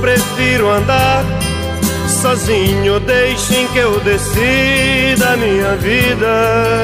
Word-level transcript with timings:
prefiro 0.00 0.70
andar 0.70 1.24
sozinho. 2.22 2.98
Deixem 3.00 3.66
que 3.68 3.78
eu 3.78 4.00
decida 4.00 5.32
a 5.32 5.36
minha 5.36 5.76
vida. 5.76 6.82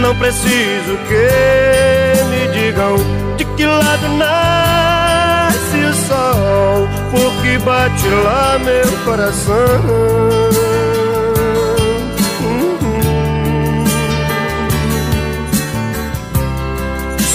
Não 0.00 0.16
preciso 0.16 0.98
que 1.08 2.24
me 2.30 2.48
digam 2.52 2.96
de 3.36 3.44
que 3.44 3.66
lado 3.66 4.08
nasce 4.16 5.76
o 5.78 5.94
sol, 5.94 6.88
porque 7.10 7.58
bate 7.58 8.08
lá 8.24 8.58
meu 8.58 9.04
coração. 9.04 10.69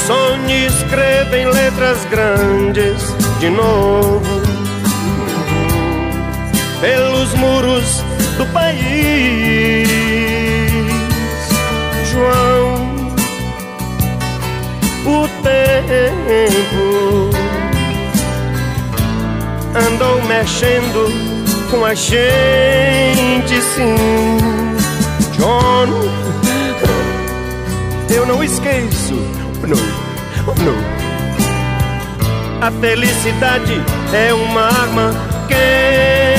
Sonhe 0.05 0.67
escreva 0.67 1.35
em 1.35 1.47
letras 1.47 2.05
grandes 2.11 3.01
de 3.39 3.49
novo 3.49 4.21
pelos 6.79 7.33
muros 7.33 8.03
do 8.37 8.45
país. 8.53 9.87
João, 12.11 13.15
o 15.07 15.27
tempo 15.41 17.31
andou 19.87 20.21
mexendo 20.25 21.11
com 21.71 21.83
a 21.83 21.95
gente, 21.95 23.59
sim. 23.73 23.95
John, 25.35 25.87
eu 28.13 28.27
não 28.27 28.43
esqueço 28.43 29.34
não, 29.67 29.77
não. 30.63 30.95
A 32.62 32.72
felicidade 32.72 33.81
é 34.13 34.34
uma 34.34 34.62
arma 34.62 35.12
quente, 35.47 36.34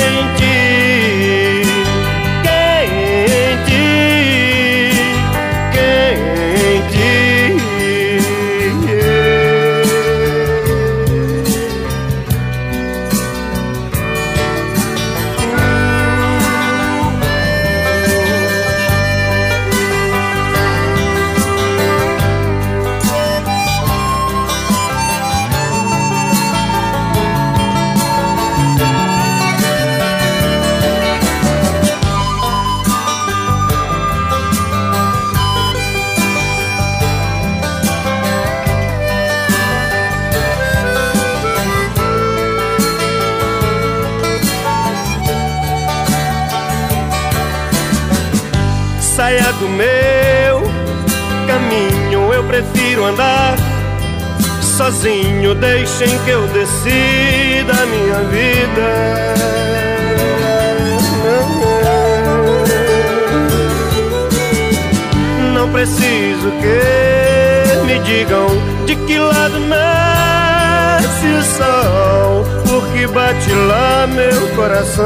do 49.59 49.69
meu 49.69 50.61
caminho, 51.47 52.33
eu 52.33 52.43
prefiro 52.43 53.05
andar 53.05 53.55
sozinho. 54.61 55.55
Deixem 55.55 56.07
que 56.19 56.29
eu 56.29 56.47
decida 56.47 57.73
a 57.73 57.85
minha 57.85 58.19
vida. 58.29 59.33
Não 65.53 65.71
preciso 65.71 66.51
que 66.61 67.85
me 67.85 67.99
digam 67.99 68.47
de 68.85 68.95
que 68.95 69.17
lado 69.17 69.59
nasce 69.59 71.25
o 71.25 71.43
sol, 71.43 72.45
porque 72.69 73.07
bate 73.07 73.51
lá 73.51 74.07
meu 74.07 74.55
coração. 74.55 75.05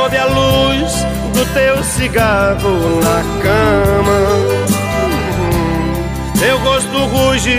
Sob 0.00 0.16
a 0.16 0.24
luz 0.24 0.92
do 1.34 1.44
teu 1.52 1.84
cigarro 1.84 3.00
na 3.02 3.22
cama. 3.42 4.20
Teu 6.38 6.56
rosto 6.58 7.04
ruge, 7.04 7.58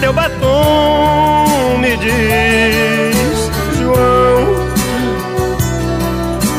teu 0.00 0.12
batom 0.12 1.78
me 1.78 1.96
diz, 1.96 3.50
João, 3.78 4.42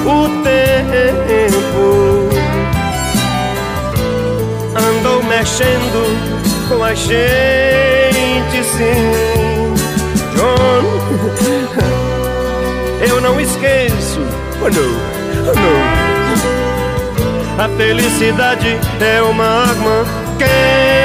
o 0.05 0.43
tempo 0.43 2.29
andou 4.75 5.23
mexendo 5.23 6.01
com 6.67 6.83
a 6.83 6.93
gente, 6.93 8.63
sim, 8.75 9.73
John. 10.35 10.83
Eu 13.05 13.19
não 13.19 13.39
esqueço 13.39 14.21
Oh 14.65 14.69
não, 14.69 15.02
A 17.57 17.69
felicidade 17.77 18.79
é 18.99 19.21
uma 19.21 19.45
arma. 19.45 20.05
Quente, 20.37 21.02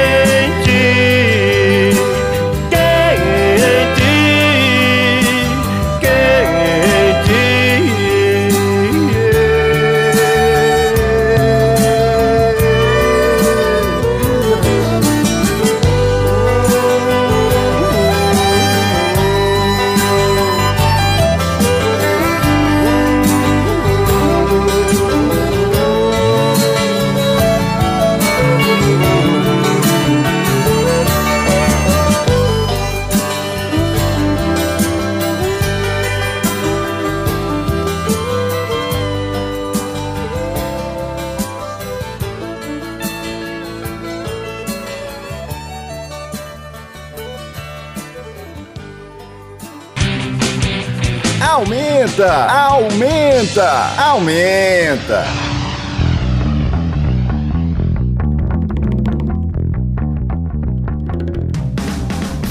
aumenta, 52.19 52.47
aumenta, 52.47 53.95
aumenta. 53.97 55.38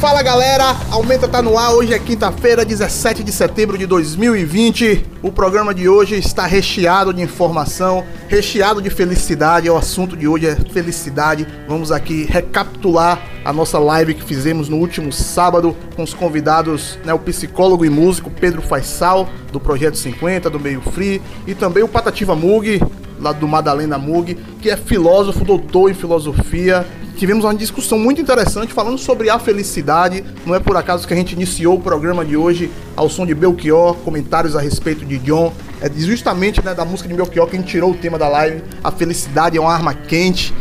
Fala 0.09 0.23
galera, 0.23 0.75
Aumenta 0.91 1.29
tá 1.29 1.43
no 1.43 1.59
ar. 1.59 1.75
Hoje 1.75 1.93
é 1.93 1.99
quinta-feira, 1.99 2.65
17 2.65 3.23
de 3.23 3.31
setembro 3.31 3.77
de 3.77 3.85
2020. 3.85 5.05
O 5.23 5.31
programa 5.31 5.75
de 5.75 5.87
hoje 5.87 6.17
está 6.17 6.47
recheado 6.47 7.13
de 7.13 7.21
informação, 7.21 8.03
recheado 8.27 8.81
de 8.81 8.89
felicidade. 8.89 9.69
O 9.69 9.77
assunto 9.77 10.17
de 10.17 10.27
hoje 10.27 10.47
é 10.47 10.57
felicidade. 10.57 11.47
Vamos 11.69 11.93
aqui 11.93 12.25
recapitular 12.25 13.21
a 13.45 13.53
nossa 13.53 13.79
live 13.79 14.15
que 14.15 14.25
fizemos 14.25 14.67
no 14.71 14.79
último 14.79 15.13
sábado 15.13 15.77
com 15.95 16.03
os 16.03 16.15
convidados, 16.15 16.99
né, 17.05 17.13
o 17.13 17.19
psicólogo 17.19 17.85
e 17.85 17.91
músico 17.91 18.31
Pedro 18.31 18.63
Faisal, 18.63 19.29
do 19.53 19.61
Projeto 19.61 19.99
50, 19.99 20.49
do 20.49 20.59
Meio 20.59 20.81
Free, 20.81 21.21
e 21.47 21.55
também 21.55 21.83
o 21.83 21.89
Patativa 21.89 22.35
Mug, 22.35 22.81
lá 23.21 23.33
do 23.33 23.47
Madalena 23.47 23.99
Mug, 23.99 24.37
que 24.63 24.71
é 24.71 24.77
filósofo, 24.77 25.45
doutor 25.45 25.91
em 25.91 25.95
filosofia, 25.95 26.87
tivemos 27.19 27.45
uma 27.45 27.55
discussão 27.55 27.99
muito 27.99 28.21
interessante 28.21 28.73
falando 28.73 28.97
sobre 28.97 29.29
a 29.29 29.39
felicidade. 29.39 30.25
Não 30.47 30.55
é 30.55 30.61
por 30.61 30.77
acaso 30.77 31.07
que 31.07 31.13
a 31.13 31.17
gente 31.17 31.33
iniciou 31.33 31.77
o 31.77 31.81
programa 31.81 32.25
de 32.25 32.37
hoje 32.37 32.71
ao 32.97 33.11
som 33.11 33.27
de 33.27 33.35
Belchior, 33.35 33.97
comentários 33.97 34.55
a 34.55 34.61
respeito 34.61 35.05
de 35.05 35.19
John. 35.19 35.53
É 35.81 35.91
justamente 35.91 36.65
né, 36.65 36.75
da 36.75 36.85
música 36.85 37.09
de 37.09 37.15
Belchior 37.15 37.49
que 37.49 37.57
a 37.57 37.59
gente 37.59 37.69
tirou 37.69 37.91
o 37.91 37.95
tema 37.95 38.17
da 38.19 38.29
live. 38.29 38.63
A 38.85 38.93
felicidade 38.93 39.59
é 39.59 39.61
uma 39.61 39.73
arma 39.73 39.93
quente. 39.93 40.55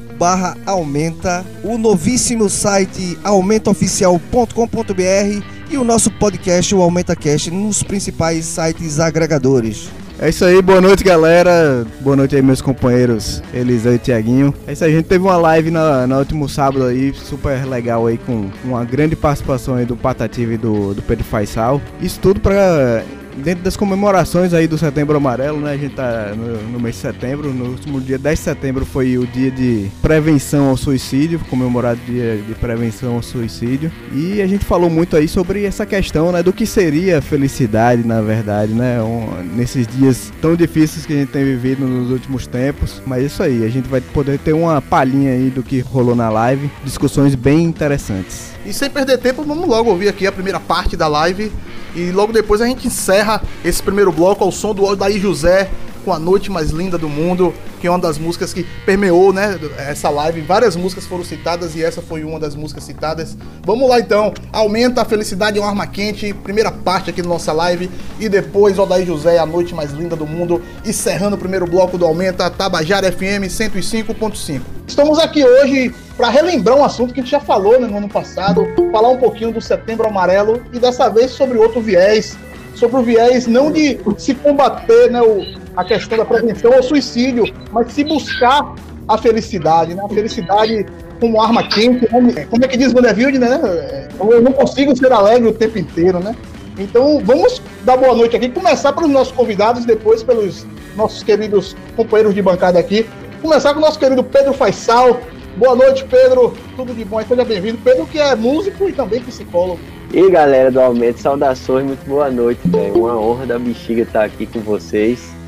aumenta, 0.65 1.45
o 1.63 1.77
novíssimo 1.77 2.49
site 2.49 3.17
aumentaoficial.com.br 3.23 5.58
e 5.69 5.77
o 5.77 5.83
nosso 5.83 6.09
podcast, 6.09 6.73
o 6.73 6.81
AumentaCast, 6.81 7.51
nos 7.51 7.83
principais 7.83 8.45
sites 8.45 8.99
agregadores. 8.99 9.89
É 10.21 10.27
isso 10.27 10.43
aí, 10.43 10.61
boa 10.61 10.81
noite 10.81 11.01
galera, 11.01 11.87
boa 12.01 12.13
noite 12.13 12.35
aí 12.35 12.41
meus 12.41 12.61
companheiros 12.61 13.41
Eliseu 13.53 13.95
e 13.95 13.97
Tiaguinho. 13.97 14.53
É 14.67 14.73
isso 14.73 14.83
aí, 14.83 14.91
a 14.91 14.95
gente 14.97 15.05
teve 15.05 15.23
uma 15.23 15.37
live 15.37 15.71
na, 15.71 16.05
no 16.05 16.19
último 16.19 16.49
sábado 16.49 16.83
aí, 16.85 17.13
super 17.13 17.65
legal 17.65 18.05
aí, 18.05 18.17
com 18.17 18.49
uma 18.65 18.83
grande 18.83 19.15
participação 19.15 19.75
aí 19.75 19.85
do 19.85 19.95
Patativa 19.95 20.53
e 20.53 20.57
do, 20.57 20.93
do 20.93 21.01
Pedro 21.01 21.23
Faisal. 21.23 21.81
Isso 22.01 22.19
tudo 22.19 22.41
para 22.41 23.05
dentro 23.39 23.63
das 23.63 23.75
comemorações 23.75 24.53
aí 24.53 24.67
do 24.67 24.77
Setembro 24.77 25.17
Amarelo, 25.17 25.59
né? 25.59 25.73
A 25.73 25.77
gente 25.77 25.95
tá 25.95 26.33
no, 26.35 26.71
no, 26.71 26.79
mês 26.79 26.95
de 26.95 27.01
setembro, 27.01 27.53
no 27.53 27.65
último 27.65 27.99
dia 27.99 28.17
10 28.17 28.37
de 28.37 28.43
setembro 28.43 28.85
foi 28.85 29.17
o 29.17 29.25
dia 29.25 29.49
de 29.51 29.89
prevenção 30.01 30.69
ao 30.69 30.77
suicídio, 30.77 31.39
comemorado 31.49 31.99
dia 32.05 32.37
de 32.37 32.53
prevenção 32.55 33.15
ao 33.15 33.23
suicídio. 33.23 33.91
E 34.13 34.41
a 34.41 34.47
gente 34.47 34.65
falou 34.65 34.89
muito 34.89 35.15
aí 35.15 35.27
sobre 35.27 35.65
essa 35.65 35.85
questão, 35.85 36.31
né, 36.31 36.43
do 36.43 36.53
que 36.53 36.65
seria 36.65 37.21
felicidade, 37.21 38.05
na 38.05 38.21
verdade, 38.21 38.73
né? 38.73 39.01
Um, 39.01 39.43
nesses 39.55 39.87
dias 39.87 40.31
tão 40.41 40.55
difíceis 40.55 41.05
que 41.05 41.13
a 41.13 41.17
gente 41.17 41.31
tem 41.31 41.43
vivido 41.43 41.85
nos 41.85 42.11
últimos 42.11 42.47
tempos. 42.47 43.01
Mas 43.05 43.25
isso 43.25 43.41
aí, 43.41 43.65
a 43.65 43.69
gente 43.69 43.87
vai 43.87 44.01
poder 44.01 44.39
ter 44.39 44.53
uma 44.53 44.81
palhinha 44.81 45.31
aí 45.31 45.49
do 45.49 45.63
que 45.63 45.79
rolou 45.79 46.15
na 46.15 46.29
live, 46.29 46.69
discussões 46.83 47.35
bem 47.35 47.63
interessantes. 47.63 48.58
E 48.65 48.73
sem 48.73 48.89
perder 48.89 49.17
tempo, 49.17 49.43
vamos 49.43 49.67
logo 49.67 49.89
ouvir 49.89 50.09
aqui 50.09 50.27
a 50.27 50.31
primeira 50.31 50.59
parte 50.59 50.97
da 50.97 51.07
live. 51.07 51.51
E 51.95 52.11
logo 52.11 52.31
depois 52.31 52.61
a 52.61 52.65
gente 52.65 52.87
encerra 52.87 53.41
esse 53.63 53.81
primeiro 53.81 54.11
bloco 54.11 54.43
ao 54.43 54.51
som 54.51 54.75
do 54.75 54.83
Odaí 54.83 55.19
José 55.19 55.69
com 56.03 56.13
a 56.13 56.19
noite 56.19 56.51
mais 56.51 56.71
linda 56.71 56.97
do 56.97 57.09
mundo, 57.09 57.53
que 57.79 57.87
é 57.87 57.89
uma 57.89 57.99
das 57.99 58.17
músicas 58.17 58.53
que 58.53 58.63
permeou, 58.85 59.31
né, 59.31 59.59
essa 59.77 60.09
live. 60.09 60.41
Várias 60.41 60.75
músicas 60.75 61.05
foram 61.05 61.23
citadas 61.23 61.75
e 61.75 61.83
essa 61.83 62.01
foi 62.01 62.23
uma 62.23 62.39
das 62.39 62.55
músicas 62.55 62.83
citadas. 62.83 63.37
Vamos 63.65 63.89
lá 63.89 63.99
então. 63.99 64.33
Aumenta 64.51 65.01
a 65.01 65.05
felicidade 65.05 65.57
é 65.57 65.61
uma 65.61 65.69
arma 65.69 65.87
quente, 65.87 66.33
primeira 66.33 66.71
parte 66.71 67.09
aqui 67.09 67.21
da 67.21 67.29
nossa 67.29 67.51
live 67.53 67.89
e 68.19 68.27
depois 68.27 68.77
Odaí 68.79 69.05
José, 69.05 69.37
a 69.37 69.45
noite 69.45 69.73
mais 69.73 69.91
linda 69.91 70.15
do 70.15 70.25
mundo, 70.25 70.61
encerrando 70.85 71.35
o 71.35 71.39
primeiro 71.39 71.65
bloco 71.65 71.97
do 71.97 72.05
Aumenta 72.05 72.49
Tabajara 72.49 73.11
FM 73.11 73.45
105.5. 73.47 74.61
Estamos 74.87 75.19
aqui 75.19 75.45
hoje 75.45 75.93
para 76.17 76.29
relembrar 76.29 76.75
um 76.75 76.83
assunto 76.83 77.13
que 77.13 77.19
a 77.19 77.23
gente 77.23 77.31
já 77.31 77.39
falou 77.39 77.79
né, 77.79 77.87
no 77.87 77.97
ano 77.97 78.09
passado, 78.09 78.67
falar 78.91 79.09
um 79.09 79.17
pouquinho 79.17 79.53
do 79.53 79.61
Setembro 79.61 80.07
Amarelo 80.07 80.61
e 80.73 80.79
dessa 80.79 81.07
vez 81.09 81.31
sobre 81.31 81.57
outro 81.57 81.79
viés, 81.79 82.37
sobre 82.75 82.97
o 82.97 83.03
viés 83.03 83.47
não 83.47 83.71
de 83.71 83.99
se 84.17 84.33
combater 84.33 85.11
né, 85.11 85.21
o, 85.21 85.45
a 85.79 85.83
questão 85.85 86.17
da 86.17 86.25
prevenção 86.25 86.73
ao 86.73 86.83
suicídio, 86.83 87.45
mas 87.71 87.93
se 87.93 88.03
buscar 88.03 88.75
a 89.07 89.17
felicidade, 89.17 89.95
né? 89.95 90.03
A 90.03 90.09
felicidade 90.09 90.85
como 91.21 91.41
arma 91.41 91.63
quente, 91.63 92.01
né? 92.13 92.45
como 92.49 92.65
é 92.65 92.67
que 92.67 92.77
diz 92.77 92.91
Vanderbilt, 92.91 93.35
né? 93.35 94.09
Eu 94.19 94.41
não 94.41 94.51
consigo 94.51 94.95
ser 94.95 95.11
alegre 95.11 95.47
o 95.47 95.53
tempo 95.53 95.79
inteiro, 95.79 96.19
né? 96.19 96.35
Então, 96.77 97.21
vamos 97.23 97.61
dar 97.83 97.95
boa 97.95 98.13
noite 98.13 98.35
aqui, 98.35 98.49
começar 98.49 98.91
pelos 98.91 99.09
nossos 99.09 99.33
convidados, 99.33 99.85
depois 99.85 100.21
pelos 100.21 100.65
nossos 100.97 101.23
queridos 101.23 101.75
companheiros 101.95 102.35
de 102.35 102.41
bancada 102.41 102.77
aqui. 102.77 103.05
Começar 103.41 103.73
com 103.73 103.79
o 103.79 103.81
nosso 103.81 103.97
querido 103.97 104.23
Pedro 104.23 104.53
Faisal. 104.53 105.19
Boa 105.55 105.75
noite, 105.75 106.05
Pedro. 106.05 106.53
Tudo 106.75 106.93
de 106.93 107.05
bom? 107.05 107.21
Seja 107.23 107.45
bem-vindo. 107.45 107.77
Pedro, 107.83 108.05
que 108.05 108.19
é 108.19 108.35
músico 108.35 108.87
e 108.87 108.93
também 108.93 109.21
psicólogo. 109.21 109.79
E 110.13 110.29
galera 110.29 110.71
do 110.71 110.79
Aumento, 110.81 111.19
saudações, 111.19 111.85
muito 111.85 112.05
boa 112.05 112.29
noite, 112.29 112.61
velho. 112.65 112.95
Uma 112.95 113.17
honra 113.17 113.45
da 113.45 113.59
bexiga 113.59 114.01
estar 114.01 114.23
aqui 114.25 114.45
com 114.45 114.59
vocês. 114.59 115.38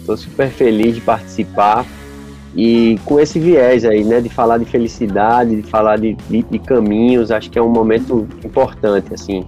Estou 0.00 0.16
super 0.16 0.48
feliz 0.48 0.96
de 0.96 1.00
participar 1.00 1.86
e 2.54 2.98
com 3.04 3.20
esse 3.20 3.38
viés 3.38 3.84
aí, 3.84 4.02
né, 4.02 4.20
de 4.20 4.28
falar 4.28 4.58
de 4.58 4.64
felicidade, 4.64 5.54
de 5.54 5.62
falar 5.62 5.98
de, 5.98 6.14
de, 6.28 6.42
de, 6.42 6.58
caminhos, 6.58 7.30
acho 7.30 7.48
que 7.48 7.58
é 7.58 7.62
um 7.62 7.68
momento 7.68 8.26
importante, 8.44 9.14
assim. 9.14 9.44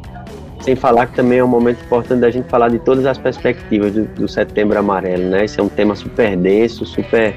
Sem 0.60 0.76
falar 0.76 1.06
que 1.08 1.16
também 1.16 1.38
é 1.38 1.44
um 1.44 1.49
momento 1.49 1.84
importante 1.84 2.20
da 2.20 2.31
gente 2.31 2.48
falar 2.48 2.69
de 2.69 2.79
todas 2.79 3.05
as 3.05 3.19
perspectivas 3.19 3.93
do, 3.93 4.05
do 4.05 4.29
Setembro 4.29 4.79
Amarelo, 4.79 5.24
né? 5.24 5.44
Esse 5.44 5.58
é 5.58 5.62
um 5.62 5.69
tema 5.69 5.96
super 5.96 6.36
denso, 6.36 6.86
super 6.86 7.34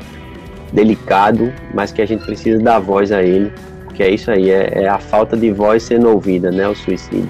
delicado, 0.71 1.51
mas 1.73 1.91
que 1.91 2.01
a 2.01 2.05
gente 2.05 2.23
precisa 2.23 2.59
dar 2.59 2.77
voz 2.77 3.11
a 3.11 3.23
ele, 3.23 3.51
que 3.95 4.03
é 4.03 4.09
isso 4.11 4.29
aí, 4.29 4.51
é, 4.51 4.83
é 4.83 4.87
a 4.87 4.99
falta 4.99 5.35
de 5.35 5.51
voz 5.51 5.81
sendo 5.81 6.09
ouvida, 6.09 6.51
né, 6.51 6.67
o 6.67 6.75
suicídio. 6.75 7.29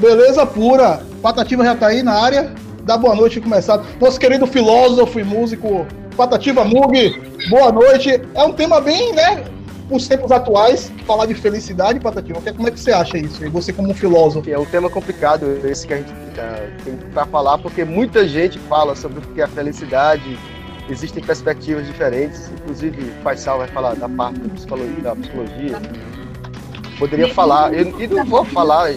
Beleza 0.00 0.44
pura, 0.44 1.02
Patativa 1.22 1.62
já 1.64 1.76
tá 1.76 1.88
aí 1.88 2.02
na 2.02 2.14
área, 2.14 2.52
dá 2.84 2.96
boa 2.96 3.14
noite 3.14 3.38
e 3.38 3.42
começar. 3.42 3.82
Nosso 4.00 4.20
querido 4.20 4.46
filósofo 4.46 5.18
e 5.18 5.24
músico 5.24 5.86
Patativa 6.16 6.64
Mug, 6.64 7.20
boa 7.48 7.72
noite. 7.72 8.20
É 8.34 8.44
um 8.44 8.52
tema 8.52 8.80
bem, 8.80 9.12
né, 9.12 9.44
os 9.90 10.06
tempos 10.06 10.30
atuais, 10.30 10.92
falar 11.06 11.26
de 11.26 11.34
felicidade, 11.34 11.98
Patativa. 12.00 12.40
Como 12.40 12.68
é 12.68 12.70
que 12.70 12.78
você 12.78 12.92
acha 12.92 13.18
isso? 13.18 13.44
E 13.44 13.48
você 13.48 13.72
como 13.72 13.92
filósofo? 13.94 14.48
É 14.50 14.58
um 14.58 14.64
tema 14.64 14.88
complicado 14.88 15.44
esse 15.64 15.86
que 15.86 15.94
a 15.94 15.96
gente 15.96 16.10
uh, 16.10 16.84
tem 16.84 16.96
para 17.12 17.26
falar, 17.26 17.58
porque 17.58 17.84
muita 17.84 18.26
gente 18.28 18.58
fala 18.60 18.94
sobre 18.94 19.18
o 19.18 19.22
que 19.22 19.40
é 19.40 19.44
a 19.44 19.48
felicidade, 19.48 20.38
existem 20.88 21.22
perspectivas 21.22 21.86
diferentes, 21.86 22.50
inclusive 22.50 23.12
Faisal 23.22 23.58
vai 23.58 23.68
falar 23.68 23.94
da 23.94 24.08
parte 24.08 24.38
da 25.02 25.14
psicologia. 25.14 25.80
Poderia 26.98 27.34
falar, 27.34 27.74
eu, 27.74 28.00
e 28.00 28.06
não 28.06 28.24
vou 28.24 28.44
falar, 28.44 28.92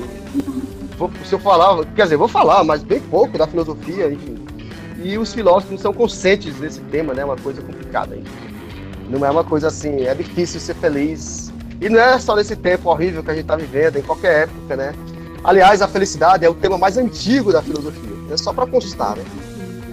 se 1.24 1.34
eu 1.34 1.40
falar, 1.40 1.86
quer 1.96 2.04
dizer, 2.04 2.18
vou 2.18 2.28
falar, 2.28 2.64
mas 2.64 2.84
bem 2.84 3.00
pouco 3.00 3.38
da 3.38 3.46
filosofia, 3.46 4.12
enfim. 4.12 4.36
E 5.04 5.18
os 5.18 5.34
filósofos 5.34 5.72
não 5.72 5.78
são 5.78 5.94
conscientes 5.94 6.56
desse 6.56 6.80
tema, 6.82 7.14
né? 7.14 7.22
É 7.22 7.26
uma 7.26 7.36
coisa 7.36 7.62
complicada. 7.62 8.16
Enfim. 8.16 8.48
Não 9.10 9.26
é 9.26 9.30
uma 9.30 9.44
coisa 9.44 9.68
assim, 9.68 10.02
é 10.02 10.14
difícil 10.16 10.60
ser 10.60 10.74
feliz. 10.76 11.54
E 11.80 11.88
não 11.88 12.00
é 12.00 12.18
só 12.20 12.36
nesse 12.36 12.56
tempo 12.56 12.90
horrível 12.90 13.24
que 13.24 13.30
a 13.30 13.34
gente 13.34 13.44
está 13.44 13.56
vivendo, 13.56 13.98
em 13.98 14.02
qualquer 14.02 14.44
época, 14.44 14.76
né? 14.76 14.94
Aliás, 15.44 15.82
a 15.82 15.88
felicidade 15.88 16.44
é 16.44 16.50
o 16.50 16.56
tema 16.56 16.78
mais 16.78 16.98
antigo 16.98 17.54
da 17.54 17.62
filosofia, 17.62 18.18
é 18.32 18.38
só 18.38 18.52
para 18.52 18.66
constar, 18.66 19.16
né? 19.16 19.24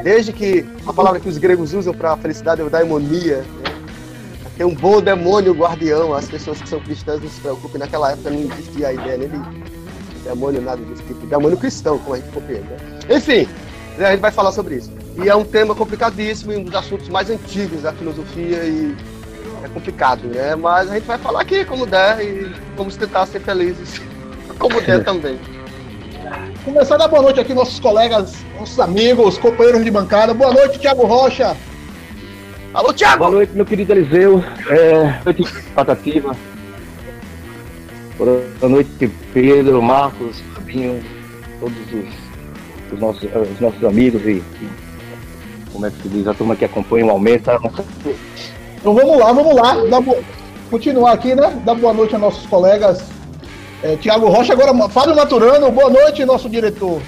Desde 0.02 0.32
que 0.32 0.64
a 0.86 0.92
palavra 0.92 1.20
que 1.20 1.28
os 1.28 1.38
gregos 1.38 1.74
usam 1.74 1.94
para 1.94 2.16
felicidade 2.16 2.62
é 2.62 2.64
o 2.64 2.70
daimonia, 2.70 3.38
né? 3.38 3.74
Tem 4.56 4.66
um 4.66 4.74
bom 4.74 5.02
demônio 5.02 5.52
guardião, 5.52 6.14
as 6.14 6.26
pessoas 6.26 6.60
que 6.62 6.68
são 6.68 6.80
cristãs 6.80 7.20
não 7.20 7.28
se 7.28 7.40
preocupem, 7.40 7.78
naquela 7.78 8.12
época 8.12 8.30
não 8.30 8.40
existia 8.40 8.88
a 8.88 8.92
ideia 8.92 9.18
nem 9.18 9.28
de 9.28 9.36
demônio, 10.24 10.60
nada 10.60 10.82
desse 10.84 11.02
tipo. 11.02 11.26
Demônio 11.26 11.56
cristão, 11.56 11.98
como 11.98 12.14
a 12.14 12.18
gente 12.18 12.30
compreende. 12.30 12.64
Né? 12.64 12.76
Enfim, 13.10 13.48
a 13.98 14.10
gente 14.10 14.20
vai 14.20 14.30
falar 14.30 14.52
sobre 14.52 14.76
isso. 14.76 14.90
E 15.22 15.28
é 15.28 15.36
um 15.36 15.44
tema 15.44 15.74
complicadíssimo 15.74 16.52
e 16.52 16.56
um 16.56 16.64
dos 16.64 16.74
assuntos 16.74 17.08
mais 17.08 17.30
antigos 17.30 17.82
da 17.82 17.92
filosofia 17.92 18.64
e 18.64 18.96
é 19.62 19.68
complicado, 19.68 20.26
né? 20.26 20.54
Mas 20.56 20.90
a 20.90 20.94
gente 20.94 21.06
vai 21.06 21.18
falar 21.18 21.42
aqui 21.42 21.64
como 21.64 21.86
der 21.86 22.20
e 22.20 22.52
vamos 22.76 22.96
tentar 22.96 23.26
ser 23.26 23.40
felizes 23.40 24.00
como 24.58 24.80
der 24.80 25.02
também. 25.04 25.38
Começar 26.64 26.94
a 26.94 26.98
dar 26.98 27.08
boa 27.08 27.22
noite 27.22 27.38
aqui 27.38 27.52
nossos 27.52 27.78
colegas, 27.78 28.34
nossos 28.58 28.80
amigos, 28.80 29.38
companheiros 29.38 29.84
de 29.84 29.90
bancada. 29.90 30.32
Boa 30.32 30.52
noite, 30.52 30.78
Thiago 30.78 31.06
Rocha. 31.06 31.56
Alô, 32.72 32.92
Thiago! 32.92 33.18
Boa 33.18 33.30
noite, 33.30 33.52
meu 33.54 33.64
querido 33.64 33.92
Eliseu. 33.92 34.42
É, 34.68 35.20
noite, 35.24 35.44
Patativa. 35.74 36.34
Boa 38.16 38.68
noite, 38.68 39.10
Pedro, 39.32 39.82
Marcos, 39.82 40.40
Fabinho, 40.54 41.02
todos 41.58 41.76
os, 41.92 42.92
os, 42.92 43.00
nossos, 43.00 43.24
os 43.24 43.60
nossos 43.60 43.84
amigos 43.84 44.22
e, 44.22 44.42
como 45.72 45.86
é 45.86 45.90
que 45.90 46.02
se 46.02 46.08
diz, 46.08 46.26
a 46.28 46.34
turma 46.34 46.54
que 46.54 46.64
acompanha 46.64 47.06
o 47.06 47.10
aumento. 47.10 47.50
Então 48.76 48.94
vamos 48.94 49.18
lá, 49.18 49.32
vamos 49.32 49.54
lá. 49.54 49.74
Dá 49.86 50.00
bo... 50.00 50.16
Continuar 50.70 51.12
aqui, 51.12 51.34
né? 51.34 51.60
Dar 51.64 51.74
boa 51.74 51.92
noite 51.92 52.14
a 52.14 52.18
nossos 52.18 52.46
colegas. 52.46 53.02
É, 53.82 53.96
Tiago 53.96 54.28
Rocha, 54.28 54.52
agora 54.52 54.72
Fábio 54.88 55.16
Maturano, 55.16 55.70
boa 55.70 55.90
noite, 55.90 56.24
nosso 56.24 56.48
diretor. 56.48 57.02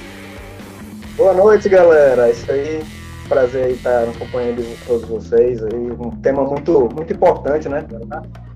Boa 1.17 1.33
noite, 1.33 1.69
galera. 1.69 2.31
Isso 2.31 2.51
aí, 2.51 2.83
prazer 3.27 3.65
aí 3.65 3.73
estar 3.73 4.05
acompanhando 4.05 4.87
todos 4.87 5.09
vocês. 5.09 5.63
Aí, 5.63 5.91
um 5.99 6.11
tema 6.23 6.45
muito, 6.45 6.89
muito 6.95 7.13
importante, 7.13 7.69
né? 7.69 7.85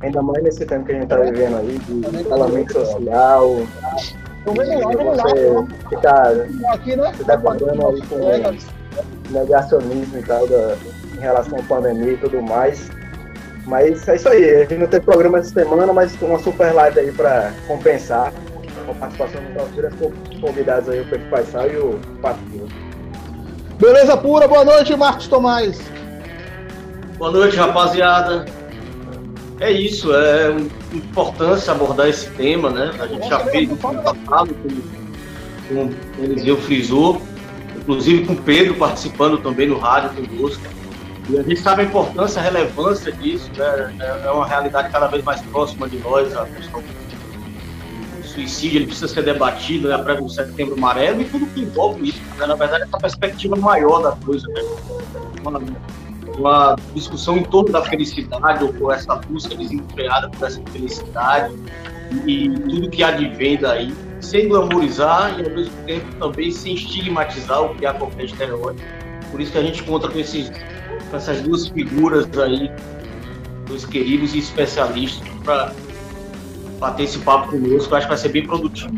Ainda 0.00 0.22
mais 0.22 0.42
nesse 0.42 0.64
tempo 0.66 0.84
que 0.84 0.92
a 0.92 0.94
gente 0.94 1.04
está 1.04 1.16
vivendo 1.16 1.56
aí, 1.56 1.78
de 1.78 2.20
isolamento 2.20 2.72
social. 2.72 3.56
Lá. 3.56 3.96
Ficar 5.88 6.34
né? 6.34 6.48
se 7.16 7.24
deparando 7.24 7.88
aí 7.88 8.02
com 8.06 9.32
negacionismo 9.32 10.18
e 10.18 10.22
tal 10.22 10.46
da, 10.46 10.76
em 11.16 11.20
relação 11.20 11.58
à 11.58 11.62
pandemia 11.62 12.12
e 12.12 12.16
tudo 12.16 12.40
mais. 12.42 12.90
Mas 13.66 14.08
é 14.08 14.16
isso 14.16 14.28
aí, 14.28 14.50
a 14.56 14.60
gente 14.60 14.76
não 14.76 14.86
teve 14.86 15.04
programa 15.04 15.38
essa 15.38 15.50
semana, 15.50 15.92
mas 15.92 16.20
uma 16.22 16.38
super 16.38 16.72
live 16.72 16.98
aí 16.98 17.12
para 17.12 17.52
compensar. 17.66 18.32
Com 18.86 18.92
a 18.92 18.94
participação 18.94 19.42
dos 19.42 19.54
nossos 19.54 20.40
convidados 20.40 20.88
aí, 20.88 21.00
o 21.00 21.08
Pedro 21.08 21.28
Paisal 21.28 21.70
e 21.70 21.76
o 21.76 22.00
Patinho. 22.22 22.89
Beleza 23.80 24.14
pura, 24.14 24.46
boa 24.46 24.62
noite, 24.62 24.94
Marcos 24.94 25.26
Tomás. 25.26 25.80
Boa 27.16 27.30
noite, 27.30 27.56
rapaziada. 27.56 28.44
É 29.58 29.72
isso, 29.72 30.14
é 30.14 30.54
importância 30.92 31.72
abordar 31.72 32.06
esse 32.06 32.28
tema, 32.32 32.68
né? 32.68 32.90
A 33.00 33.06
gente 33.06 33.26
já 33.26 33.40
fez 33.40 33.70
no 33.70 33.78
passado, 33.78 34.54
como 35.66 35.90
o 36.18 36.22
Eliseu 36.22 36.58
frisou, 36.58 37.22
inclusive 37.74 38.26
com 38.26 38.34
o 38.34 38.42
Pedro 38.42 38.74
participando 38.74 39.38
também 39.38 39.66
no 39.66 39.78
rádio 39.78 40.10
conosco. 40.26 40.62
E 41.30 41.38
a 41.38 41.42
gente 41.42 41.60
sabe 41.60 41.80
a 41.80 41.84
importância, 41.86 42.38
a 42.38 42.44
relevância 42.44 43.10
disso, 43.10 43.50
né? 43.56 43.94
É, 43.98 44.26
é 44.26 44.30
uma 44.30 44.46
realidade 44.46 44.92
cada 44.92 45.06
vez 45.06 45.24
mais 45.24 45.40
próxima 45.40 45.88
de 45.88 45.96
nós, 46.00 46.36
a 46.36 46.44
questão 46.44 46.82
suicídio, 48.30 48.78
ele 48.78 48.86
precisa 48.86 49.08
ser 49.08 49.22
debatido, 49.22 49.88
né? 49.88 49.98
Prévia 49.98 50.22
do 50.22 50.28
setembro 50.28 50.74
amarelo 50.74 51.22
e 51.22 51.24
tudo 51.24 51.46
que 51.46 51.60
envolve 51.60 52.08
isso. 52.08 52.20
Né? 52.38 52.46
Na 52.46 52.54
verdade, 52.54 52.84
essa 52.84 52.98
perspectiva 52.98 53.56
maior 53.56 54.02
da 54.02 54.12
coisa, 54.24 54.46
né? 54.48 54.62
Uma, 55.40 55.60
uma 56.36 56.76
discussão 56.94 57.36
em 57.36 57.44
torno 57.44 57.72
da 57.72 57.82
felicidade, 57.82 58.64
ou 58.64 58.72
por 58.72 58.92
essa 58.92 59.16
busca 59.16 59.54
desenfreada 59.54 60.28
por 60.30 60.46
essa 60.46 60.60
felicidade 60.72 61.54
e 62.26 62.50
tudo 62.50 62.90
que 62.90 63.02
advém 63.02 63.56
daí, 63.58 63.94
sem 64.20 64.48
glamorizar 64.48 65.38
e 65.38 65.44
ao 65.44 65.50
mesmo 65.50 65.74
tempo 65.86 66.06
também 66.16 66.50
sem 66.50 66.74
estigmatizar 66.74 67.62
o 67.62 67.74
que 67.74 67.86
há 67.86 67.94
qualquer 67.94 68.24
estereótipo. 68.24 68.82
Por 69.30 69.40
isso 69.40 69.52
que 69.52 69.58
a 69.58 69.62
gente 69.62 69.82
conta 69.84 70.08
com 70.08 70.18
esses 70.18 70.50
com 71.10 71.16
essas 71.16 71.40
duas 71.42 71.68
figuras 71.68 72.26
aí, 72.38 72.70
dois 73.66 73.84
queridos 73.84 74.34
especialistas, 74.34 75.28
para 75.44 75.72
bater 76.80 77.04
esse 77.04 77.18
papo 77.18 77.50
conosco. 77.50 77.92
Eu 77.92 77.98
acho 77.98 78.06
que 78.06 78.12
vai 78.12 78.18
ser 78.18 78.30
bem 78.30 78.44
produtivo. 78.44 78.94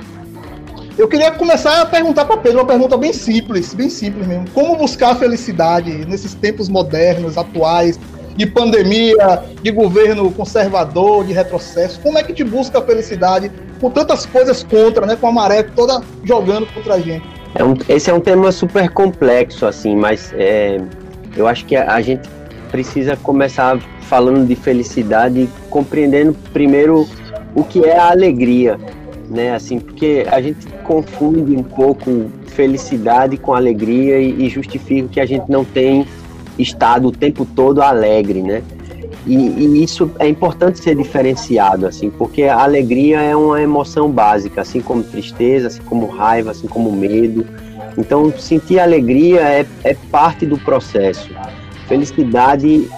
Eu 0.97 1.09
queria 1.09 1.31
começar 1.31 1.83
a 1.83 1.87
perguntar 1.87 2.25
para 2.25 2.37
Pedro 2.37 2.61
uma 2.61 2.67
pergunta 2.67 2.97
bem 2.97 3.12
simples, 3.12 3.75
bem 3.75 3.91
simples 3.91 4.27
mesmo. 4.27 4.49
Como 4.51 4.77
buscar 4.77 5.11
a 5.11 5.15
felicidade 5.17 5.91
nesses 6.07 6.35
tempos 6.35 6.69
modernos, 6.69 7.37
atuais, 7.37 7.99
de 8.37 8.47
pandemia, 8.47 9.43
de 9.62 9.71
governo 9.71 10.31
conservador, 10.31 11.25
de 11.25 11.33
retrocesso? 11.33 11.99
Como 12.01 12.19
é 12.19 12.23
que 12.23 12.33
te 12.33 12.45
busca 12.45 12.79
a 12.79 12.83
felicidade 12.83 13.51
com 13.81 13.91
tantas 13.91 14.27
coisas 14.27 14.62
contra, 14.62 15.07
né? 15.07 15.17
Com 15.17 15.27
a 15.27 15.33
maré 15.33 15.62
toda 15.62 16.03
jogando 16.25 16.67
contra 16.73 16.95
a 16.95 17.01
gente? 17.01 17.27
É 17.55 17.65
um, 17.65 17.75
esse 17.89 18.11
é 18.11 18.15
um 18.15 18.21
tema 18.21 18.53
super 18.53 18.91
complexo, 18.91 19.67
assim, 19.67 19.97
mas 19.97 20.33
é, 20.35 20.79
eu 21.37 21.47
acho 21.47 21.65
que 21.67 21.75
a, 21.75 21.95
a 21.95 22.01
gente 22.01 22.29
precisa 22.71 23.17
começar 23.17 23.79
falando 24.03 24.47
de 24.47 24.55
felicidade, 24.55 25.49
compreendendo 25.69 26.35
primeiro 26.53 27.07
o 27.55 27.65
que 27.65 27.85
é 27.85 27.99
a 27.99 28.11
alegria, 28.11 28.79
né? 29.29 29.55
Assim, 29.55 29.79
porque 29.79 30.27
a 30.31 30.41
gente 30.41 30.67
confunde 30.85 31.57
um 31.57 31.63
pouco 31.63 32.31
felicidade 32.49 33.37
com 33.37 33.55
alegria 33.55 34.19
e, 34.19 34.47
e 34.47 34.49
justifica 34.49 35.09
que 35.09 35.21
a 35.21 35.27
gente 35.27 35.51
não 35.51 35.65
tem 35.65 36.07
estado 36.59 37.09
o 37.09 37.13
tempo 37.13 37.45
todo 37.45 37.83
alegre, 37.83 38.43
né? 38.43 38.63
E, 39.27 39.37
e, 39.37 39.85
isso 39.85 40.11
é 40.19 40.27
importante 40.27 40.81
ser 40.81 40.97
diferenciado, 40.97 41.87
assim, 41.87 42.11
porque 42.11 42.45
a 42.45 42.61
alegria 42.61 43.21
é 43.21 43.37
uma 43.37 43.61
emoção 43.63 44.11
básica, 44.11 44.63
assim 44.63 44.81
como 44.81 45.03
tristeza, 45.03 45.69
assim 45.69 45.83
como 45.83 46.07
raiva, 46.07 46.51
assim 46.51 46.67
como 46.67 46.91
medo. 46.91 47.47
Então, 47.97 48.33
sentir 48.37 48.81
alegria 48.81 49.41
é, 49.41 49.67
é 49.85 49.95
parte 50.11 50.45
do 50.45 50.59
processo. 50.59 51.31
Felicidade 51.87 52.89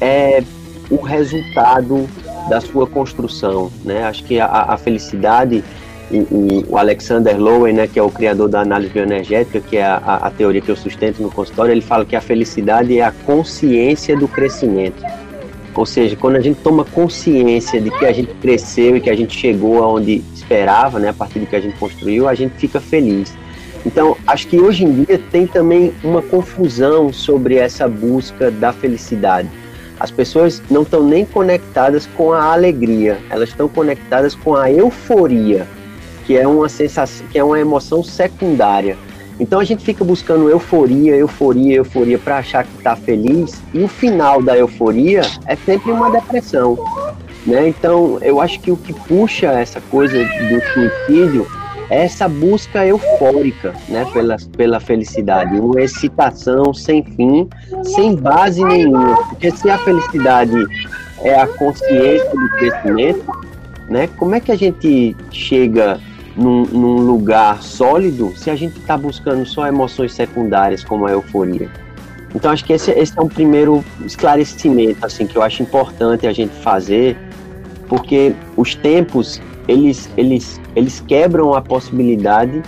é 0.00 0.42
o 0.90 0.96
resultado 0.96 2.08
da 2.48 2.60
sua 2.60 2.86
construção, 2.86 3.70
né? 3.84 4.04
Acho 4.04 4.24
que 4.24 4.38
a, 4.38 4.46
a 4.46 4.76
felicidade, 4.76 5.64
o, 6.10 6.76
Alexander 6.76 7.38
Lowen, 7.38 7.74
né, 7.74 7.86
que 7.86 7.98
é 7.98 8.02
o 8.02 8.10
criador 8.10 8.48
da 8.48 8.60
análise 8.60 8.92
bioenergética, 8.92 9.60
que 9.60 9.76
é 9.76 9.84
a, 9.84 9.96
a, 9.96 10.30
teoria 10.30 10.60
que 10.60 10.70
eu 10.70 10.76
sustento 10.76 11.22
no 11.22 11.30
consultório, 11.30 11.72
ele 11.72 11.80
fala 11.80 12.04
que 12.04 12.14
a 12.14 12.20
felicidade 12.20 12.98
é 12.98 13.04
a 13.04 13.12
consciência 13.12 14.16
do 14.16 14.28
crescimento. 14.28 15.02
Ou 15.74 15.86
seja, 15.86 16.14
quando 16.14 16.36
a 16.36 16.40
gente 16.40 16.60
toma 16.60 16.84
consciência 16.84 17.80
de 17.80 17.90
que 17.90 18.06
a 18.06 18.12
gente 18.12 18.32
cresceu 18.34 18.96
e 18.96 19.00
que 19.00 19.10
a 19.10 19.16
gente 19.16 19.36
chegou 19.36 19.82
aonde 19.82 20.22
esperava, 20.32 20.98
né, 21.00 21.08
a 21.08 21.12
partir 21.12 21.40
do 21.40 21.46
que 21.46 21.56
a 21.56 21.60
gente 21.60 21.76
construiu, 21.78 22.28
a 22.28 22.34
gente 22.34 22.54
fica 22.56 22.80
feliz. 22.80 23.34
Então, 23.84 24.16
acho 24.26 24.46
que 24.46 24.58
hoje 24.58 24.84
em 24.84 25.04
dia 25.04 25.20
tem 25.30 25.46
também 25.46 25.92
uma 26.02 26.22
confusão 26.22 27.12
sobre 27.12 27.56
essa 27.56 27.88
busca 27.88 28.50
da 28.50 28.72
felicidade. 28.72 29.48
As 30.04 30.10
pessoas 30.10 30.62
não 30.70 30.82
estão 30.82 31.02
nem 31.02 31.24
conectadas 31.24 32.06
com 32.14 32.30
a 32.30 32.52
alegria, 32.52 33.18
elas 33.30 33.48
estão 33.48 33.66
conectadas 33.66 34.34
com 34.34 34.54
a 34.54 34.70
euforia, 34.70 35.66
que 36.26 36.36
é 36.36 36.46
uma 36.46 36.68
sensação, 36.68 37.26
que 37.28 37.38
é 37.38 37.42
uma 37.42 37.58
emoção 37.58 38.02
secundária. 38.02 38.98
Então 39.40 39.58
a 39.58 39.64
gente 39.64 39.82
fica 39.82 40.04
buscando 40.04 40.50
euforia, 40.50 41.16
euforia, 41.16 41.76
euforia 41.76 42.18
para 42.18 42.36
achar 42.36 42.64
que 42.64 42.76
está 42.76 42.94
feliz 42.94 43.62
e 43.72 43.82
o 43.82 43.88
final 43.88 44.42
da 44.42 44.54
euforia 44.58 45.22
é 45.46 45.56
sempre 45.56 45.90
uma 45.90 46.10
depressão, 46.10 46.76
né? 47.46 47.66
Então 47.66 48.18
eu 48.20 48.42
acho 48.42 48.60
que 48.60 48.70
o 48.70 48.76
que 48.76 48.92
puxa 48.92 49.46
essa 49.52 49.80
coisa 49.90 50.18
do 50.18 50.60
suicídio 50.74 51.46
essa 51.94 52.28
busca 52.28 52.86
eufórica 52.86 53.74
né, 53.88 54.04
pela, 54.12 54.36
pela 54.56 54.80
felicidade, 54.80 55.58
uma 55.58 55.80
excitação 55.80 56.72
sem 56.74 57.02
fim, 57.02 57.48
sem 57.82 58.16
base 58.16 58.64
nenhuma. 58.64 59.16
Porque 59.28 59.50
se 59.50 59.68
a 59.70 59.78
felicidade 59.78 60.56
é 61.22 61.40
a 61.40 61.46
consciência 61.46 62.30
do 62.30 62.48
crescimento, 62.50 63.24
né, 63.88 64.08
como 64.16 64.34
é 64.34 64.40
que 64.40 64.50
a 64.50 64.56
gente 64.56 65.16
chega 65.30 66.00
num, 66.36 66.64
num 66.64 66.96
lugar 66.96 67.62
sólido 67.62 68.32
se 68.36 68.50
a 68.50 68.56
gente 68.56 68.78
está 68.78 68.96
buscando 68.96 69.46
só 69.46 69.66
emoções 69.66 70.12
secundárias 70.14 70.82
como 70.82 71.06
a 71.06 71.12
euforia? 71.12 71.68
Então 72.34 72.50
acho 72.50 72.64
que 72.64 72.72
esse, 72.72 72.90
esse 72.90 73.16
é 73.16 73.22
um 73.22 73.28
primeiro 73.28 73.84
esclarecimento 74.04 75.06
assim 75.06 75.26
que 75.26 75.36
eu 75.36 75.42
acho 75.42 75.62
importante 75.62 76.26
a 76.26 76.32
gente 76.32 76.52
fazer, 76.56 77.16
porque 77.88 78.34
os 78.56 78.74
tempos 78.74 79.40
eles, 79.68 80.08
eles, 80.16 80.60
eles 80.74 81.02
quebram 81.06 81.54
a 81.54 81.60
possibilidade 81.60 82.62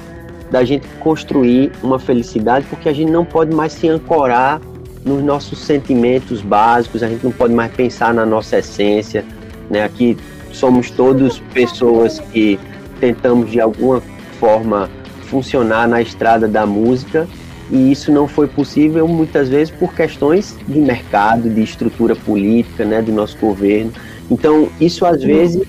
da 0.51 0.65
gente 0.65 0.87
construir 1.01 1.73
uma 1.83 1.99
felicidade, 1.99 2.67
porque 2.69 2.89
a 2.89 2.93
gente 2.93 3.11
não 3.11 3.25
pode 3.25 3.55
mais 3.55 3.73
se 3.73 3.89
ancorar 3.89 4.61
nos 5.05 5.23
nossos 5.23 5.59
sentimentos 5.59 6.41
básicos, 6.41 7.03
a 7.03 7.09
gente 7.09 7.25
não 7.25 7.33
pode 7.33 7.55
mais 7.55 7.73
pensar 7.73 8.13
na 8.15 8.27
nossa 8.27 8.59
essência, 8.59 9.25
né? 9.71 9.85
Aqui 9.85 10.17
somos 10.53 10.91
todos 10.91 11.39
pessoas 11.53 12.19
que 12.33 12.59
tentamos 13.01 13.51
de 13.51 13.61
alguma 13.61 14.03
forma 14.41 14.91
funcionar 15.27 15.89
na 15.89 16.01
estrada 16.01 16.49
da 16.49 16.65
música 16.65 17.29
e 17.71 17.91
isso 17.91 18.13
não 18.13 18.29
foi 18.29 18.47
possível 18.47 19.07
muitas 19.09 19.49
vezes 19.49 19.75
por 19.75 19.93
questões 19.93 20.57
de 20.67 20.79
mercado, 20.79 21.51
de 21.51 21.63
estrutura 21.63 22.15
política, 22.15 22.85
né, 22.85 23.03
do 23.03 23.13
nosso 23.13 23.37
governo. 23.39 23.93
Então, 24.31 24.69
isso 24.81 25.05
às 25.05 25.23
vezes 25.23 25.63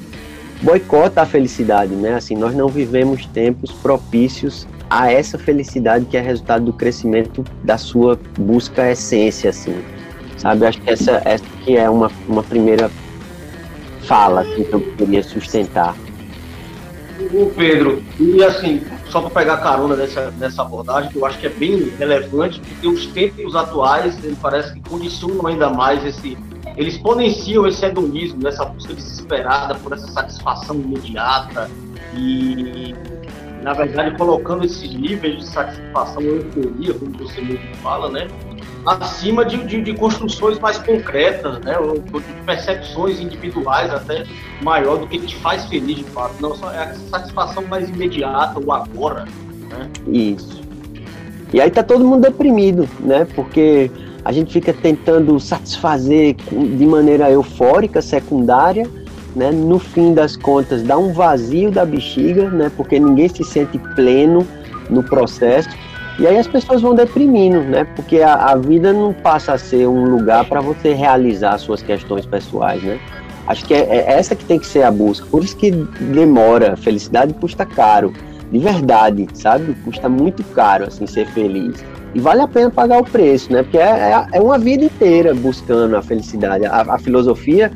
boicota 0.62 1.22
a 1.22 1.26
felicidade, 1.26 1.96
né? 1.96 2.16
Assim, 2.16 2.36
nós 2.36 2.56
não 2.56 2.68
vivemos 2.68 3.26
tempos 3.28 3.72
propícios 3.72 4.68
a 4.90 5.12
essa 5.12 5.38
felicidade 5.38 6.06
que 6.06 6.18
é 6.18 6.22
resultado 6.22 6.66
do 6.66 6.74
crescimento 6.74 7.44
da 7.64 7.78
sua 7.78 8.20
busca 8.38 8.90
essência, 8.90 9.50
assim. 9.50 9.76
Sabe? 10.38 10.66
Acho 10.66 10.82
que 10.82 10.90
essa, 10.90 11.22
essa 11.26 11.44
que 11.64 11.78
é 11.78 11.90
uma, 11.90 12.12
uma 12.28 12.44
primeira 12.44 12.90
fala 14.04 14.46
que 14.46 14.68
eu 14.72 14.80
queria 14.98 15.24
sustentar. 15.24 15.96
O 17.34 17.52
Pedro, 17.56 18.04
e 18.20 18.44
assim, 18.44 18.82
só 19.10 19.22
para 19.22 19.42
pegar 19.42 19.58
carona 19.58 19.96
nessa, 19.96 20.32
nessa 20.32 20.62
abordagem, 20.62 21.10
que 21.10 21.18
eu 21.18 21.26
acho 21.26 21.40
que 21.40 21.48
é 21.48 21.50
bem 21.50 21.92
relevante, 21.98 22.60
porque 22.60 22.88
os 22.88 23.08
tempos 23.08 23.56
atuais, 23.56 24.24
ele 24.24 24.38
parece 24.42 24.74
que 24.74 24.80
condicionam 24.88 25.48
ainda 25.48 25.70
mais 25.70 26.06
esse. 26.06 26.38
Eles 26.78 26.94
exponenciam 26.94 27.66
esse 27.68 27.84
hedonismo, 27.84 28.48
essa 28.48 28.64
busca 28.66 28.94
desesperada 28.94 29.76
por 29.76 29.94
essa 29.94 30.08
satisfação 30.08 30.76
imediata 30.76 31.70
e, 32.16 32.94
na 33.64 33.74
verdade, 33.74 34.16
colocando 34.16 34.64
esses 34.64 34.94
níveis 34.94 35.38
de 35.38 35.48
satisfação 35.48 36.24
ou 36.24 36.36
euforia, 36.36 36.94
como 36.94 37.18
você 37.18 37.42
mesmo 37.42 37.76
fala, 37.78 38.10
né? 38.12 38.28
acima 38.86 39.44
de, 39.44 39.58
de, 39.66 39.82
de, 39.82 39.94
construções 39.94 40.58
mais 40.60 40.78
concretas, 40.78 41.60
né? 41.60 41.76
De 41.76 42.46
percepções 42.46 43.20
individuais 43.20 43.94
até 43.94 44.26
maior 44.62 44.98
do 44.98 45.08
que 45.08 45.20
te 45.20 45.36
faz 45.38 45.66
feliz 45.66 45.98
de 45.98 46.04
fato. 46.06 46.36
Não 46.40 46.56
só 46.56 46.72
é 46.72 46.84
a 46.84 46.94
satisfação 46.94 47.64
mais 47.66 47.90
imediata, 47.90 48.60
o 48.60 48.72
agora. 48.72 49.26
Né? 49.70 49.90
Isso. 50.08 50.62
E 51.54 51.60
aí 51.60 51.70
tá 51.70 51.84
todo 51.84 52.06
mundo 52.06 52.22
deprimido, 52.22 52.88
né? 53.00 53.26
Porque 53.36 53.92
a 54.28 54.32
gente 54.34 54.52
fica 54.52 54.74
tentando 54.74 55.40
satisfazer 55.40 56.36
de 56.36 56.86
maneira 56.86 57.32
eufórica, 57.32 58.02
secundária, 58.02 58.86
né? 59.34 59.52
No 59.52 59.80
fim 59.80 60.14
das 60.14 60.36
contas, 60.36 60.84
dá 60.84 60.98
um 60.98 61.14
vazio 61.14 61.72
da 61.72 61.86
bexiga, 61.86 62.50
né? 62.50 62.70
Porque 62.76 63.00
ninguém 63.00 63.30
se 63.30 63.42
sente 63.46 63.78
pleno 63.96 64.46
no 64.90 65.02
processo 65.02 65.70
e 66.20 66.28
aí 66.28 66.38
as 66.38 66.46
pessoas 66.46 66.82
vão 66.82 66.94
deprimindo, 66.94 67.62
né? 67.62 67.86
Porque 67.96 68.20
a, 68.20 68.34
a 68.34 68.56
vida 68.58 68.92
não 68.92 69.14
passa 69.14 69.54
a 69.54 69.58
ser 69.58 69.88
um 69.88 70.04
lugar 70.04 70.44
para 70.44 70.60
você 70.60 70.94
realizar 70.94 71.58
suas 71.58 71.82
questões 71.82 72.26
pessoais, 72.26 72.84
né? 72.84 73.00
Acho 73.48 73.64
que 73.64 73.74
é, 73.74 73.80
é, 73.80 74.12
essa 74.12 74.36
que 74.36 74.44
tem 74.44 74.60
que 74.60 74.68
ser 74.68 74.84
a 74.84 74.92
busca. 74.92 75.26
Por 75.32 75.42
isso 75.42 75.56
que 75.56 75.72
demora. 75.72 76.76
Felicidade 76.76 77.34
custa 77.36 77.66
caro. 77.66 78.12
De 78.52 78.60
verdade, 78.60 79.26
sabe? 79.34 79.74
Custa 79.86 80.10
muito 80.10 80.44
caro, 80.54 80.86
assim, 80.86 81.08
ser 81.08 81.28
feliz. 81.28 81.82
E 82.14 82.20
vale 82.20 82.42
a 82.42 82.48
pena 82.48 82.70
pagar 82.70 83.00
o 83.00 83.04
preço, 83.04 83.52
né? 83.52 83.64
Porque 83.64 83.78
é, 83.78 83.82
é, 83.82 84.28
é 84.34 84.42
uma 84.42 84.58
vida 84.58 84.86
inteira 84.86 85.34
buscando 85.34 85.96
a 85.96 86.02
felicidade. 86.02 86.66
A, 86.66 86.82
a 86.82 86.98
filosofia, 86.98 87.72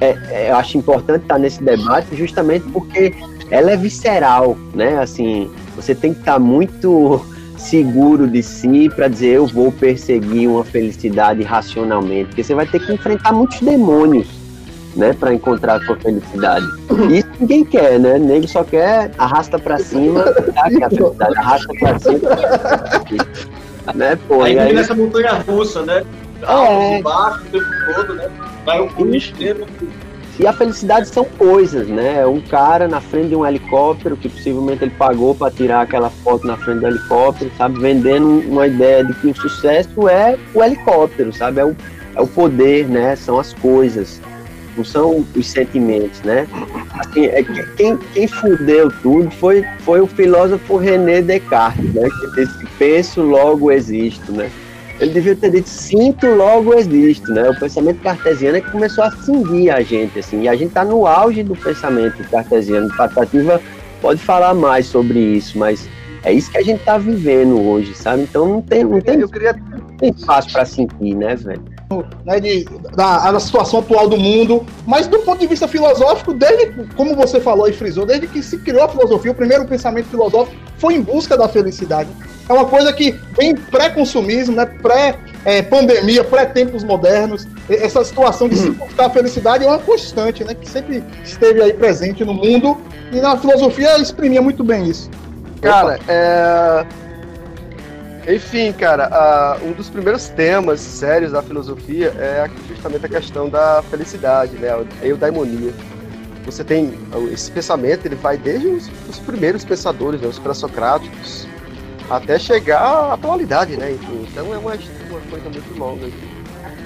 é, 0.00 0.16
é, 0.30 0.50
eu 0.50 0.56
acho 0.56 0.78
importante 0.78 1.22
estar 1.22 1.38
nesse 1.38 1.62
debate 1.62 2.16
justamente 2.16 2.66
porque 2.70 3.14
ela 3.50 3.70
é 3.70 3.76
visceral, 3.76 4.56
né? 4.74 4.98
Assim, 4.98 5.50
você 5.76 5.94
tem 5.94 6.12
que 6.12 6.20
estar 6.20 6.38
muito 6.38 7.24
seguro 7.56 8.26
de 8.28 8.42
si 8.42 8.88
para 8.88 9.08
dizer 9.08 9.34
eu 9.34 9.46
vou 9.46 9.72
perseguir 9.72 10.48
uma 10.48 10.64
felicidade 10.64 11.42
racionalmente, 11.42 12.28
porque 12.28 12.44
você 12.44 12.54
vai 12.54 12.66
ter 12.66 12.84
que 12.84 12.92
enfrentar 12.92 13.32
muitos 13.32 13.60
demônios, 13.60 14.28
né, 14.98 15.12
para 15.12 15.32
encontrar 15.32 15.76
a 15.76 15.84
sua 15.84 15.96
felicidade. 15.96 16.66
Isso 17.10 17.28
ninguém 17.38 17.64
quer, 17.64 17.98
né? 17.98 18.18
Nego 18.18 18.48
só 18.48 18.64
quer 18.64 19.10
arrasta 19.16 19.58
para 19.58 19.78
cima, 19.78 20.24
tá? 20.24 20.68
que 20.68 20.82
é 20.82 20.84
a 20.84 20.90
felicidade 20.90 21.38
arrasta 21.38 21.72
para 21.78 21.98
cima. 22.00 22.30
né, 23.94 24.18
pô, 24.26 24.42
aí, 24.42 24.58
aí 24.58 24.74
nessa 24.74 24.94
montanha 24.94 25.32
russa, 25.34 25.82
né? 25.82 26.04
É. 26.42 27.02
baixo 27.02 27.42
o 27.42 27.50
tempo 27.50 27.66
todo, 27.94 28.14
né? 28.14 28.28
Vai 28.64 28.80
um 28.80 29.14
extremo 29.14 29.66
e 30.38 30.46
a 30.46 30.52
felicidade 30.52 31.08
são 31.08 31.24
coisas, 31.24 31.88
né? 31.88 32.24
Um 32.24 32.40
cara 32.40 32.86
na 32.86 33.00
frente 33.00 33.30
de 33.30 33.36
um 33.36 33.44
helicóptero 33.44 34.16
que 34.16 34.28
possivelmente 34.28 34.84
ele 34.84 34.94
pagou 34.96 35.34
para 35.34 35.50
tirar 35.50 35.80
aquela 35.80 36.10
foto 36.10 36.46
na 36.46 36.56
frente 36.56 36.78
do 36.78 36.86
helicóptero, 36.86 37.50
sabe? 37.58 37.80
Vendendo 37.80 38.48
uma 38.48 38.68
ideia 38.68 39.04
de 39.04 39.12
que 39.14 39.26
o 39.26 39.34
sucesso 39.34 40.08
é 40.08 40.38
o 40.54 40.62
helicóptero, 40.62 41.32
sabe? 41.32 41.60
É 41.60 41.64
o, 41.64 41.74
é 42.14 42.20
o 42.20 42.26
poder, 42.28 42.88
né? 42.88 43.16
São 43.16 43.36
as 43.36 43.52
coisas, 43.54 44.20
não 44.78 44.84
são 44.84 45.26
os 45.34 45.46
sentimentos, 45.46 46.22
né? 46.22 46.46
Assim, 46.98 47.26
é, 47.26 47.42
quem, 47.76 47.96
quem 48.14 48.26
fudeu 48.26 48.90
tudo 49.02 49.30
foi, 49.32 49.64
foi 49.80 50.00
o 50.00 50.06
filósofo 50.06 50.76
René 50.76 51.20
Descartes, 51.20 51.92
né? 51.92 52.08
Que 52.08 52.44
disse: 52.44 52.66
penso, 52.78 53.22
logo 53.22 53.70
existo, 53.70 54.32
né? 54.32 54.50
ele 55.00 55.12
devia 55.12 55.36
ter 55.36 55.50
dito 55.50 55.68
sinto, 55.68 56.26
logo 56.26 56.74
existo, 56.74 57.32
né? 57.32 57.48
O 57.50 57.58
pensamento 57.58 58.00
cartesiano 58.00 58.56
é 58.56 58.60
que 58.60 58.70
começou 58.70 59.04
a 59.04 59.10
cindir 59.10 59.70
a 59.70 59.80
gente, 59.80 60.18
assim, 60.18 60.42
e 60.42 60.48
a 60.48 60.54
gente 60.54 60.68
está 60.68 60.84
no 60.84 61.06
auge 61.06 61.42
do 61.42 61.54
pensamento 61.54 62.22
cartesiano. 62.28 62.88
Patativa 62.96 63.60
pode 64.00 64.20
falar 64.20 64.54
mais 64.54 64.86
sobre 64.86 65.18
isso, 65.18 65.56
mas 65.56 65.88
é 66.24 66.32
isso 66.32 66.50
que 66.50 66.58
a 66.58 66.62
gente 66.62 66.80
está 66.80 66.98
vivendo 66.98 67.60
hoje, 67.60 67.94
sabe? 67.94 68.22
Então 68.22 68.46
não 68.46 68.60
tem, 68.60 68.82
não 68.82 69.00
tem, 69.00 69.20
eu 69.20 69.28
queria... 69.28 69.52
não 69.52 69.96
tem 69.96 70.10
espaço 70.10 70.52
para 70.52 70.64
sentir, 70.64 71.14
né, 71.14 71.36
velho? 71.36 71.62
Né, 72.24 72.38
de, 72.38 72.64
da, 72.94 73.32
da, 73.32 73.40
situação 73.40 73.80
atual 73.80 74.06
do 74.08 74.18
mundo, 74.18 74.66
mas 74.86 75.06
do 75.06 75.20
ponto 75.20 75.38
de 75.38 75.46
vista 75.46 75.66
filosófico, 75.66 76.34
desde, 76.34 76.84
como 76.94 77.16
você 77.16 77.40
falou 77.40 77.66
e 77.66 77.72
frisou, 77.72 78.04
desde 78.04 78.26
que 78.26 78.42
se 78.42 78.58
criou 78.58 78.84
a 78.84 78.88
filosofia, 78.88 79.32
o 79.32 79.34
primeiro 79.34 79.64
pensamento 79.66 80.08
filosófico 80.08 80.54
foi 80.76 80.94
em 80.94 81.00
busca 81.00 81.34
da 81.34 81.48
felicidade 81.48 82.10
é 82.48 82.52
uma 82.52 82.64
coisa 82.64 82.92
que 82.92 83.14
vem 83.36 83.54
pré-consumismo, 83.54 84.56
né? 84.56 84.64
pré-pandemia, 84.64 86.24
pré-tempos 86.24 86.82
modernos. 86.82 87.46
Essa 87.68 88.02
situação 88.02 88.48
de 88.48 88.56
se 88.56 88.70
buscar 88.70 89.06
a 89.06 89.10
felicidade 89.10 89.64
é 89.64 89.66
uma 89.66 89.78
constante, 89.78 90.42
né? 90.42 90.54
Que 90.54 90.68
sempre 90.68 91.04
esteve 91.22 91.62
aí 91.62 91.74
presente 91.74 92.24
no 92.24 92.32
mundo 92.32 92.78
e 93.12 93.20
na 93.20 93.36
filosofia 93.36 93.98
exprimia 93.98 94.40
muito 94.40 94.64
bem 94.64 94.88
isso. 94.88 95.10
Cara, 95.60 95.98
é... 96.08 96.86
Enfim, 98.28 98.74
cara, 98.74 99.56
um 99.62 99.72
dos 99.72 99.88
primeiros 99.88 100.28
temas 100.28 100.80
sérios 100.80 101.32
da 101.32 101.42
filosofia 101.42 102.08
é 102.18 102.46
justamente 102.68 103.06
a 103.06 103.08
questão 103.08 103.48
da 103.48 103.82
felicidade, 103.84 104.58
né? 104.58 104.68
A 104.68 105.06
eudaimonia. 105.06 105.72
Você 106.44 106.62
tem 106.62 106.92
esse 107.32 107.50
pensamento, 107.50 108.04
ele 108.04 108.16
vai 108.16 108.36
desde 108.36 108.66
os, 108.66 108.90
os 109.08 109.18
primeiros 109.18 109.64
pensadores, 109.64 110.20
né? 110.20 110.28
os 110.28 110.38
pré-socráticos, 110.38 111.48
até 112.10 112.38
chegar 112.38 112.80
à 112.80 113.14
atualidade, 113.14 113.78
né? 113.78 113.92
Enfim, 113.92 114.26
então 114.30 114.52
é 114.52 114.58
uma, 114.58 114.72
uma 114.72 115.20
coisa 115.30 115.48
muito 115.48 115.78
longa. 115.78 116.06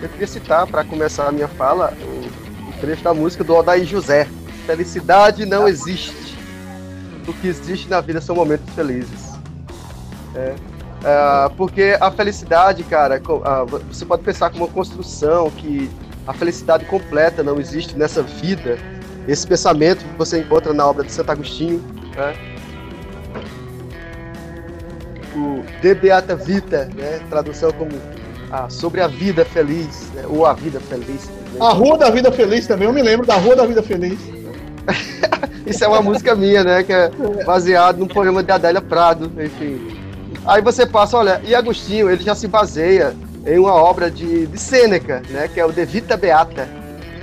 Eu 0.01 0.09
queria 0.11 0.27
citar, 0.29 0.65
para 0.69 0.85
começar 0.85 1.27
a 1.27 1.33
minha 1.33 1.49
fala, 1.49 1.93
o, 2.03 2.69
o 2.69 2.73
trecho 2.81 3.03
da 3.03 3.13
música 3.13 3.43
do 3.43 3.53
Odaí 3.53 3.85
José. 3.85 4.29
Felicidade 4.65 5.45
não 5.45 5.67
existe. 5.67 6.37
O 7.27 7.33
que 7.33 7.49
existe 7.49 7.89
na 7.89 8.01
vida 8.01 8.21
são 8.21 8.37
momentos 8.37 8.73
felizes. 8.75 9.33
É, 10.35 10.55
é, 11.05 11.49
porque 11.57 11.97
a 12.01 12.11
felicidade, 12.11 12.83
cara, 12.85 13.21
você 13.89 14.05
pode 14.05 14.23
pensar 14.23 14.51
como 14.51 14.65
uma 14.65 14.73
construção 14.73 15.51
que 15.51 15.91
a 16.27 16.33
felicidade 16.33 16.85
completa 16.85 17.43
não 17.43 17.59
existe 17.59 17.97
nessa 17.97 18.23
vida. 18.23 18.79
Esse 19.27 19.47
pensamento 19.47 20.05
que 20.05 20.19
você 20.19 20.41
encontra 20.41 20.73
na 20.73 20.87
obra 20.87 21.05
de 21.05 21.13
Santo 21.13 21.31
Agostinho, 21.31 21.83
né? 22.17 22.35
o 25.35 25.63
De 25.81 25.95
Beata 25.95 26.37
Vita, 26.37 26.89
né? 26.95 27.21
Tradução 27.31 27.73
como 27.73 27.91
ah, 28.51 28.69
sobre 28.69 29.01
a 29.01 29.07
vida 29.07 29.45
feliz, 29.45 30.11
né? 30.15 30.25
ou 30.29 30.45
a 30.45 30.53
vida 30.53 30.79
feliz. 30.81 31.29
Né? 31.29 31.59
A 31.61 31.71
Rua 31.71 31.99
da 31.99 32.11
Vida 32.11 32.31
Feliz 32.31 32.67
também, 32.67 32.87
eu 32.87 32.93
me 32.93 33.03
lembro 33.03 33.27
da 33.27 33.37
Rua 33.37 33.57
da 33.57 33.67
Vida 33.67 33.83
Feliz. 33.83 34.19
Isso 35.67 35.85
é 35.85 35.89
uma 35.89 36.03
música 36.03 36.35
minha, 36.35 36.65
né? 36.65 36.83
Que 36.83 36.93
é 36.93 37.11
baseado 37.47 37.99
num 37.99 38.09
poema 38.09 38.43
de 38.43 38.51
Adélia 38.51 38.81
Prado, 38.81 39.31
enfim. 39.41 40.02
Aí 40.45 40.61
você 40.61 40.85
passa, 40.85 41.17
olha, 41.17 41.41
e 41.45 41.55
Agostinho, 41.55 42.11
ele 42.11 42.23
já 42.23 42.35
se 42.35 42.49
baseia 42.49 43.15
em 43.47 43.59
uma 43.59 43.75
obra 43.75 44.11
de, 44.11 44.47
de 44.47 44.59
Sêneca, 44.59 45.23
né? 45.31 45.49
Que 45.49 45.61
é 45.61 45.65
o 45.65 45.73
De 45.73 45.85
Vita 45.85 46.17
Beata, 46.17 46.69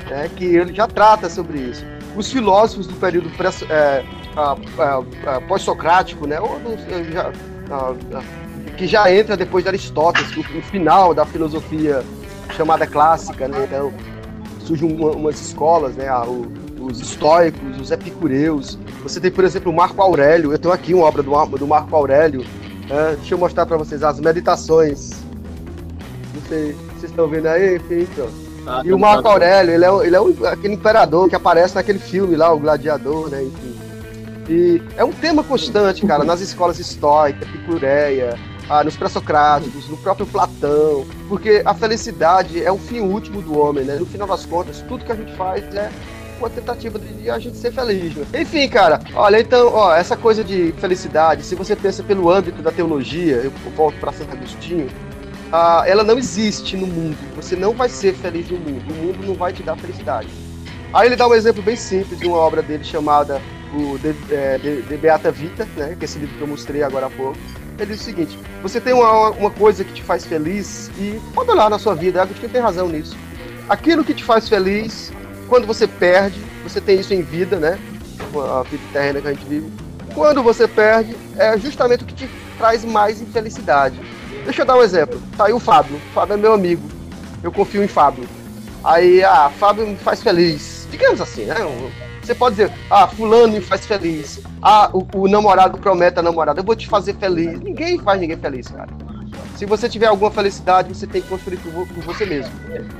né? 0.10 0.29
Que 0.36 0.45
ele 0.45 0.73
já 0.73 0.88
trata 0.88 1.29
sobre 1.29 1.60
isso. 1.60 1.84
Os 2.15 2.32
filósofos 2.32 2.88
do 2.88 2.95
período 2.95 3.29
é, 3.69 4.03
pós-socrático, 5.47 6.25
né? 6.25 6.39
Ou 6.39 6.60
que 8.77 8.88
já 8.88 9.13
entra 9.13 9.36
depois 9.36 9.63
de 9.63 9.69
Aristóteles, 9.69 10.36
o, 10.38 10.39
o 10.39 10.62
final 10.62 11.13
da 11.13 11.25
filosofia 11.25 12.03
chamada 12.55 12.88
clássica, 12.88 13.47
né? 13.47 13.65
Então, 13.65 13.93
surgem 14.65 14.91
uma, 14.91 15.12
umas 15.12 15.39
escolas, 15.41 15.95
né? 15.95 16.10
O, 16.25 16.47
os 16.82 17.01
estoicos, 17.01 17.79
os 17.79 17.91
epicureus. 17.91 18.79
Você 19.03 19.19
tem, 19.19 19.29
por 19.29 19.43
exemplo, 19.43 19.71
o 19.71 19.75
Marco 19.75 20.01
Aurélio. 20.01 20.53
Eu 20.53 20.58
tenho 20.58 20.73
aqui 20.73 20.93
uma 20.93 21.05
obra 21.05 21.21
do, 21.21 21.58
do 21.58 21.67
Marco 21.67 21.93
Aurélio. 21.93 22.45
É, 22.89 23.15
deixa 23.15 23.36
eu 23.36 23.38
mostrar 23.38 23.65
para 23.65 23.78
vocês 23.78 24.04
as 24.04 24.19
meditações. 24.19 25.12
Não 26.34 26.41
sei, 26.47 26.73
vocês 26.73 27.12
estão 27.12 27.28
vendo 27.28 27.45
aí? 27.47 27.75
Enfim, 27.75 28.02
então. 28.02 28.28
Ah, 28.67 28.82
e 28.84 28.91
o 28.91 28.99
Marco 28.99 29.28
Aurélio, 29.28 29.73
ele 29.73 29.86
é, 29.86 30.08
ele 30.08 30.15
é 30.15 30.21
o, 30.21 30.45
aquele 30.47 30.73
imperador 30.73 31.30
que 31.30 31.36
aparece 31.36 31.75
naquele 31.75 31.99
filme 31.99 32.36
lá, 32.36 32.52
o 32.54 32.60
Gladiador, 32.60 33.30
né? 33.30 33.43
Enfim. 33.43 33.80
E 34.49 34.82
é 34.97 35.04
um 35.04 35.12
tema 35.12 35.43
constante, 35.43 36.06
cara, 36.06 36.23
nas 36.23 36.41
escolas 36.41 36.80
estoicas, 36.80 37.47
epicureia, 37.47 38.38
ah, 38.67 38.84
nos 38.84 38.97
pré-socráticos, 38.97 39.88
no 39.88 39.97
próprio 39.97 40.25
Platão, 40.25 41.06
porque 41.28 41.62
a 41.63 41.73
felicidade 41.73 42.63
é 42.63 42.71
o 42.71 42.78
fim 42.78 42.99
último 42.99 43.41
do 43.41 43.60
homem, 43.60 43.86
né? 43.86 43.95
No 43.95 44.06
final 44.08 44.28
das 44.28 44.45
contas, 44.45 44.84
tudo 44.88 45.06
que 45.06 45.12
a 45.12 45.15
gente 45.15 45.36
faz 45.36 45.63
é 45.75 45.91
uma 46.39 46.49
tentativa 46.49 46.97
de 46.97 47.30
a 47.30 47.38
gente 47.39 47.58
ser 47.58 47.71
feliz. 47.71 48.15
Né? 48.15 48.25
Enfim, 48.41 48.67
cara, 48.67 48.99
olha, 49.13 49.39
então, 49.39 49.73
ó, 49.73 49.93
essa 49.93 50.17
coisa 50.17 50.43
de 50.43 50.73
felicidade, 50.73 51.43
se 51.43 51.56
você 51.56 51.75
pensa 51.75 52.04
pelo 52.04 52.30
âmbito 52.30 52.62
da 52.62 52.71
teologia, 52.71 53.36
eu 53.36 53.52
volto 53.75 53.99
para 53.99 54.12
Santo 54.12 54.34
Agostinho, 54.34 54.88
ah, 55.52 55.84
ela 55.86 56.04
não 56.04 56.17
existe 56.17 56.78
no 56.78 56.88
mundo. 56.88 57.17
Você 57.36 57.56
não 57.56 57.73
vai 57.73 57.89
ser 57.89 58.13
feliz 58.13 58.49
no 58.49 58.58
mundo. 58.58 58.84
O 58.91 59.06
mundo 59.06 59.28
não 59.28 59.34
vai 59.34 59.52
te 59.52 59.63
dar 59.63 59.75
felicidade. 59.75 60.28
Aí 60.93 61.08
ele 61.08 61.15
dá 61.15 61.28
um 61.28 61.34
exemplo 61.34 61.62
bem 61.62 61.75
simples 61.75 62.19
de 62.19 62.28
uma 62.28 62.38
obra 62.38 62.62
dele 62.62 62.84
chamada 62.84 63.41
o 63.73 63.97
de, 63.99 64.15
é, 64.34 64.58
de, 64.58 64.82
de 64.82 64.97
Beata 64.97 65.32
Vita, 65.32 65.67
né, 65.75 65.95
que 65.97 66.04
é 66.04 66.06
esse 66.06 66.17
livro 66.17 66.36
que 66.36 66.41
eu 66.41 66.47
mostrei 66.47 66.82
agora 66.82 67.06
há 67.06 67.10
pouco, 67.10 67.38
ele 67.78 67.93
diz 67.93 68.02
o 68.02 68.04
seguinte: 68.04 68.38
você 68.62 68.82
tem 68.82 68.93
uma, 68.93 69.30
uma 69.32 69.52
coisa 69.52 69.84
que 69.84 69.93
te 69.93 70.04
faz 70.04 70.25
feliz 70.25 70.89
e 70.97 71.19
pode 71.34 71.49
olhar 71.52 71.69
na 71.69 71.80
sua 71.80 71.95
vida, 71.95 72.21
Agostinho 72.21 72.52
tem 72.52 72.62
razão 72.62 72.88
nisso. 72.88 73.15
Aquilo 73.67 74.04
que 74.04 74.13
te 74.13 74.23
faz 74.23 74.49
feliz, 74.49 75.13
quando 75.50 75.66
você 75.66 75.88
perde, 75.88 76.40
você 76.64 76.80
tem 76.80 77.00
isso 77.00 77.14
em 77.14 77.24
vida, 77.24 77.58
né? 77.58 77.80
A 78.58 78.64
vida 78.64 78.84
terrena 78.94 79.20
que 79.20 79.28
a 79.28 79.34
gente 79.34 79.46
vive. 79.46 79.72
Quando 80.14 80.44
você 80.44 80.68
perde, 80.68 81.18
é 81.36 81.58
justamente 81.58 82.04
o 82.04 82.08
que 82.08 82.14
te 82.14 82.30
traz 82.58 82.86
mais 82.86 83.20
infelicidade. 83.22 84.00
Deixa 84.46 84.62
eu 84.62 84.66
dar 84.66 84.78
um 84.78 84.84
exemplo. 84.84 85.20
Tá 85.36 85.46
aí 85.46 85.54
o 85.54 85.60
Fábio. 85.60 85.98
O 85.98 86.14
Fábio 86.14 86.36
é 86.36 86.38
meu 86.38 86.54
amigo. 86.54 86.88
Eu 87.42 87.52
confio 87.52 87.84
em 87.84 87.88
Fábio. 87.88 88.26
Aí, 88.84 89.24
ah, 89.24 89.52
Fábio 89.60 89.88
me 89.88 89.96
faz 89.96 90.22
feliz. 90.22 90.88
Digamos 90.92 91.20
assim, 91.20 91.46
né? 91.46 91.56
Você 92.22 92.36
pode 92.36 92.56
dizer, 92.56 92.72
ah, 92.90 93.08
fulano 93.08 93.54
me 93.54 93.62
faz 93.62 93.86
feliz. 93.86 94.42
Ah, 94.62 94.90
o, 94.94 95.06
o 95.16 95.28
namorado 95.28 95.80
promete 95.80 96.20
a 96.20 96.22
namorada, 96.22 96.60
eu 96.60 96.64
vou 96.64 96.76
te 96.76 96.88
fazer 96.88 97.16
feliz. 97.16 97.60
Ninguém 97.60 97.98
faz 98.00 98.20
ninguém 98.22 98.38
feliz, 98.38 98.68
cara. 98.68 98.90
Se 99.60 99.65
você 99.65 99.89
tiver 99.89 100.06
alguma 100.06 100.32
felicidade, 100.32 100.88
você 100.88 101.06
tem 101.06 101.22
que 101.22 101.28
construir 101.28 101.58
por, 101.58 101.86
por 101.86 102.04
você 102.06 102.26
mesmo. 102.26 102.50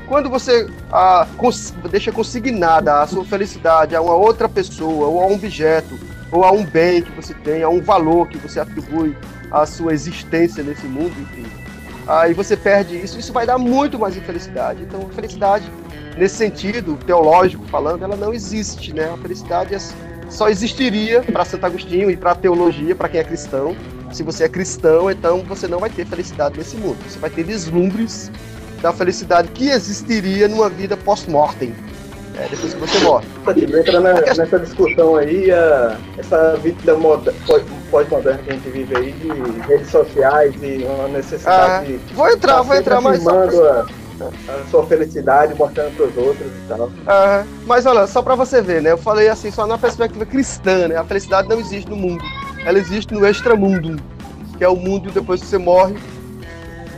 Quando 0.06 0.30
você 0.30 0.70
ah, 0.92 1.26
cons 1.38 1.74
deixa 1.90 2.12
consignada 2.12 3.02
a 3.02 3.08
sua 3.08 3.24
felicidade 3.24 3.96
a 3.96 4.02
uma 4.02 4.14
outra 4.14 4.50
pessoa, 4.50 5.08
ou 5.08 5.22
a 5.22 5.28
um 5.28 5.36
objeto, 5.36 5.98
ou 6.30 6.44
a 6.44 6.52
um 6.52 6.66
bem 6.66 7.02
que 7.02 7.12
você 7.12 7.34
tem, 7.34 7.64
a 7.64 7.70
um 7.70 7.82
valor 7.82 8.28
que 8.28 8.38
você 8.38 8.60
atribui 8.60 9.16
à 9.50 9.66
sua 9.66 9.94
existência 9.94 10.62
nesse 10.62 10.86
mundo, 10.86 11.14
enfim, 11.22 11.46
aí 12.06 12.34
você 12.34 12.58
perde 12.58 12.98
isso, 12.98 13.18
isso 13.18 13.32
vai 13.32 13.46
dar 13.46 13.58
muito 13.58 13.98
mais 13.98 14.18
infelicidade. 14.18 14.84
Então, 14.84 15.08
a 15.10 15.14
felicidade, 15.14 15.72
nesse 16.18 16.36
sentido, 16.36 16.98
teológico 17.06 17.66
falando, 17.68 18.04
ela 18.04 18.18
não 18.18 18.34
existe, 18.34 18.92
né? 18.92 19.10
A 19.14 19.18
felicidade 19.18 19.74
é, 19.74 19.78
só 20.30 20.50
existiria 20.50 21.24
para 21.24 21.46
Santo 21.46 21.66
Agostinho 21.66 22.12
e 22.12 22.18
para 22.18 22.32
a 22.32 22.36
teologia, 22.36 22.94
para 22.98 23.08
quem 23.08 23.22
é 23.22 23.24
cristão, 23.24 23.78
se 24.12 24.24
você 24.24 24.46
é 24.46 24.50
cristão, 24.50 25.10
então 25.10 25.44
você 25.44 25.68
não 25.68 25.80
vai 25.80 25.90
ter 25.90 26.06
felicidade 26.06 26.58
nesse 26.58 26.76
mundo. 26.78 26.98
Você 27.08 27.20
vai 27.20 27.30
ter 27.30 27.44
vislumbres 27.44 28.32
da 28.82 28.94
felicidade 28.94 29.50
que 29.50 29.70
existiria 29.70 30.48
numa 30.48 30.70
vida 30.70 30.96
pós-mortem. 30.98 31.74
É, 32.38 32.48
depois 32.48 32.74
que 32.74 32.80
você 32.80 33.00
morre. 33.00 33.28
Entra 33.80 34.00
na, 34.00 34.14
nessa 34.14 34.60
discussão 34.60 35.18
aí, 35.18 35.52
a, 35.52 35.98
essa 36.18 36.56
vida 36.58 36.96
pós-moderna 37.92 38.40
que 38.44 38.50
a 38.50 38.54
gente 38.54 38.70
vive 38.70 38.96
aí, 38.96 39.12
de 39.12 39.60
redes 39.68 39.90
sociais 39.90 40.56
e 40.62 40.86
uma 40.86 41.10
necessidade 41.10 42.00
ah, 42.00 42.14
Vou 42.14 42.30
entrar, 42.30 42.62
vou 42.62 42.76
entrar. 42.76 43.02
Só 43.02 43.48
pra... 43.48 43.86
a, 44.22 44.54
a 44.54 44.66
sua 44.70 44.86
felicidade, 44.86 45.54
mostrando 45.56 45.94
para 45.98 46.06
os 46.06 46.18
outros 46.18 46.48
e 46.48 46.68
tal. 46.70 46.90
Ah, 47.08 47.44
mas 47.66 47.86
olha, 47.86 48.08
só 48.08 48.22
para 48.22 48.36
você 48.36 48.62
ver, 48.62 48.82
né? 48.82 48.92
Eu 48.92 48.98
falei 48.98 49.28
assim, 49.28 49.52
só 49.52 49.68
na 49.68 49.78
perspectiva 49.78 50.26
cristã, 50.26 50.88
né? 50.88 50.96
A 50.96 51.04
felicidade 51.04 51.50
não 51.50 51.60
existe 51.60 51.90
no 51.90 51.98
mundo 51.98 52.24
ela 52.66 52.78
existe 52.78 53.14
no 53.14 53.26
extramundo, 53.26 54.02
que 54.58 54.64
é 54.64 54.70
o 54.70 54.76
mundo 54.76 55.12
depois 55.12 55.42
que 55.42 55.48
você 55.48 55.58
morre, 55.58 55.96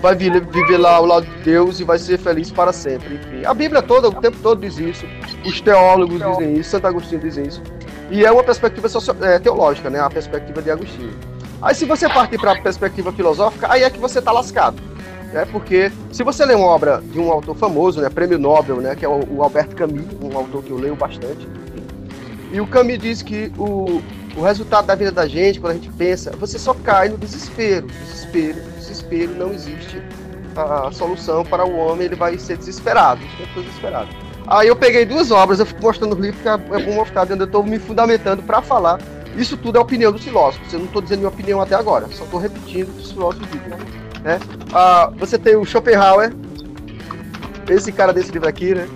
vai 0.02 0.15
viver 0.15 0.78
lá 0.78 0.95
ao 0.95 1.06
lado 1.06 1.26
de 1.26 1.43
Deus 1.43 1.80
e 1.80 1.84
vai 1.84 2.00
ser 2.00 2.17
feliz 2.17 2.52
para 2.52 2.74
sempre. 2.74 3.15
Enfim, 3.15 3.45
a 3.45 3.54
Bíblia 3.54 3.82
toda, 3.82 4.10
o 4.10 4.13
tempo 4.13 4.38
todo 4.41 4.62
diz 4.62 4.80
isso, 4.80 5.06
os 5.45 5.62
teólogos 5.62 6.19
dizem 6.19 6.56
isso, 6.56 6.71
Santo 6.71 6.88
Agostinho 6.88 7.21
diz 7.21 7.38
isso, 7.38 7.62
e 8.10 8.26
é 8.26 8.32
uma 8.32 8.43
perspectiva 8.43 8.88
é, 9.21 9.39
teológica, 9.39 9.89
né? 9.89 10.00
A 10.00 10.10
perspectiva 10.10 10.62
de 10.62 10.71
Agostinho. 10.71 11.13
Aí 11.62 11.76
se 11.76 11.86
você 11.86 12.10
partir 12.10 12.39
para 12.39 12.54
a 12.54 12.62
perspectiva 12.62 13.12
filosófica, 13.12 13.71
aí 13.71 13.84
é 13.84 13.89
que 13.89 14.00
você 14.00 14.19
está 14.19 14.32
lascado. 14.32 14.82
Né? 15.32 15.45
Porque 15.52 15.91
se 16.12 16.24
você 16.24 16.43
lê 16.45 16.56
uma 16.56 16.65
obra 16.65 17.02
de 17.02 17.19
um 17.19 17.32
autor 17.32 17.56
famoso, 17.56 18.02
né, 18.02 18.10
prêmio 18.10 18.38
Nobel, 18.38 18.78
né, 18.78 18.95
que 18.95 19.06
é 19.06 19.08
o, 19.08 19.21
o 19.30 19.43
Albert 19.43 19.69
Camus, 19.76 20.06
um 20.21 20.36
autor 20.36 20.63
que 20.63 20.71
eu 20.71 20.78
leio 20.78 20.95
bastante, 20.95 21.47
e 22.52 22.60
o 22.60 22.67
Camus 22.67 23.00
diz 23.00 23.21
que 23.21 23.52
o, 23.58 24.02
o 24.36 24.41
resultado 24.41 24.86
da 24.86 24.96
vida 24.96 25.12
da 25.12 25.28
gente, 25.28 25.60
quando 25.60 25.72
a 25.72 25.76
gente 25.76 25.89
pensa, 25.91 26.32
você 26.32 26.58
só 26.58 26.74
cai 26.74 27.10
no 27.10 27.17
desespero. 27.17 27.88
Desespero, 27.88 28.62
desespero, 28.78 29.36
não 29.36 29.52
existe 29.52 30.02
a 30.56 30.91
solução 30.91 31.44
para 31.46 31.65
o 31.65 31.76
homem, 31.78 32.06
ele 32.06 32.15
vai 32.15 32.38
ser 32.38 32.58
desesperado, 32.58 33.22
sempre 33.38 33.63
desesperado. 33.63 34.10
Aí 34.48 34.67
eu 34.67 34.76
peguei 34.76 35.06
duas 35.06 35.32
obras, 35.32 35.60
eu 35.60 35.65
fico 35.65 35.82
mostrando 35.82 36.13
os 36.13 36.20
livros, 36.20 36.41
porque 36.41 36.76
é 36.76 36.86
bom 36.86 36.94
mostrar 36.96 37.30
eu 37.30 37.44
estou 37.44 37.63
me 37.63 37.80
fundamentando 37.80 38.44
para 38.44 38.62
falar. 38.62 39.00
Isso 39.36 39.56
tudo 39.56 39.78
é 39.78 39.82
opinião 39.82 40.12
dos 40.12 40.24
filósofos, 40.24 40.74
eu 40.74 40.80
não 40.80 40.88
estou 40.88 41.02
dizendo 41.02 41.20
minha 41.20 41.30
opinião 41.30 41.62
até 41.62 41.74
agora, 41.74 42.06
só 42.12 42.26
estou 42.26 42.39
repetindo 42.39 42.89
o 42.89 42.94
que 42.94 43.02
os 43.02 43.12
filósofos 43.12 43.48
dizem. 43.50 43.70
Né? 44.24 44.39
Ah, 44.74 45.10
você 45.17 45.38
tem 45.38 45.56
o 45.56 45.63
Schopenhauer, 45.63 46.34
esse 47.70 47.91
cara 47.94 48.12
desse 48.12 48.32
livro 48.32 48.50
aqui, 48.50 48.76
né? 48.76 48.88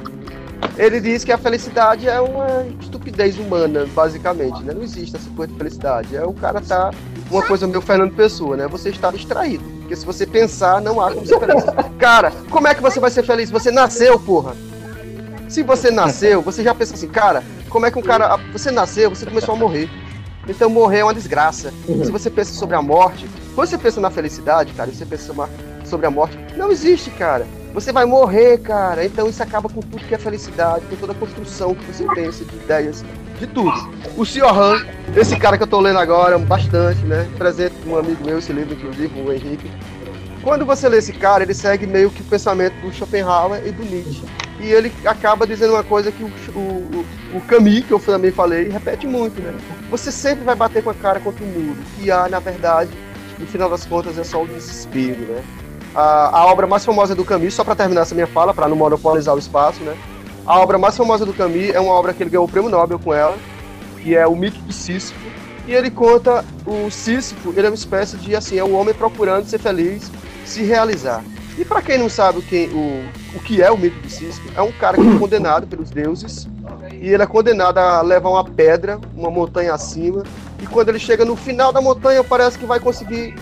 Ele 0.78 1.00
diz 1.00 1.24
que 1.24 1.32
a 1.32 1.38
felicidade 1.38 2.08
é 2.08 2.20
uma 2.20 2.66
estupidez 2.82 3.38
humana, 3.40 3.88
basicamente, 3.94 4.62
né? 4.64 4.74
Não 4.74 4.84
existe 4.84 5.16
essa 5.16 5.30
coisa 5.30 5.52
de 5.52 5.58
felicidade. 5.58 6.16
É 6.16 6.24
o 6.26 6.34
cara 6.34 6.60
tá 6.60 6.92
uma 7.32 7.42
coisa 7.44 7.66
meio 7.66 7.82
Fernando 7.82 8.14
Pessoa, 8.14 8.58
né? 8.58 8.68
Você 8.68 8.90
está 8.90 9.10
distraído. 9.12 9.64
Porque 9.80 9.96
se 9.96 10.06
você 10.06 10.26
pensar, 10.26 10.82
não 10.82 11.00
há 11.00 11.12
como 11.12 11.26
ser 11.26 11.40
feliz. 11.40 11.64
Cara, 11.98 12.32
como 12.50 12.68
é 12.68 12.76
que 12.76 12.82
você 12.82 13.00
vai 13.00 13.10
ser 13.10 13.24
feliz? 13.24 13.50
Você 13.50 13.72
nasceu, 13.72 14.20
porra. 14.20 14.54
Se 15.48 15.64
você 15.64 15.92
nasceu, 15.92 16.42
você 16.42 16.64
já 16.64 16.74
pensa 16.74 16.96
assim, 16.96 17.08
cara, 17.08 17.44
como 17.70 17.86
é 17.86 17.92
que 17.92 17.98
um 17.98 18.02
cara. 18.02 18.36
Você 18.52 18.72
nasceu, 18.72 19.10
você 19.10 19.26
começou 19.26 19.56
a 19.56 19.58
morrer. 19.58 19.90
Então 20.48 20.70
morrer 20.70 21.00
é 21.00 21.04
uma 21.04 21.14
desgraça. 21.14 21.74
Se 21.86 22.12
você 22.12 22.30
pensa 22.30 22.54
sobre 22.54 22.76
a 22.76 22.82
morte, 22.82 23.28
quando 23.54 23.68
você 23.68 23.78
pensa 23.78 24.02
na 24.02 24.12
felicidade, 24.12 24.74
cara, 24.74 24.92
você 24.92 25.06
pensa 25.06 25.34
sobre 25.86 26.06
a 26.06 26.12
morte, 26.12 26.38
não 26.58 26.72
existe, 26.72 27.10
cara. 27.12 27.48
Você 27.76 27.92
vai 27.92 28.06
morrer, 28.06 28.58
cara. 28.60 29.06
Então 29.06 29.28
isso 29.28 29.44
acaba 29.44 29.68
com 29.68 29.82
tudo 29.82 30.08
que 30.08 30.16
é 30.16 30.18
felicidade, 30.18 30.86
com 30.86 30.96
toda 30.96 31.12
a 31.12 31.16
construção 31.16 31.76
que 31.76 31.84
você 31.84 32.06
pensa, 32.16 32.46
de 32.46 32.56
ideias, 32.56 33.04
de 33.38 33.46
tudo. 33.48 33.74
O 34.16 34.26
Sr. 34.26 34.46
Han, 34.46 34.86
esse 35.14 35.36
cara 35.36 35.58
que 35.58 35.64
eu 35.64 35.68
tô 35.68 35.82
lendo 35.82 36.00
agora, 36.00 36.40
bastante, 36.40 37.02
né? 37.02 37.30
Presente 37.38 37.76
um 37.86 37.98
amigo 37.98 38.24
meu, 38.24 38.40
esse 38.40 38.54
livro, 38.54 38.74
inclusive, 38.74 39.22
o 39.22 39.30
Henrique. 39.30 39.70
Quando 40.42 40.66
você 40.66 40.88
lê 40.88 41.00
esse 41.00 41.12
cara, 41.12 41.44
ele 41.44 41.54
segue 41.54 41.86
meio 41.86 42.10
que 42.10 42.22
o 42.22 42.26
pensamento 42.26 42.76
do 42.80 42.94
Schopenhauer 42.94 43.62
e 43.68 43.72
do 43.74 43.84
Nietzsche. 43.84 44.24
E 44.62 44.72
ele 44.72 44.90
acaba 45.04 45.46
dizendo 45.46 45.74
uma 45.74 45.84
coisa 45.84 46.14
que 46.14 46.24
o, 46.24 46.28
o, 46.56 47.06
o 47.34 47.42
que 47.42 47.92
eu 47.92 48.00
também 48.00 48.32
falei, 48.32 48.70
repete 48.70 49.06
muito, 49.06 49.42
né? 49.42 49.54
Você 49.92 50.14
sempre 50.14 50.46
vai 50.46 50.56
bater 50.56 50.82
com 50.82 50.92
a 50.92 50.94
cara 50.94 51.20
contra 51.20 51.44
o 51.44 51.48
muro. 51.48 51.78
E 52.02 52.10
há, 52.10 52.30
na 52.30 52.40
verdade, 52.40 52.92
no 53.38 53.46
final 53.46 53.70
das 53.70 53.86
contas, 53.86 54.18
é 54.18 54.24
só 54.24 54.42
o 54.42 54.48
desespero, 54.48 55.20
né? 55.24 55.44
A, 55.96 56.40
a 56.40 56.46
obra 56.46 56.68
mais 56.68 56.84
famosa 56.84 57.16
do 57.16 57.24
Camus, 57.24 57.54
só 57.54 57.64
para 57.64 57.76
terminar 57.76 58.02
essa 58.02 58.14
minha 58.14 58.28
fala, 58.28 58.54
para 58.54 58.68
não 58.68 58.76
monopolizar 58.76 59.34
o 59.34 59.40
espaço, 59.40 59.82
né? 59.82 59.96
A 60.46 60.60
obra 60.60 60.78
mais 60.78 60.96
famosa 60.96 61.26
do 61.26 61.34
Camus 61.34 61.70
é 61.74 61.80
uma 61.80 61.94
obra 61.94 62.14
que 62.14 62.22
ele 62.22 62.30
ganhou 62.30 62.46
o 62.46 62.50
prêmio 62.50 62.70
Nobel 62.70 63.00
com 63.00 63.14
ela, 63.14 63.36
que 64.02 64.16
é 64.16 64.28
o 64.28 64.36
Mito 64.36 64.60
de 64.60 64.74
Sísifo. 64.74 65.20
E 65.68 65.74
ele 65.74 65.90
conta 65.90 66.46
o 66.66 66.92
Sísifo, 66.92 67.54
ele 67.56 67.66
é 67.66 67.70
uma 67.70 67.76
espécie 67.76 68.18
de 68.18 68.36
assim, 68.36 68.58
é 68.58 68.64
o 68.64 68.74
homem 68.74 68.94
procurando 68.94 69.48
ser 69.48 69.58
feliz, 69.58 70.12
se 70.46 70.62
realizar. 70.64 71.24
E 71.58 71.64
para 71.64 71.82
quem 71.82 71.98
não 71.98 72.10
sabe 72.10 72.42
quem, 72.42 72.68
o, 72.68 73.10
o 73.34 73.40
que 73.40 73.62
é 73.62 73.72
o 73.72 73.78
mito 73.78 74.00
de 74.02 74.12
Sísifo, 74.12 74.48
é 74.56 74.62
um 74.62 74.72
cara 74.74 74.98
que 74.98 75.08
é 75.08 75.18
condenado 75.18 75.66
pelos 75.66 75.90
deuses 75.90 76.48
e 77.02 77.10
ele 77.10 77.24
é 77.24 77.26
condenado 77.26 77.78
a 77.78 78.02
levar 78.02 78.30
uma 78.30 78.44
pedra, 78.44 79.00
uma 79.16 79.32
montanha 79.32 79.74
acima. 79.74 80.24
E 80.62 80.68
quando 80.68 80.90
ele 80.90 81.00
chega 81.00 81.24
no 81.24 81.36
final 81.36 81.72
da 81.72 81.82
montanha, 81.82 82.24
parece 82.24 82.58
que 82.58 82.66
vai 82.66 82.80
conseguir 82.80 83.36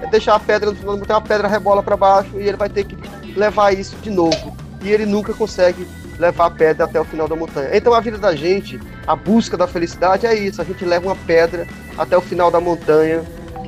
é 0.00 0.06
deixar 0.06 0.34
a 0.34 0.40
pedra 0.40 0.70
no 0.70 0.76
final 0.76 0.96
montanha, 0.96 1.18
a 1.18 1.20
pedra 1.20 1.48
rebola 1.48 1.82
para 1.82 1.96
baixo 1.96 2.30
e 2.34 2.48
ele 2.48 2.56
vai 2.56 2.68
ter 2.68 2.84
que 2.84 2.96
levar 3.36 3.72
isso 3.72 3.96
de 3.96 4.10
novo. 4.10 4.56
E 4.82 4.90
ele 4.90 5.06
nunca 5.06 5.32
consegue 5.32 5.86
levar 6.18 6.46
a 6.46 6.50
pedra 6.50 6.84
até 6.84 7.00
o 7.00 7.04
final 7.04 7.26
da 7.26 7.36
montanha. 7.36 7.70
Então 7.72 7.92
a 7.92 8.00
vida 8.00 8.18
da 8.18 8.34
gente, 8.34 8.80
a 9.06 9.16
busca 9.16 9.56
da 9.56 9.66
felicidade 9.66 10.26
é 10.26 10.34
isso. 10.34 10.60
A 10.60 10.64
gente 10.64 10.84
leva 10.84 11.06
uma 11.06 11.16
pedra 11.16 11.66
até 11.96 12.16
o 12.16 12.20
final 12.20 12.50
da 12.50 12.60
montanha 12.60 13.22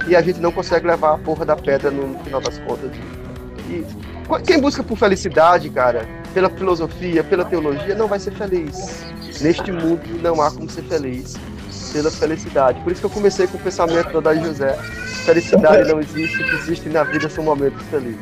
e 0.07 0.15
a 0.15 0.23
gente 0.23 0.41
não 0.41 0.53
consegue 0.53 0.87
levar 0.87 1.15
a 1.15 1.19
porra 1.19 1.45
da 1.45 1.57
pedra 1.57 1.91
no 1.91 2.19
final 2.21 2.41
das 2.41 2.59
contas. 2.59 2.91
E 3.69 3.85
quem 4.47 4.61
busca 4.61 4.83
por 4.83 4.97
felicidade, 4.97 5.71
cara, 5.71 6.07
pela 6.35 6.51
filosofia, 6.51 7.25
pela 7.25 7.45
teologia, 7.45 7.95
não 7.95 8.07
vai 8.07 8.19
ser 8.19 8.33
feliz. 8.33 9.05
Neste 9.41 9.73
mundo 9.73 10.03
não 10.23 10.41
há 10.43 10.51
como 10.51 10.69
ser 10.69 10.83
feliz 10.83 11.37
pela 11.93 12.11
felicidade. 12.11 12.81
Por 12.83 12.93
isso 12.93 13.01
que 13.01 13.07
eu 13.07 13.11
comecei 13.11 13.47
com 13.47 13.57
o 13.57 13.61
pensamento 13.61 14.11
do 14.11 14.19
Adai 14.19 14.43
José. 14.43 14.77
Felicidade 15.25 15.91
não 15.91 16.01
existe, 16.01 16.43
o 16.43 16.49
que 16.49 16.57
existe 16.57 16.89
na 16.89 17.05
vida 17.05 17.29
são 17.29 17.45
momentos 17.45 17.83
felizes. 17.91 18.19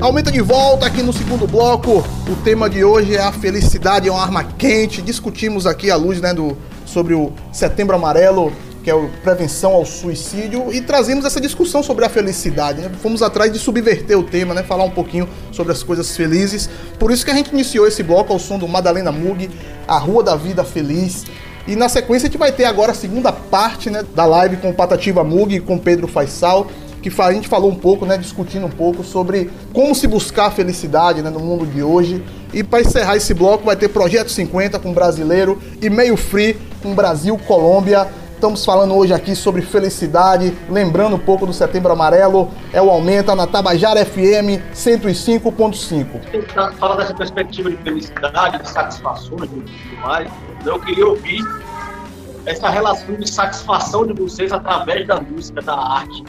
Aumenta 0.01 0.31
de 0.31 0.41
volta 0.41 0.87
aqui 0.87 1.03
no 1.03 1.13
segundo 1.13 1.47
bloco. 1.47 2.03
O 2.27 2.35
tema 2.43 2.69
de 2.69 2.83
hoje 2.83 3.15
é 3.15 3.21
a 3.21 3.31
felicidade 3.31 4.07
é 4.07 4.11
uma 4.11 4.21
arma 4.21 4.43
quente. 4.43 5.01
Discutimos 5.01 5.67
aqui 5.67 5.91
à 5.91 5.95
luz 5.95 6.19
né, 6.19 6.33
do, 6.33 6.57
sobre 6.85 7.13
o 7.13 7.31
Setembro 7.51 7.95
Amarelo, 7.95 8.51
que 8.85 8.91
é 8.91 8.93
a 8.93 9.09
prevenção 9.23 9.73
ao 9.73 9.83
suicídio, 9.83 10.71
e 10.71 10.79
trazemos 10.79 11.25
essa 11.25 11.41
discussão 11.41 11.81
sobre 11.81 12.05
a 12.05 12.09
felicidade. 12.09 12.81
Né? 12.81 12.91
Fomos 13.01 13.23
atrás 13.23 13.51
de 13.51 13.57
subverter 13.57 14.15
o 14.15 14.21
tema, 14.21 14.53
né? 14.53 14.61
falar 14.61 14.83
um 14.83 14.91
pouquinho 14.91 15.27
sobre 15.51 15.73
as 15.73 15.81
coisas 15.81 16.15
felizes. 16.15 16.69
Por 16.99 17.09
isso 17.09 17.25
que 17.25 17.31
a 17.31 17.33
gente 17.33 17.51
iniciou 17.51 17.87
esse 17.87 18.03
bloco 18.03 18.31
ao 18.31 18.37
som 18.37 18.59
do 18.59 18.67
Madalena 18.67 19.11
Mug, 19.11 19.49
A 19.87 19.97
Rua 19.97 20.21
da 20.21 20.35
Vida 20.35 20.63
Feliz. 20.63 21.25
E 21.67 21.75
na 21.75 21.89
sequência 21.89 22.27
a 22.27 22.29
gente 22.29 22.37
vai 22.37 22.51
ter 22.51 22.65
agora 22.65 22.91
a 22.91 22.95
segunda 22.95 23.31
parte 23.31 23.89
né, 23.89 24.05
da 24.13 24.27
live 24.27 24.57
com 24.57 24.71
Patativa 24.71 25.23
Mug 25.23 25.55
e 25.55 25.59
com 25.59 25.79
Pedro 25.79 26.07
Faisal 26.07 26.67
que 27.09 27.21
a 27.21 27.31
gente 27.31 27.47
falou 27.47 27.69
um 27.69 27.75
pouco, 27.75 28.03
né, 28.03 28.17
discutindo 28.17 28.65
um 28.65 28.69
pouco 28.69 29.03
sobre 29.03 29.51
como 29.71 29.93
se 29.93 30.07
buscar 30.07 30.47
a 30.47 30.51
felicidade 30.51 31.21
né, 31.21 31.29
no 31.29 31.39
mundo 31.39 31.63
de 31.63 31.83
hoje. 31.83 32.23
E 32.51 32.63
para 32.63 32.81
encerrar 32.81 33.15
esse 33.15 33.31
bloco 33.31 33.63
vai 33.63 33.75
ter 33.75 33.89
Projeto 33.89 34.31
50 34.31 34.79
com 34.79 34.91
brasileiro 34.91 35.61
e 35.79 35.87
meio 35.87 36.17
free 36.17 36.57
com 36.81 36.95
Brasil 36.95 37.37
Colômbia. 37.37 38.07
Estamos 38.35 38.65
falando 38.65 38.93
hoje 38.93 39.13
aqui 39.13 39.33
sobre 39.33 39.61
felicidade, 39.61 40.53
lembrando 40.69 41.15
um 41.15 41.19
pouco 41.19 41.45
do 41.45 41.53
Setembro 41.53 41.93
Amarelo, 41.93 42.51
é 42.73 42.81
o 42.81 42.89
Aumenta 42.89 43.33
na 43.33 43.47
Tabajara 43.47 44.05
FM 44.05 44.59
105.5. 44.73 46.75
Fala 46.77 46.97
dessa 46.97 47.13
perspectiva 47.13 47.71
de 47.71 47.77
felicidade, 47.77 48.61
de 48.61 48.69
satisfações 48.69 49.43
e 49.43 49.47
tudo 49.47 49.97
mais. 50.01 50.29
Eu 50.65 50.77
queria 50.81 51.07
ouvir 51.07 51.41
essa 52.45 52.69
relação 52.69 53.15
de 53.15 53.27
satisfação 53.27 54.05
de 54.05 54.13
vocês 54.13 54.51
através 54.51 55.07
da 55.07 55.21
música, 55.21 55.61
da 55.61 55.73
arte. 55.73 56.23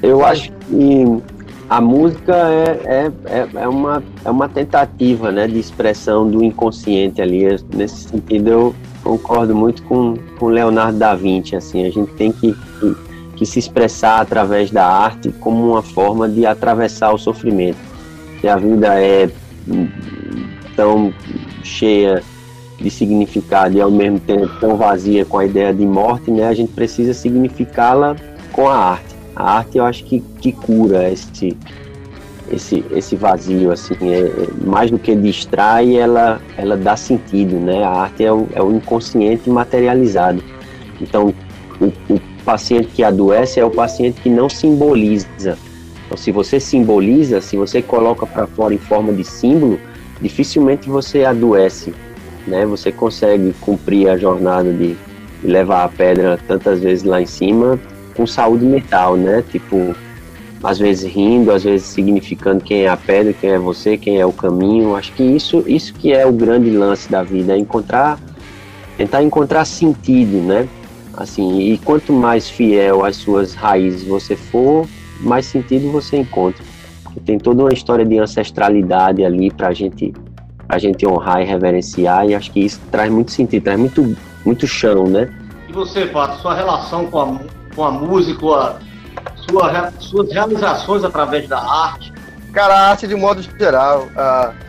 Eu 0.00 0.24
acho 0.24 0.52
que 0.52 1.22
a 1.68 1.80
música 1.80 2.34
é, 2.34 2.80
é, 2.84 3.12
é, 3.26 3.48
é, 3.62 3.68
uma, 3.68 4.02
é 4.24 4.30
uma 4.30 4.48
tentativa 4.48 5.32
né, 5.32 5.48
de 5.48 5.58
expressão 5.58 6.30
do 6.30 6.42
inconsciente 6.42 7.20
ali. 7.20 7.44
Nesse 7.74 8.08
sentido, 8.08 8.48
eu 8.48 8.74
concordo 9.08 9.54
muito 9.54 9.82
com, 9.84 10.18
com 10.38 10.48
Leonardo 10.48 10.98
da 10.98 11.14
Vinci. 11.14 11.56
Assim, 11.56 11.86
a 11.86 11.90
gente 11.90 12.12
tem 12.12 12.30
que, 12.30 12.52
que, 12.52 12.96
que 13.36 13.46
se 13.46 13.58
expressar 13.58 14.20
através 14.20 14.70
da 14.70 14.86
arte 14.86 15.32
como 15.40 15.70
uma 15.70 15.82
forma 15.82 16.28
de 16.28 16.44
atravessar 16.44 17.14
o 17.14 17.18
sofrimento. 17.18 17.78
Se 18.38 18.46
a 18.46 18.56
vida 18.56 19.00
é 19.00 19.30
tão 20.76 21.12
cheia 21.62 22.22
de 22.78 22.90
significado 22.90 23.76
e 23.76 23.80
ao 23.80 23.90
mesmo 23.90 24.20
tempo 24.20 24.46
tão 24.60 24.76
vazia 24.76 25.24
com 25.24 25.38
a 25.38 25.46
ideia 25.46 25.72
de 25.72 25.86
morte, 25.86 26.30
né, 26.30 26.46
a 26.46 26.54
gente 26.54 26.72
precisa 26.72 27.14
significá-la 27.14 28.14
com 28.52 28.68
a 28.68 28.76
arte. 28.76 29.16
A 29.34 29.56
arte 29.56 29.78
eu 29.78 29.84
acho 29.84 30.04
que, 30.04 30.20
que 30.20 30.52
cura 30.52 31.10
esse, 31.10 31.56
esse, 32.50 32.84
esse 32.90 33.16
vazio, 33.16 33.72
assim, 33.72 33.94
é, 34.00 34.20
é, 34.20 34.48
mais 34.64 34.90
do 34.90 34.98
que 34.98 35.14
distrai, 35.14 35.96
ela, 35.96 36.40
ela 36.56 36.76
dá 36.76 36.96
sentido, 36.96 37.56
né? 37.56 37.82
A 37.84 37.90
arte 37.90 38.24
é 38.24 38.32
o, 38.32 38.46
é 38.52 38.62
o 38.62 38.72
inconsciente 38.72 39.48
materializado. 39.48 40.42
Então, 41.00 41.34
o, 41.80 41.86
o 42.12 42.20
paciente 42.44 42.88
que 42.88 43.04
adoece 43.04 43.60
é 43.60 43.64
o 43.64 43.70
paciente 43.70 44.20
que 44.20 44.30
não 44.30 44.48
simboliza. 44.48 45.58
Então, 46.06 46.16
se 46.16 46.32
você 46.32 46.58
simboliza, 46.58 47.40
se 47.40 47.56
você 47.56 47.82
coloca 47.82 48.26
para 48.26 48.46
fora 48.46 48.72
em 48.74 48.78
forma 48.78 49.12
de 49.12 49.24
símbolo, 49.24 49.78
dificilmente 50.20 50.88
você 50.88 51.24
adoece, 51.24 51.94
né? 52.46 52.64
Você 52.66 52.90
consegue 52.90 53.54
cumprir 53.60 54.08
a 54.08 54.16
jornada 54.16 54.72
de, 54.72 54.96
de 55.42 55.46
levar 55.46 55.84
a 55.84 55.88
pedra 55.88 56.38
tantas 56.48 56.80
vezes 56.80 57.04
lá 57.04 57.20
em 57.20 57.26
cima 57.26 57.78
com 58.16 58.26
saúde 58.26 58.64
mental, 58.64 59.16
né? 59.16 59.44
Tipo, 59.50 59.94
às 60.62 60.78
vezes 60.78 61.10
rindo, 61.12 61.52
às 61.52 61.62
vezes 61.62 61.86
significando 61.86 62.64
quem 62.64 62.82
é 62.82 62.88
a 62.88 62.96
pedra, 62.96 63.32
quem 63.32 63.50
é 63.50 63.58
você, 63.58 63.96
quem 63.96 64.18
é 64.18 64.26
o 64.26 64.32
caminho. 64.32 64.96
Acho 64.96 65.12
que 65.12 65.22
isso, 65.22 65.64
isso 65.66 65.94
que 65.94 66.12
é 66.12 66.26
o 66.26 66.32
grande 66.32 66.70
lance 66.70 67.10
da 67.10 67.22
vida, 67.22 67.54
é 67.54 67.58
encontrar, 67.58 68.18
tentar 68.96 69.22
encontrar 69.22 69.64
sentido, 69.64 70.38
né? 70.38 70.68
Assim, 71.16 71.60
e 71.60 71.78
quanto 71.78 72.12
mais 72.12 72.48
fiel 72.48 73.04
às 73.04 73.16
suas 73.16 73.54
raízes 73.54 74.06
você 74.06 74.36
for, 74.36 74.86
mais 75.20 75.46
sentido 75.46 75.90
você 75.90 76.16
encontra. 76.16 76.64
Tem 77.24 77.38
toda 77.38 77.62
uma 77.62 77.72
história 77.72 78.04
de 78.04 78.18
ancestralidade 78.18 79.24
ali 79.24 79.50
para 79.50 79.72
gente, 79.72 80.12
a 80.68 80.78
gente 80.78 81.06
honrar 81.06 81.42
e 81.42 81.44
reverenciar, 81.44 82.28
e 82.28 82.34
acho 82.34 82.52
que 82.52 82.60
isso 82.60 82.80
traz 82.90 83.10
muito 83.10 83.32
sentido, 83.32 83.64
traz 83.64 83.78
muito, 83.78 84.16
muito 84.44 84.66
chão, 84.66 85.04
né? 85.04 85.28
E 85.68 85.72
você, 85.72 86.06
Pato, 86.06 86.40
sua 86.40 86.54
relação 86.54 87.06
com 87.06 87.20
a, 87.20 87.40
com 87.74 87.84
a 87.84 87.90
música, 87.90 88.46
a 88.46 88.76
sua, 89.50 89.92
suas 89.98 90.32
realizações 90.32 91.04
através 91.04 91.48
da 91.48 91.58
arte? 91.58 92.12
Cara, 92.52 92.74
a 92.74 92.90
arte 92.90 93.06
de 93.06 93.14
modo 93.14 93.42
geral. 93.58 94.06
Uh, 94.06 94.68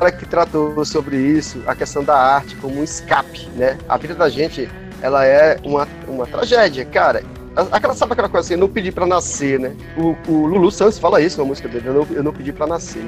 o 0.00 0.18
que 0.18 0.26
tratou 0.26 0.84
sobre 0.84 1.16
isso, 1.16 1.62
a 1.66 1.74
questão 1.74 2.02
da 2.02 2.16
arte 2.16 2.56
como 2.56 2.80
um 2.80 2.84
escape, 2.84 3.48
né? 3.54 3.78
A 3.88 3.96
vida 3.96 4.14
da 4.14 4.28
gente, 4.28 4.68
ela 5.00 5.24
é 5.24 5.58
uma, 5.64 5.86
uma 6.08 6.26
tragédia, 6.26 6.84
cara. 6.84 7.22
Aquela, 7.70 7.94
sabe 7.94 8.12
aquela 8.12 8.28
coisa 8.28 8.46
assim, 8.46 8.54
eu 8.54 8.60
não 8.60 8.68
pedi 8.68 8.90
pra 8.90 9.06
nascer, 9.06 9.60
né? 9.60 9.76
O, 9.96 10.16
o 10.26 10.46
Lulu 10.46 10.70
Santos 10.70 10.98
fala 10.98 11.20
isso 11.20 11.38
na 11.38 11.44
música 11.44 11.68
dele, 11.68 11.88
eu 11.88 11.94
não, 11.94 12.06
eu 12.16 12.22
não 12.22 12.32
pedi 12.32 12.52
pra 12.52 12.66
nascer. 12.66 13.04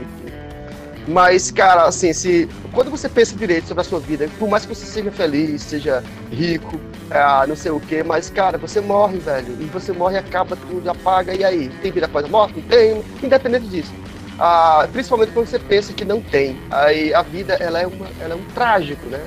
Mas, 1.08 1.50
cara, 1.50 1.84
assim, 1.84 2.12
se 2.12 2.48
quando 2.72 2.90
você 2.90 3.08
pensa 3.08 3.36
direito 3.36 3.68
sobre 3.68 3.80
a 3.80 3.84
sua 3.84 4.00
vida, 4.00 4.28
por 4.38 4.48
mais 4.48 4.64
que 4.64 4.74
você 4.74 4.86
seja 4.86 5.10
feliz, 5.10 5.62
seja 5.62 6.02
rico, 6.30 6.80
é, 7.11 7.46
não 7.46 7.57
sei 7.57 7.70
o 7.70 7.80
que, 7.80 8.02
mas, 8.02 8.30
cara, 8.30 8.59
você 8.59 8.80
morre, 8.80 9.18
velho. 9.18 9.57
E 9.61 9.64
você 9.66 9.92
morre, 9.92 10.16
acaba 10.16 10.57
tudo, 10.57 10.88
apaga, 10.90 11.34
e 11.34 11.44
aí? 11.44 11.68
Tem 11.82 11.92
vida 11.92 12.07
após 12.07 12.24
a 12.24 12.28
morte? 12.28 12.61
Não 12.61 12.68
tem, 12.68 13.02
independente 13.22 13.66
disso. 13.66 13.92
Ah, 14.38 14.88
principalmente 14.92 15.32
quando 15.32 15.46
você 15.46 15.59
pensa 15.59 15.92
que 15.92 16.05
não 16.05 16.20
tem. 16.20 16.59
Aí 16.70 17.14
a 17.14 17.22
vida, 17.22 17.55
ela 17.55 17.80
é, 17.80 17.86
uma, 17.86 18.07
ela 18.20 18.34
é 18.34 18.36
um 18.36 18.44
trágico, 18.55 19.07
né? 19.07 19.20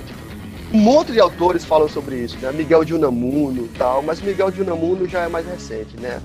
Um 0.74 0.80
monte 0.80 1.14
de 1.14 1.20
autores 1.20 1.64
falam 1.64 1.88
sobre 1.88 2.18
isso, 2.18 2.38
né? 2.40 2.52
Miguel 2.52 2.84
de 2.84 2.94
Unamuno 2.94 3.66
e 3.66 3.78
tal, 3.78 4.02
mas 4.02 4.20
Miguel 4.20 4.52
de 4.52 4.62
Unamuno 4.62 5.08
já 5.08 5.22
é 5.22 5.30
mais 5.30 5.46
recente, 5.46 5.98
né? 5.98 6.20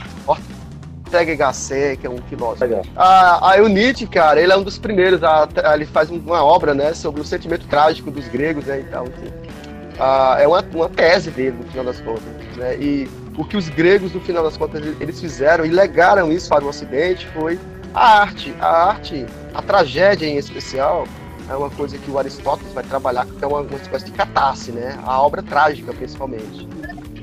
Ortega 1.13 1.37
Gasset, 1.37 1.99
que 1.99 2.07
é 2.09 2.11
um 2.11 2.19
filósofo. 2.29 2.65
Ah, 2.97 3.53
aí 3.53 3.61
o 3.61 3.69
Nietzsche, 3.69 4.07
cara, 4.07 4.41
ele 4.41 4.53
é 4.53 4.57
um 4.57 4.65
dos 4.65 4.79
primeiros, 4.79 5.23
a, 5.23 5.49
a, 5.63 5.75
ele 5.75 5.87
faz 5.87 6.11
uma 6.11 6.43
obra, 6.43 6.75
né, 6.75 6.93
sobre 6.93 7.21
o 7.21 7.25
sentimento 7.25 7.67
trágico 7.69 8.11
dos 8.11 8.27
gregos, 8.27 8.65
né, 8.65 8.81
e 8.81 8.85
tal, 8.85 9.05
assim. 9.05 9.52
É 10.39 10.47
uma, 10.47 10.65
uma 10.75 10.89
tese 10.89 11.31
dele, 11.31 11.57
no 11.59 11.65
final 11.71 11.85
das 11.85 12.01
contas, 12.01 12.25
né, 12.57 12.77
e 12.77 13.09
o 13.37 13.45
que 13.45 13.57
os 13.57 13.69
gregos, 13.69 14.13
no 14.13 14.21
final 14.21 14.43
das 14.43 14.57
contas, 14.57 14.83
eles 15.01 15.21
fizeram 15.21 15.65
e 15.65 15.69
legaram 15.69 16.33
isso 16.33 16.49
para 16.49 16.65
o 16.65 16.69
Ocidente 16.69 17.27
foi 17.29 17.59
a 17.95 18.21
arte. 18.21 18.55
A 18.61 18.89
arte, 18.89 19.27
a 19.55 19.63
tragédia 19.63 20.27
em 20.27 20.37
especial, 20.37 21.07
é 21.49 21.55
uma 21.55 21.71
coisa 21.71 21.99
que 21.99 22.11
o 22.11 22.19
Aristóteles 22.19 22.73
vai 22.73 22.85
trabalhar, 22.85 23.27
que 23.27 23.45
é 23.45 23.47
uma, 23.47 23.61
uma 23.61 23.77
espécie 23.77 24.07
de 24.07 24.13
catarse, 24.13 24.73
né, 24.73 24.99
a 25.05 25.21
obra 25.21 25.43
trágica, 25.43 25.93
principalmente. 25.93 26.69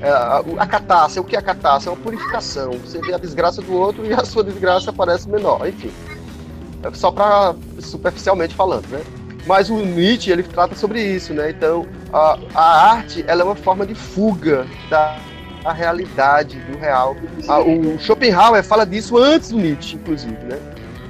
É, 0.00 0.08
a, 0.08 0.42
a 0.58 0.66
catarse, 0.66 1.20
o 1.20 1.24
que 1.24 1.36
é 1.36 1.38
a 1.38 1.42
catarse? 1.42 1.86
É 1.86 1.90
uma 1.90 2.00
purificação. 2.00 2.72
Você 2.72 3.00
vê 3.00 3.12
a 3.12 3.18
desgraça 3.18 3.60
do 3.60 3.74
outro 3.74 4.06
e 4.06 4.12
a 4.12 4.24
sua 4.24 4.42
desgraça 4.42 4.92
parece 4.92 5.28
menor. 5.28 5.68
Enfim, 5.68 5.92
é 6.82 6.94
só 6.94 7.10
para 7.10 7.54
superficialmente 7.78 8.54
falando, 8.54 8.86
né? 8.88 9.02
Mas 9.46 9.70
o 9.70 9.76
Nietzsche 9.78 10.30
ele 10.30 10.42
trata 10.42 10.74
sobre 10.74 11.02
isso, 11.02 11.32
né? 11.32 11.50
Então 11.50 11.86
a, 12.12 12.38
a 12.54 12.90
arte 12.92 13.24
ela 13.26 13.42
é 13.42 13.44
uma 13.44 13.56
forma 13.56 13.86
de 13.86 13.94
fuga 13.94 14.66
da 14.88 15.16
a 15.64 15.72
realidade 15.72 16.58
do 16.60 16.78
real. 16.78 17.16
A, 17.48 17.60
o 17.60 17.98
Schopenhauer 17.98 18.62
fala 18.64 18.86
disso 18.86 19.18
antes 19.18 19.50
do 19.50 19.58
Nietzsche, 19.58 19.96
inclusive, 19.96 20.42
né? 20.44 20.58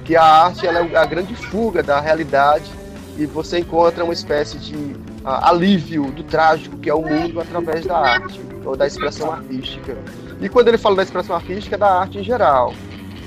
Que 0.05 0.17
a 0.17 0.25
arte 0.25 0.67
ela 0.67 0.81
é 0.81 0.97
a 0.97 1.05
grande 1.05 1.35
fuga 1.35 1.83
da 1.83 2.01
realidade 2.01 2.71
e 3.17 3.27
você 3.27 3.59
encontra 3.59 4.03
uma 4.03 4.13
espécie 4.13 4.59
de 4.59 4.97
alívio 5.25 6.11
do 6.11 6.23
trágico 6.25 6.77
que 6.79 6.89
é 6.89 6.95
o 6.95 7.03
mundo 7.03 7.41
através 7.41 7.85
da 7.85 7.99
arte 7.99 8.41
ou 8.65 8.77
da 8.77 8.87
expressão 8.87 9.31
artística. 9.31 9.97
E 10.41 10.49
quando 10.49 10.69
ele 10.69 10.79
fala 10.79 10.97
da 10.97 11.03
expressão 11.03 11.37
artística, 11.37 11.77
é 11.77 11.79
da 11.79 12.01
arte 12.01 12.19
em 12.19 12.25
geral. 12.25 12.73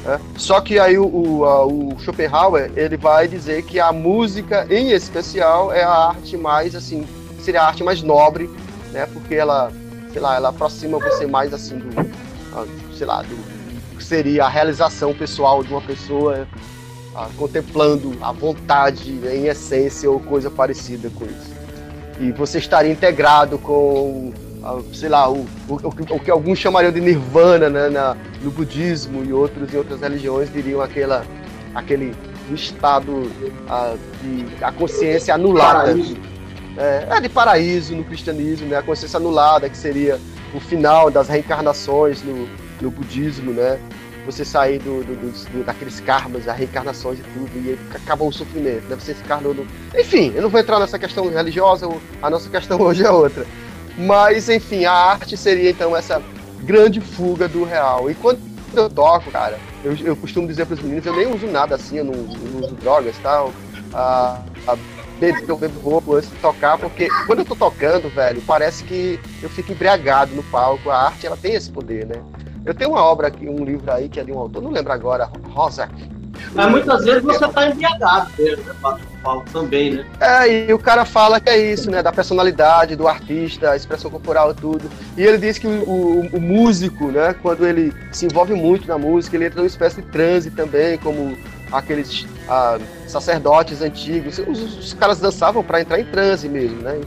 Né? 0.03 0.19
Só 0.37 0.59
que 0.59 0.77
aí 0.77 0.97
o, 0.97 1.05
o, 1.05 1.93
o, 1.93 1.99
Schopenhauer 1.99 2.71
ele 2.75 2.97
vai 2.97 3.27
dizer 3.27 3.63
que 3.63 3.79
a 3.79 3.91
música, 3.91 4.67
em 4.69 4.91
especial, 4.91 5.71
é 5.71 5.83
a 5.83 6.09
arte 6.09 6.35
mais 6.35 6.75
assim, 6.75 7.07
seria 7.39 7.61
a 7.61 7.67
arte 7.67 7.83
mais 7.83 8.01
nobre, 8.01 8.49
né? 8.91 9.07
Porque 9.13 9.35
ela, 9.35 9.71
sei 10.11 10.21
lá, 10.21 10.35
ela 10.35 10.49
aproxima 10.49 10.99
você 10.99 11.25
mais 11.25 11.53
assim 11.53 11.77
do, 11.77 12.95
sei 12.97 13.07
lá, 13.07 13.21
do 13.21 13.35
que 13.97 14.03
seria 14.03 14.45
a 14.45 14.49
realização 14.49 15.13
pessoal 15.13 15.63
de 15.63 15.71
uma 15.71 15.81
pessoa 15.81 16.47
contemplando 17.37 18.17
a 18.21 18.31
vontade 18.31 19.11
em 19.11 19.45
essência 19.45 20.09
ou 20.09 20.19
coisa 20.19 20.49
parecida 20.49 21.09
com 21.11 21.25
isso. 21.25 21.53
E 22.19 22.31
você 22.31 22.57
estaria 22.57 22.91
integrado 22.91 23.57
com 23.57 24.33
sei 24.93 25.09
lá, 25.09 25.29
o, 25.29 25.45
o, 25.67 25.75
o, 25.75 26.19
que 26.19 26.31
alguns 26.31 26.57
chamariam 26.59 26.91
de 26.91 27.01
nirvana 27.01 27.69
né, 27.69 27.89
na, 27.89 28.15
no 28.41 28.49
budismo 28.51 29.23
e 29.23 29.33
outros 29.33 29.73
em 29.73 29.77
outras 29.77 29.99
religiões 30.01 30.51
diriam 30.51 30.81
aquela, 30.81 31.25
aquele 31.75 32.13
estado 32.51 33.29
a, 33.67 33.95
de 34.21 34.63
a 34.63 34.71
consciência 34.71 35.33
anulada. 35.35 35.91
É, 36.77 37.07
é 37.17 37.21
de 37.21 37.29
paraíso 37.29 37.95
no 37.95 38.03
cristianismo, 38.03 38.67
né? 38.67 38.77
A 38.77 38.81
consciência 38.81 39.17
anulada, 39.17 39.69
que 39.69 39.77
seria 39.77 40.19
o 40.55 40.59
final 40.59 41.11
das 41.11 41.27
reencarnações 41.27 42.23
no, 42.23 42.47
no 42.81 42.89
budismo, 42.89 43.51
né? 43.51 43.77
Você 44.25 44.43
sair 44.45 44.79
do, 44.79 45.03
do- 45.03 45.15
do- 45.51 45.63
daqueles 45.65 45.99
karmas, 45.99 46.45
das 46.45 46.57
reencarnações 46.57 47.19
e 47.19 47.21
tudo, 47.21 47.49
e 47.57 47.77
acabou 47.93 48.29
o 48.29 48.33
sofrimento, 48.33 48.87
né? 48.89 48.95
Você 48.99 49.13
se 49.13 49.21
encarnou 49.21 49.53
no... 49.53 49.67
Enfim, 49.95 50.31
eu 50.33 50.41
não 50.41 50.49
vou 50.49 50.59
entrar 50.59 50.79
nessa 50.79 50.97
questão 50.97 51.29
religiosa, 51.29 51.87
a 52.21 52.29
nossa 52.29 52.49
questão 52.49 52.79
hoje 52.81 53.03
é 53.05 53.11
outra. 53.11 53.45
Mas, 53.97 54.49
enfim, 54.49 54.85
a 54.85 54.93
arte 54.93 55.37
seria 55.37 55.69
então 55.69 55.95
essa 55.95 56.21
grande 56.63 56.99
fuga 56.99 57.47
do 57.47 57.63
real. 57.63 58.09
E 58.09 58.15
quando 58.15 58.39
eu 58.75 58.89
toco, 58.89 59.31
cara, 59.31 59.59
eu, 59.83 59.95
eu 59.97 60.15
costumo 60.15 60.47
dizer 60.47 60.65
para 60.65 60.75
os 60.75 60.81
meninos, 60.81 61.05
eu 61.05 61.15
nem 61.15 61.27
uso 61.27 61.45
nada 61.47 61.75
assim, 61.75 61.97
eu 61.97 62.05
não, 62.05 62.13
não 62.13 62.59
uso 62.61 62.75
drogas 62.75 63.17
e 63.17 63.21
tal. 63.21 63.53
A, 63.93 64.41
a 64.67 64.75
bebo, 65.19 65.39
eu 65.47 65.57
bebo 65.57 65.79
roupa 65.79 66.15
antes 66.15 66.29
de 66.29 66.35
tocar, 66.37 66.77
porque 66.77 67.07
quando 67.27 67.39
eu 67.39 67.45
tô 67.45 67.55
tocando, 67.55 68.09
velho, 68.09 68.41
parece 68.41 68.83
que 68.83 69.19
eu 69.41 69.49
fico 69.49 69.71
embriagado 69.71 70.35
no 70.35 70.43
palco. 70.43 70.89
A 70.89 70.97
arte, 70.97 71.27
ela 71.27 71.37
tem 71.37 71.53
esse 71.53 71.69
poder, 71.69 72.07
né? 72.07 72.21
Eu 72.65 72.73
tenho 72.73 72.91
uma 72.91 73.03
obra 73.03 73.27
aqui, 73.27 73.47
um 73.47 73.63
livro 73.63 73.91
aí 73.91 74.07
que 74.07 74.19
é 74.19 74.23
de 74.23 74.31
um 74.31 74.39
autor, 74.39 74.61
não 74.63 74.71
lembro 74.71 74.91
agora, 74.93 75.29
Rosak. 75.49 75.93
Mas 76.53 76.69
muitas 76.71 77.03
vezes 77.05 77.21
você 77.23 77.47
tá 77.47 77.67
embriagado 77.69 78.29
mesmo, 78.37 78.63
né? 78.65 78.73
Paulo 79.23 79.45
também, 79.53 79.91
né? 79.95 80.05
É, 80.19 80.67
e 80.69 80.73
o 80.73 80.77
cara 80.79 81.05
fala 81.05 81.39
que 81.39 81.49
é 81.49 81.71
isso, 81.71 81.89
né? 81.89 82.03
Da 82.03 82.11
personalidade 82.11 82.95
do 82.95 83.07
artista, 83.07 83.71
a 83.71 83.75
expressão 83.75 84.11
corporal, 84.11 84.53
tudo. 84.53 84.89
E 85.17 85.23
ele 85.23 85.37
diz 85.37 85.57
que 85.57 85.65
o, 85.65 85.71
o- 85.89 86.29
o 86.33 86.41
músico, 86.41 87.07
né? 87.09 87.33
Quando 87.41 87.65
ele 87.65 87.93
se 88.11 88.25
envolve 88.25 88.53
muito 88.53 88.87
na 88.87 88.97
música, 88.97 89.35
ele 89.37 89.45
entra 89.45 89.57
numa 89.61 89.67
espécie 89.67 90.01
de 90.01 90.07
transe 90.09 90.51
também, 90.51 90.97
como 90.97 91.37
aqueles 91.71 92.27
ah, 92.49 92.77
sacerdotes 93.07 93.81
antigos. 93.81 94.39
Os, 94.39 94.77
os 94.77 94.93
caras 94.93 95.19
dançavam 95.19 95.63
para 95.63 95.79
entrar 95.81 95.99
em 95.99 96.05
transe 96.05 96.49
mesmo, 96.49 96.81
né? 96.81 96.99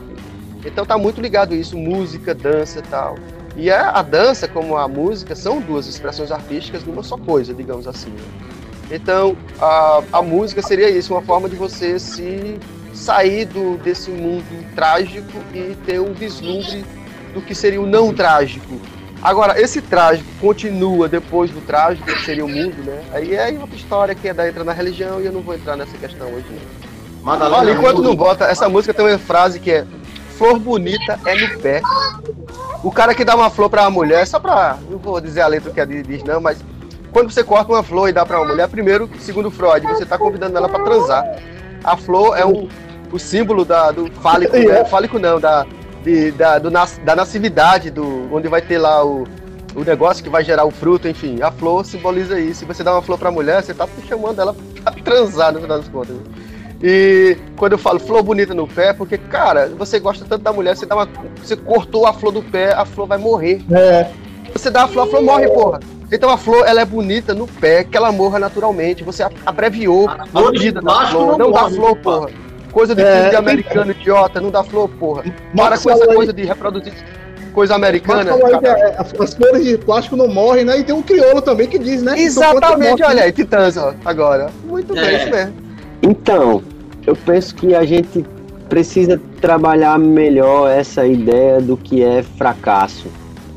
Então 0.65 0.87
tá 0.87 0.97
muito 0.97 1.21
ligado 1.21 1.55
isso, 1.55 1.77
música, 1.77 2.35
dança 2.35 2.79
e 2.79 2.83
tal. 2.83 3.17
E 3.57 3.71
a, 3.71 3.91
a 3.91 4.03
dança, 4.03 4.49
como 4.49 4.77
a 4.77 4.89
música, 4.89 5.35
são 5.35 5.61
duas 5.61 5.87
expressões 5.87 6.33
artísticas 6.33 6.83
numa 6.85 7.03
só 7.03 7.17
coisa, 7.19 7.53
digamos 7.55 7.87
assim. 7.87 8.11
né? 8.11 8.23
Então, 8.91 9.37
a, 9.61 10.03
a 10.13 10.23
música 10.23 10.63
seria 10.63 10.89
isso, 10.89 11.15
uma 11.15 11.23
forma 11.23 11.49
de 11.49 11.57
você 11.57 11.99
se 11.99 12.59
sair 12.95 13.45
do, 13.47 13.77
desse 13.79 14.11
mundo 14.11 14.45
trágico 14.75 15.33
e 15.53 15.77
ter 15.85 16.01
um 16.01 16.13
vislumbre 16.13 16.85
do 17.35 17.43
que 17.43 17.55
seria 17.55 17.81
o 17.81 17.87
não 17.87 18.15
trágico. 18.15 18.81
Agora, 19.23 19.61
esse 19.61 19.83
trágico 19.83 20.29
continua 20.41 21.09
depois 21.09 21.51
do 21.51 21.61
trágico, 21.61 22.07
que 22.07 22.25
seria 22.25 22.45
o 22.45 22.49
mundo, 22.49 22.77
né? 22.85 23.03
Aí 23.13 23.35
é 23.35 23.51
outra 23.59 23.77
história 23.77 24.15
que 24.15 24.29
é 24.29 24.35
da 24.35 24.49
entra 24.49 24.63
na 24.63 24.73
religião 24.73 25.21
e 25.21 25.27
eu 25.27 25.33
não 25.33 25.41
vou 25.41 25.55
entrar 25.55 25.77
nessa 25.77 25.97
questão 25.99 26.29
hoje. 26.33 26.47
Não. 26.51 26.87
Madalena 27.23 27.57
Olha, 27.57 27.73
enquanto 27.73 28.03
não 28.03 28.15
bota, 28.15 28.45
essa 28.45 28.69
música 28.69 28.95
tem 28.95 29.05
uma 29.05 29.19
frase 29.19 29.59
que 29.59 29.73
é 29.73 29.87
Flor 30.37 30.59
bonita 30.59 31.19
é 31.25 31.35
no 31.35 31.59
pé. 31.61 31.81
O 32.85 32.93
cara 32.93 33.15
que 33.15 33.25
dá 33.25 33.35
uma 33.35 33.49
flor 33.49 33.71
pra 33.71 33.83
uma 33.83 33.91
mulher, 33.91 34.27
só 34.27 34.39
pra. 34.39 34.79
Não 34.91 34.99
vou 34.99 35.19
dizer 35.19 35.41
a 35.41 35.47
letra 35.47 35.73
que 35.73 35.81
a 35.81 35.85
diz, 35.87 36.23
não, 36.25 36.41
mas 36.43 36.59
quando 37.17 37.31
você 37.31 37.43
corta 37.43 37.73
uma 37.73 37.83
flor 37.83 38.11
e 38.11 38.13
dá 38.13 38.27
pra 38.27 38.39
uma 38.39 38.49
mulher, 38.49 38.69
primeiro, 38.69 39.09
segundo 39.21 39.51
Freud, 39.51 39.87
você 39.87 40.05
tá 40.05 40.19
convidando 40.19 40.55
ela 40.55 40.69
pra 40.69 40.85
transar. 40.85 41.25
A 41.83 41.97
flor 41.97 42.37
é 42.37 42.45
um, 42.45 42.69
o 43.11 43.19
símbolo 43.19 43.65
da, 43.65 43.91
do 43.91 44.11
fálico, 44.21 44.55
né? 44.55 44.85
Fálico 44.85 45.19
não, 45.19 45.41
da, 45.41 45.65
de- 46.05 46.31
da, 46.33 46.59
do 46.59 46.71
da 46.71 47.17
nascividade, 47.17 47.91
do, 47.91 48.29
onde 48.31 48.49
vai 48.49 48.61
ter 48.61 48.77
lá 48.77 49.03
o, 49.03 49.25
o 49.75 49.83
negócio 49.83 50.23
que 50.23 50.29
vai 50.29 50.45
gerar 50.45 50.67
o 50.67 50.71
fruto, 50.71 51.09
enfim. 51.09 51.41
A 51.41 51.51
flor 51.51 51.87
simboliza 51.87 52.39
isso. 52.39 52.61
Se 52.61 52.65
você 52.67 52.85
dá 52.85 52.93
uma 52.93 53.01
flor 53.01 53.17
pra 53.17 53.31
mulher, 53.31 53.63
você 53.63 53.73
tá 53.73 53.89
chamando 54.07 54.39
ela 54.39 54.55
pra 54.85 54.93
transar, 55.03 55.55
no 55.55 55.63
final 55.63 55.79
das 55.79 55.89
contas. 55.89 56.17
E 56.83 57.39
quando 57.57 57.73
eu 57.73 57.79
falo 57.79 57.99
flor 57.99 58.23
bonita 58.23 58.53
no 58.53 58.69
pé, 58.69 58.93
porque, 58.93 59.17
cara, 59.17 59.69
você 59.69 59.99
gosta 59.99 60.27
tanto 60.29 60.43
da 60.43 60.53
mulher, 60.53 60.77
você 60.77 60.85
dá 60.85 60.95
uma. 60.95 61.09
Você 61.43 61.57
cortou 61.57 62.07
a 62.07 62.13
flor 62.13 62.31
do 62.31 62.43
pé, 62.43 62.75
a 62.75 62.85
flor 62.85 63.07
vai 63.07 63.17
morrer. 63.17 63.65
É. 63.73 64.11
Você 64.53 64.69
dá 64.69 64.83
a 64.85 64.89
flor, 64.89 65.07
a 65.07 65.11
flor 65.11 65.23
morre, 65.23 65.49
porra. 65.49 65.81
Então 66.11 66.31
a 66.31 66.37
flor, 66.39 66.65
ela 66.67 66.81
é 66.81 66.85
bonita 66.85 67.35
no 67.35 67.47
pé, 67.47 67.83
que 67.85 67.97
ela 67.97 68.13
morra 68.13 68.39
naturalmente. 68.39 69.03
Você 69.03 69.25
abreviou 69.45 70.09
a 70.09 70.27
flor 70.27 70.53
da 70.73 70.81
não 70.81 71.39
Não 71.39 71.53
dá 71.53 71.69
flor, 71.69 71.97
porra. 71.97 72.29
Coisa 72.73 72.95
de 72.95 73.03
É, 73.03 73.25
de 73.25 73.31
tem- 73.31 73.39
americano 73.39 73.91
idiota, 73.91 74.41
não 74.41 74.51
dá 74.51 74.63
flor, 74.63 74.89
porra. 74.89 75.25
Para 75.57 75.79
com 75.79 75.91
essa 75.91 76.07
coisa 76.07 76.33
de 76.33 76.45
reproduzir 76.45 76.93
coisa 77.55 77.75
americana. 77.75 78.33
é, 78.63 78.97
as 78.99 79.33
flores 79.33 79.65
de 79.65 79.79
plástico 79.79 80.15
não 80.15 80.29
morrem, 80.29 80.63
né? 80.65 80.79
E 80.79 80.85
tem 80.85 80.95
um 80.95 81.01
crioulo 81.01 81.41
também 81.41 81.67
que 81.67 81.79
diz, 81.79 82.03
né? 82.03 82.19
Exatamente, 82.21 83.03
olha 83.03 83.23
aí, 83.23 83.33
Titãs, 83.33 83.79
ó, 83.79 83.95
agora. 84.05 84.51
Muito 84.67 84.93
bem, 84.93 85.03
É. 85.05 85.23
isso 85.23 85.31
mesmo. 85.31 85.55
Então, 86.03 86.63
eu 87.07 87.17
penso 87.17 87.55
que 87.55 87.75
a 87.75 87.83
gente 87.85 88.27
precisa 88.69 89.19
trabalhar 89.41 89.99
melhor 89.99 90.71
essa 90.71 91.07
ideia 91.07 91.59
do 91.59 91.79
que 91.79 92.03
é 92.03 92.23
fracasso, 92.23 93.07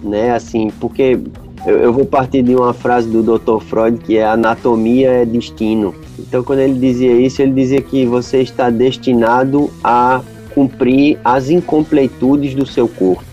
né? 0.02 0.32
Assim, 0.32 0.72
porque 0.80 1.20
eu, 1.66 1.78
eu 1.78 1.94
vou 1.94 2.06
partir 2.06 2.42
de 2.42 2.56
uma 2.56 2.74
frase 2.74 3.08
do 3.10 3.22
Dr. 3.22 3.60
Freud 3.62 4.00
que 4.00 4.18
é 4.18 4.26
anatomia 4.26 5.10
é 5.10 5.26
destino. 5.26 5.94
Então, 6.18 6.44
quando 6.44 6.60
ele 6.60 6.80
dizia 6.80 7.14
isso, 7.14 7.42
ele 7.42 7.54
dizia 7.54 7.82
que 7.82 8.06
você 8.06 8.42
está 8.42 8.70
destinado 8.70 9.70
a 9.84 10.22
cumprir 10.54 11.20
as 11.24 11.50
incompletudes 11.50 12.54
do 12.56 12.66
seu 12.66 12.88
corpo. 12.88 13.24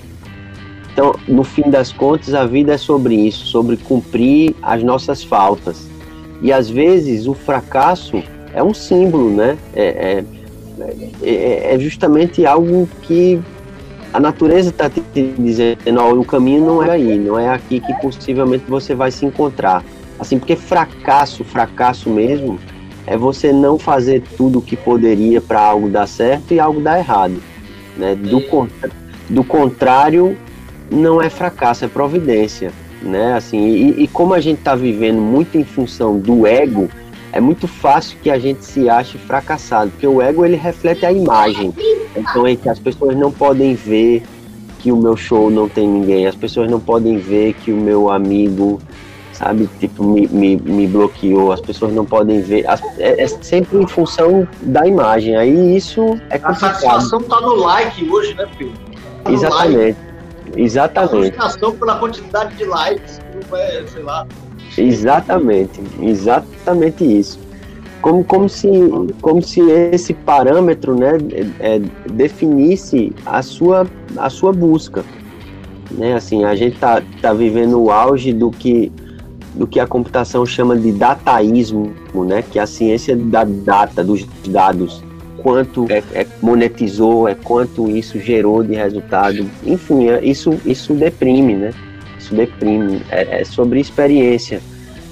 Então, 0.92 1.14
no 1.28 1.44
fim 1.44 1.68
das 1.70 1.92
contas, 1.92 2.32
a 2.32 2.46
vida 2.46 2.72
é 2.72 2.78
sobre 2.78 3.14
isso, 3.14 3.46
sobre 3.46 3.76
cumprir 3.76 4.54
as 4.62 4.82
nossas 4.82 5.22
faltas. 5.22 5.86
E 6.40 6.52
às 6.52 6.70
vezes 6.70 7.26
o 7.26 7.34
fracasso 7.34 8.22
é 8.54 8.62
um 8.62 8.72
símbolo, 8.72 9.30
né? 9.30 9.58
É, 9.74 10.24
é, 10.82 10.94
é- 11.22 11.74
é 11.74 11.78
justamente 11.78 12.46
algo 12.46 12.88
que 13.02 13.38
a 14.12 14.20
natureza 14.20 14.70
está 14.70 14.88
te 14.88 15.02
dizendo, 15.38 15.78
ó, 15.98 16.12
o 16.12 16.24
caminho 16.24 16.64
não 16.64 16.82
é 16.82 16.90
aí, 16.90 17.18
não 17.18 17.38
é 17.38 17.48
aqui 17.48 17.80
que 17.80 17.92
possivelmente 18.00 18.64
você 18.68 18.94
vai 18.94 19.10
se 19.10 19.26
encontrar. 19.26 19.84
Assim, 20.18 20.38
porque 20.38 20.56
fracasso, 20.56 21.44
fracasso 21.44 22.08
mesmo, 22.08 22.58
é 23.06 23.16
você 23.16 23.52
não 23.52 23.78
fazer 23.78 24.22
tudo 24.36 24.58
o 24.58 24.62
que 24.62 24.76
poderia 24.76 25.40
para 25.40 25.60
algo 25.60 25.88
dar 25.88 26.06
certo 26.06 26.54
e 26.54 26.60
algo 26.60 26.80
dar 26.80 26.98
errado. 26.98 27.42
Né? 27.96 28.14
Do, 28.14 28.40
contra- 28.42 28.90
do 29.28 29.44
contrário, 29.44 30.36
não 30.90 31.20
é 31.20 31.28
fracasso, 31.28 31.84
é 31.84 31.88
providência. 31.88 32.72
Né? 33.02 33.34
Assim, 33.34 33.58
e, 33.58 34.04
e 34.04 34.08
como 34.08 34.32
a 34.32 34.40
gente 34.40 34.58
está 34.58 34.74
vivendo 34.74 35.20
muito 35.20 35.58
em 35.58 35.64
função 35.64 36.18
do 36.18 36.46
ego, 36.46 36.88
é 37.36 37.40
muito 37.40 37.68
fácil 37.68 38.16
que 38.22 38.30
a 38.30 38.38
gente 38.38 38.64
se 38.64 38.88
ache 38.88 39.18
fracassado, 39.18 39.90
porque 39.90 40.06
o 40.06 40.22
ego 40.22 40.44
ele 40.44 40.56
reflete 40.56 41.04
a 41.04 41.12
imagem. 41.12 41.72
Então 42.16 42.46
é 42.46 42.56
que 42.56 42.68
as 42.68 42.78
pessoas 42.78 43.14
não 43.14 43.30
podem 43.30 43.74
ver 43.74 44.22
que 44.78 44.90
o 44.90 44.96
meu 44.96 45.16
show 45.16 45.50
não 45.50 45.68
tem 45.68 45.86
ninguém, 45.86 46.26
as 46.26 46.34
pessoas 46.34 46.70
não 46.70 46.80
podem 46.80 47.18
ver 47.18 47.52
que 47.54 47.70
o 47.72 47.76
meu 47.76 48.10
amigo, 48.10 48.80
sabe, 49.34 49.68
tipo, 49.78 50.02
me, 50.02 50.26
me, 50.28 50.56
me 50.56 50.86
bloqueou, 50.86 51.52
as 51.52 51.60
pessoas 51.60 51.92
não 51.92 52.06
podem 52.06 52.40
ver. 52.40 52.66
As- 52.66 52.82
é, 52.98 53.22
é 53.22 53.26
sempre 53.28 53.78
em 53.82 53.86
função 53.86 54.48
da 54.62 54.86
imagem. 54.86 55.36
Aí 55.36 55.76
isso 55.76 56.18
é 56.30 56.36
A 56.36 56.38
complicado. 56.38 56.58
satisfação 56.58 57.22
tá 57.22 57.38
no 57.42 57.54
like 57.56 58.08
hoje, 58.08 58.34
né, 58.34 58.46
Pedro? 58.56 58.72
Tá 59.24 59.30
no 59.30 59.40
like. 59.40 59.44
Exatamente. 59.74 59.98
A 60.54 60.58
Exatamente. 60.60 61.34
frustração 61.36 61.72
pela 61.76 61.98
quantidade 61.98 62.54
de 62.54 62.64
likes, 62.64 63.20
não 63.50 63.58
é, 63.58 63.84
sei 63.92 64.02
lá. 64.02 64.26
Exatamente, 64.78 65.80
exatamente 66.00 67.04
isso. 67.04 67.38
Como, 68.00 68.22
como, 68.22 68.48
se, 68.48 68.68
como 69.20 69.42
se 69.42 69.60
esse 69.60 70.14
parâmetro 70.14 70.94
né, 70.94 71.18
é, 71.58 71.80
definisse 72.12 73.12
a 73.24 73.42
sua, 73.42 73.86
a 74.16 74.30
sua 74.30 74.52
busca. 74.52 75.04
Né? 75.90 76.14
Assim, 76.14 76.44
a 76.44 76.54
gente 76.54 76.74
está 76.74 77.02
tá 77.20 77.32
vivendo 77.32 77.82
o 77.82 77.90
auge 77.90 78.32
do 78.32 78.50
que, 78.50 78.92
do 79.54 79.66
que 79.66 79.80
a 79.80 79.86
computação 79.86 80.46
chama 80.46 80.76
de 80.76 80.92
dataísmo, 80.92 81.92
né? 82.14 82.42
que 82.42 82.58
é 82.58 82.62
a 82.62 82.66
ciência 82.66 83.16
da 83.16 83.44
data, 83.44 84.04
dos 84.04 84.24
dados. 84.46 85.02
Quanto 85.38 85.86
é, 85.90 86.02
é 86.12 86.26
monetizou, 86.42 87.28
é 87.28 87.34
quanto 87.34 87.88
isso 87.88 88.20
gerou 88.20 88.62
de 88.62 88.74
resultado. 88.74 89.46
Enfim, 89.64 90.08
é- 90.08 90.24
isso, 90.24 90.60
isso 90.64 90.92
deprime, 90.94 91.54
né? 91.54 91.72
Isso 92.26 92.34
deprime. 92.34 93.02
É, 93.08 93.40
é 93.40 93.44
sobre 93.44 93.80
experiência. 93.80 94.60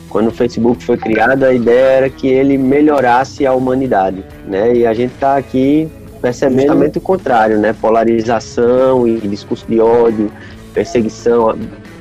Quando 0.09 0.29
o 0.29 0.31
Facebook 0.31 0.85
foi 0.85 0.97
criado, 0.97 1.45
a 1.45 1.53
ideia 1.53 1.87
era 1.87 2.11
que 2.11 2.29
ele 2.29 2.57
melhorasse 2.59 3.47
a 3.47 3.53
humanidade, 3.53 4.25
né? 4.47 4.75
E 4.75 4.87
a 4.87 4.95
gente 4.95 5.15
está 5.15 5.37
aqui 5.37 5.89
percebendo 6.21 6.61
justamente 6.61 6.99
o 6.99 7.01
contrário, 7.01 7.59
né? 7.59 7.73
Polarização 7.73 9.07
e 9.09 9.19
discurso 9.27 9.67
de 9.69 9.81
ódio, 9.81 10.31
perseguição, 10.73 11.57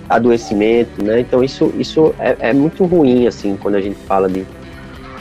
adoecimento, 0.07 1.03
né? 1.03 1.21
Então 1.21 1.43
isso, 1.43 1.73
isso 1.77 2.13
é, 2.19 2.35
é 2.39 2.53
muito 2.53 2.85
ruim, 2.85 3.25
assim, 3.25 3.57
quando 3.59 3.75
a 3.75 3.81
gente 3.81 3.97
fala 4.05 4.29
de, 4.29 4.45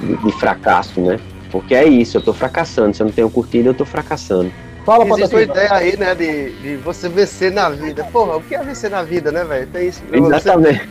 de, 0.01 0.17
de 0.17 0.33
fracasso, 0.33 1.01
né? 1.01 1.19
Porque 1.51 1.75
é 1.75 1.87
isso, 1.87 2.19
eu 2.19 2.23
tô 2.23 2.33
fracassando. 2.33 2.95
Se 2.95 3.03
eu 3.03 3.07
não 3.07 3.13
tenho 3.13 3.31
curtido, 3.31 3.71
eu 3.71 3.75
tô 3.75 3.87
fracassando. 3.87 4.53
Fala, 4.85 5.05
Existe 5.05 5.23
uma 5.35 5.47
Patativa. 5.47 5.53
ideia 5.65 5.75
aí, 5.75 5.97
né, 5.97 6.15
de, 6.15 6.51
de 6.61 6.77
você 6.77 7.09
vencer 7.09 7.53
na 7.53 7.69
vida. 7.69 8.03
Porra, 8.13 8.37
o 8.37 8.43
que 8.43 8.55
é 8.55 8.63
vencer 8.63 8.91
na 8.91 9.03
vida, 9.03 9.31
né, 9.31 9.45
velho? 9.45 9.67
Tem 9.69 9.89
isso. 9.89 10.03
Eu- 10.11 10.27
Exatamente. 10.27 10.89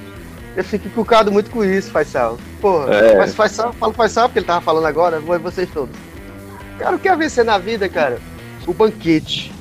Eu 0.56 0.64
fico 0.64 0.88
encucado 0.88 1.32
muito 1.32 1.50
com 1.50 1.64
isso, 1.64 1.92
Faisal. 1.92 2.38
Porra, 2.62 2.94
É. 2.94 3.18
mas 3.18 3.34
Faisal, 3.34 3.74
falo 3.74 3.94
Faisal 3.94 4.28
porque 4.30 4.40
ele 4.40 4.46
tava 4.46 4.62
falando 4.62 4.86
agora, 4.86 5.20
vou 5.20 5.38
vocês 5.40 5.70
todos. 5.74 5.96
Cara, 6.80 6.96
o 6.96 7.00
que 7.00 7.08
é 7.08 7.16
vencer 7.16 7.44
na 7.46 7.58
vida, 7.58 7.88
cara? 7.90 8.18
o 8.68 8.74
banquete, 8.74 9.52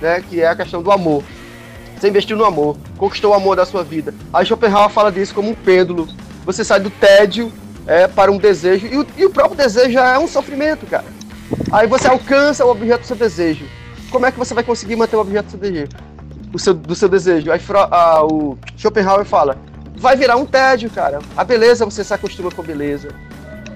né? 0.00 0.20
Que 0.28 0.40
é 0.42 0.48
a 0.48 0.56
questão 0.56 0.82
do 0.82 0.90
amor. 0.90 1.22
Você 1.96 2.08
investiu 2.08 2.36
no 2.36 2.44
amor, 2.44 2.76
conquistou 2.98 3.30
o 3.30 3.34
amor 3.34 3.54
da 3.54 3.64
sua 3.64 3.84
vida. 3.84 4.12
Aí 4.32 4.44
Schopenhauer 4.44 4.90
fala 4.90 5.12
disso 5.12 5.32
como 5.32 5.48
um 5.48 5.54
pêndulo. 5.54 6.08
Você 6.44 6.64
sai 6.64 6.80
do 6.80 6.90
tédio 6.90 7.52
é, 7.86 8.08
para 8.08 8.32
um 8.32 8.38
desejo, 8.38 8.88
e 8.88 8.96
o, 8.98 9.06
e 9.16 9.24
o 9.24 9.30
próprio 9.30 9.56
desejo 9.56 9.92
já 9.92 10.08
é 10.14 10.18
um 10.18 10.26
sofrimento, 10.26 10.84
cara. 10.86 11.04
Aí 11.70 11.86
você 11.86 12.08
alcança 12.08 12.64
o 12.64 12.70
objeto 12.70 13.00
do 13.02 13.06
seu 13.06 13.16
desejo. 13.16 13.66
Como 14.10 14.26
é 14.26 14.32
que 14.32 14.38
você 14.38 14.52
vai 14.54 14.62
conseguir 14.64 14.96
manter 14.96 15.16
o 15.16 15.20
objeto 15.20 15.46
do 15.46 15.50
seu 15.50 15.60
desejo? 15.60 15.88
O 16.52 16.58
seu, 16.58 16.74
do 16.74 16.94
seu 16.94 17.08
desejo? 17.08 17.50
Aí 17.50 17.58
Fro- 17.58 17.88
ah, 17.90 18.24
o 18.24 18.58
Schopenhauer 18.76 19.24
fala: 19.24 19.56
vai 19.96 20.16
virar 20.16 20.36
um 20.36 20.44
tédio, 20.44 20.90
cara. 20.90 21.18
A 21.36 21.44
beleza 21.44 21.84
você 21.84 22.04
se 22.04 22.12
acostuma 22.12 22.50
com 22.50 22.62
beleza. 22.62 23.08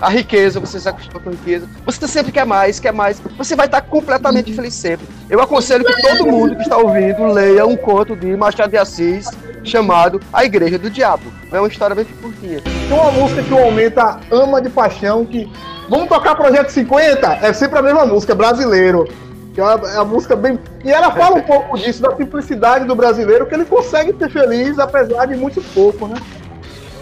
A 0.00 0.10
riqueza, 0.10 0.60
você 0.60 0.78
se 0.78 0.88
acostuma 0.88 1.20
com 1.20 1.30
riqueza. 1.30 1.66
Você 1.86 2.06
sempre 2.06 2.30
quer 2.30 2.44
mais, 2.44 2.78
quer 2.78 2.92
mais. 2.92 3.20
Você 3.38 3.56
vai 3.56 3.66
estar 3.66 3.80
completamente 3.80 4.52
feliz 4.52 4.74
sempre. 4.74 5.06
Eu 5.30 5.40
aconselho 5.40 5.84
que 5.84 6.02
todo 6.02 6.26
mundo 6.26 6.54
que 6.54 6.62
está 6.62 6.76
ouvindo 6.76 7.26
leia 7.32 7.66
um 7.66 7.76
conto 7.76 8.14
de 8.14 8.36
Machado 8.36 8.70
de 8.70 8.76
Assis 8.76 9.26
chamado 9.64 10.20
A 10.32 10.44
Igreja 10.44 10.78
do 10.78 10.90
Diabo. 10.90 11.24
É 11.50 11.58
uma 11.58 11.68
história 11.68 11.96
bem 11.96 12.04
curtinha. 12.04 12.60
Tem 12.60 12.92
uma 12.92 13.10
música 13.10 13.42
que 13.42 13.52
o 13.52 13.58
Aumenta 13.58 14.20
ama 14.30 14.60
de 14.60 14.68
paixão, 14.68 15.24
que 15.24 15.50
vamos 15.88 16.08
tocar 16.08 16.34
Projeto 16.34 16.68
50? 16.68 17.26
É 17.42 17.52
sempre 17.52 17.78
a 17.78 17.82
mesma 17.82 18.04
música, 18.04 18.34
brasileiro. 18.34 19.08
Que 19.54 19.60
é 19.60 19.64
uma, 19.64 19.90
é 19.90 19.94
uma 19.94 20.04
música 20.04 20.36
bem. 20.36 20.58
E 20.84 20.90
ela 20.92 21.10
fala 21.10 21.36
um 21.36 21.42
pouco 21.42 21.78
disso, 21.78 22.02
da 22.02 22.14
simplicidade 22.14 22.84
do 22.84 22.94
brasileiro, 22.94 23.46
que 23.46 23.54
ele 23.54 23.64
consegue 23.64 24.14
ser 24.18 24.30
feliz 24.30 24.78
apesar 24.78 25.24
de 25.24 25.34
muito 25.34 25.62
pouco, 25.72 26.06
né? 26.06 26.16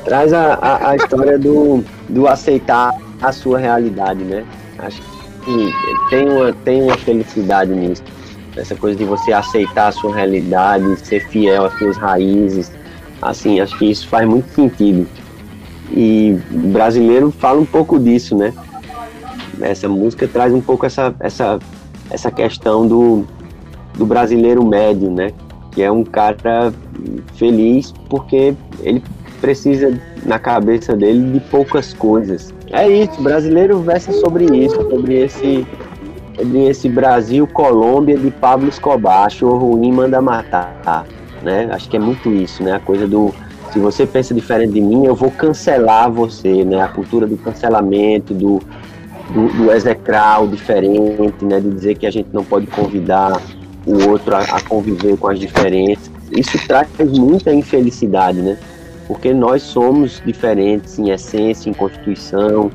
Traz 0.04 0.32
a, 0.32 0.54
a, 0.54 0.90
a 0.90 0.96
história 0.96 1.38
do, 1.38 1.82
do 2.08 2.28
aceitar 2.28 2.94
a 3.22 3.32
sua 3.32 3.58
realidade, 3.58 4.22
né? 4.22 4.44
Acho 4.78 5.00
que 5.44 5.74
tem 6.10 6.28
uma, 6.28 6.52
tem 6.52 6.82
uma 6.82 6.96
felicidade 6.98 7.72
nisso. 7.72 8.02
Essa 8.56 8.74
coisa 8.74 8.96
de 8.96 9.04
você 9.04 9.32
aceitar 9.32 9.88
a 9.88 9.92
sua 9.92 10.14
realidade, 10.14 10.96
ser 11.00 11.26
fiel 11.28 11.64
às 11.64 11.78
suas 11.78 11.96
raízes. 11.96 12.70
Assim, 13.20 13.60
acho 13.60 13.76
que 13.78 13.90
isso 13.90 14.06
faz 14.08 14.28
muito 14.28 14.48
sentido. 14.54 15.08
E 15.90 16.38
o 16.52 16.68
brasileiro 16.68 17.30
fala 17.30 17.60
um 17.60 17.66
pouco 17.66 17.98
disso, 17.98 18.36
né? 18.36 18.52
Essa 19.60 19.88
música 19.88 20.28
traz 20.28 20.52
um 20.52 20.60
pouco 20.60 20.84
essa, 20.84 21.14
essa, 21.20 21.58
essa 22.10 22.30
questão 22.30 22.86
do, 22.86 23.24
do 23.96 24.04
brasileiro 24.04 24.64
médio, 24.64 25.10
né? 25.10 25.32
Que 25.72 25.82
é 25.82 25.90
um 25.90 26.04
cara 26.04 26.72
feliz 27.36 27.92
porque 28.08 28.54
ele 28.80 29.02
precisa 29.44 29.92
na 30.24 30.38
cabeça 30.38 30.96
dele 30.96 31.32
de 31.32 31.40
poucas 31.50 31.92
coisas. 31.92 32.54
É 32.72 32.88
isso, 32.88 33.20
brasileiro 33.20 33.78
versa 33.80 34.10
sobre 34.12 34.46
isso, 34.46 34.74
sobre 34.74 35.22
esse 35.22 35.66
sobre 36.34 36.64
esse 36.66 36.88
Brasil 36.88 37.46
Colômbia 37.46 38.16
de 38.16 38.30
Pablo 38.30 38.68
Escobar, 38.68 39.26
achou 39.26 39.54
ruim, 39.56 39.92
manda 39.92 40.20
matar, 40.20 41.06
né? 41.42 41.68
Acho 41.70 41.90
que 41.90 41.96
é 41.96 42.00
muito 42.00 42.32
isso, 42.32 42.62
né? 42.62 42.72
A 42.72 42.80
coisa 42.80 43.06
do 43.06 43.34
se 43.70 43.78
você 43.78 44.06
pensa 44.06 44.32
diferente 44.32 44.72
de 44.72 44.80
mim, 44.80 45.04
eu 45.04 45.14
vou 45.14 45.30
cancelar 45.30 46.10
você, 46.10 46.64
né? 46.64 46.80
A 46.80 46.88
cultura 46.88 47.26
do 47.26 47.36
cancelamento, 47.36 48.32
do, 48.32 48.60
do, 49.30 49.48
do 49.48 49.72
execral 49.72 50.48
diferente, 50.48 51.44
né? 51.44 51.60
De 51.60 51.70
dizer 51.70 51.96
que 51.96 52.06
a 52.06 52.10
gente 52.10 52.30
não 52.32 52.44
pode 52.44 52.66
convidar 52.68 53.40
o 53.84 54.08
outro 54.08 54.34
a, 54.34 54.40
a 54.40 54.60
conviver 54.62 55.18
com 55.18 55.28
as 55.28 55.38
diferenças. 55.38 56.10
Isso 56.32 56.58
traz 56.66 56.88
muita 56.98 57.52
infelicidade, 57.52 58.40
né? 58.40 58.56
Porque 59.06 59.32
nós 59.34 59.62
somos 59.62 60.22
diferentes 60.24 60.98
em 60.98 61.10
essência, 61.10 61.68
em 61.68 61.74
constituição. 61.74 62.70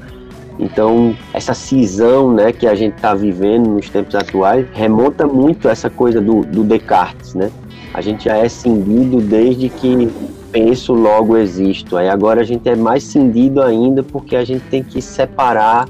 Então, 0.60 1.16
essa 1.34 1.54
cisão 1.54 2.34
né, 2.34 2.52
que 2.52 2.68
a 2.68 2.76
gente 2.76 2.96
está 2.96 3.16
vivendo 3.16 3.70
nos 3.70 3.90
tempos 3.90 4.14
atuais 4.16 4.68
remonta 4.74 5.26
muito 5.26 5.68
a 5.68 5.72
essa 5.72 5.90
coisa 5.90 6.20
do, 6.22 6.42
do 6.42 6.64
Descartes, 6.64 7.34
né? 7.34 7.50
A 7.94 8.02
gente 8.02 8.26
já 8.26 8.38
é 8.38 8.48
cindido 8.48 9.20
desde 9.20 9.70
que 9.70 10.10
penso, 10.52 10.94
logo 10.94 11.38
existo. 11.38 11.98
Aí 11.98 12.10
agora 12.10 12.42
a 12.42 12.44
gente 12.44 12.68
é 12.70 12.76
mais 12.76 13.04
cindido 13.04 13.62
ainda 13.62 14.04
porque 14.04 14.36
a 14.36 14.44
gente 14.44 14.64
tem 14.66 14.84
que 14.84 15.02
separar 15.02 15.88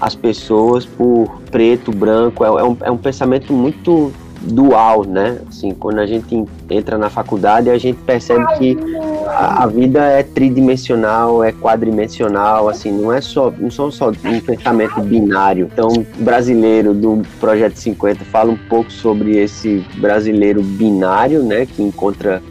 as 0.00 0.14
pessoas 0.14 0.86
por 0.86 1.40
preto, 1.50 1.90
branco. 1.90 2.44
É, 2.44 2.48
é 2.48 2.64
um, 2.64 2.76
é 2.82 2.90
um 2.90 2.96
pensamento 2.96 3.52
muito 3.52 4.12
dual, 4.40 5.04
né? 5.04 5.38
Assim, 5.48 5.72
quando 5.72 5.98
a 5.98 6.06
gente 6.06 6.44
entra 6.70 6.96
na 6.96 7.10
faculdade, 7.10 7.68
a 7.70 7.78
gente 7.78 7.98
percebe 7.98 8.44
que 8.58 8.78
a, 9.26 9.64
a 9.64 9.66
vida 9.66 10.00
é 10.00 10.22
tridimensional, 10.22 11.44
é 11.44 11.52
quadrimensional, 11.52 12.68
assim, 12.68 12.90
não 12.90 13.12
é 13.12 13.20
só, 13.20 13.50
não 13.50 13.70
são 13.70 13.90
só 13.90 14.10
um 14.10 14.40
pensamento 14.40 15.00
binário. 15.02 15.68
Então, 15.72 15.88
brasileiro 16.18 16.94
do 16.94 17.22
Projeto 17.38 17.76
50 17.76 18.24
fala 18.24 18.50
um 18.50 18.56
pouco 18.56 18.90
sobre 18.90 19.36
esse 19.36 19.84
brasileiro 19.98 20.62
binário, 20.62 21.42
né, 21.42 21.66
que 21.66 21.82
encontra 21.82 22.42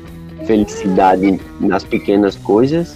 felicidade 0.46 1.40
nas 1.60 1.84
pequenas 1.84 2.36
coisas. 2.36 2.96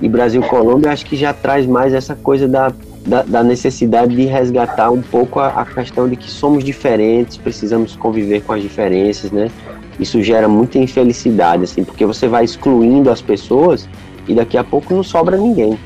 E 0.00 0.08
Brasil 0.08 0.42
Colômbia 0.42 0.90
acho 0.90 1.06
que 1.06 1.16
já 1.16 1.32
traz 1.32 1.64
mais 1.64 1.94
essa 1.94 2.16
coisa 2.16 2.48
da 2.48 2.72
da, 3.06 3.22
da, 3.22 3.42
necessidade 3.42 4.14
de 4.14 4.24
resgatar 4.24 4.90
um 4.90 5.02
pouco 5.02 5.40
a, 5.40 5.48
a, 5.48 5.64
questão 5.64 6.08
de 6.08 6.16
que 6.16 6.30
somos 6.30 6.62
diferentes, 6.62 7.36
precisamos 7.36 7.96
conviver 7.96 8.42
com 8.42 8.52
as 8.52 8.62
diferenças, 8.62 9.30
né? 9.30 9.50
Isso 9.98 10.22
gera 10.22 10.48
muita 10.48 10.78
infelicidade, 10.78 11.64
assim, 11.64 11.84
porque 11.84 12.06
você 12.06 12.28
vai 12.28 12.44
excluindo 12.44 13.10
as 13.10 13.20
pessoas 13.20 13.88
e 14.26 14.34
daqui 14.34 14.56
a 14.56 14.64
pouco 14.64 14.94
não 14.94 15.02
sobra 15.02 15.36
ninguém, 15.36 15.78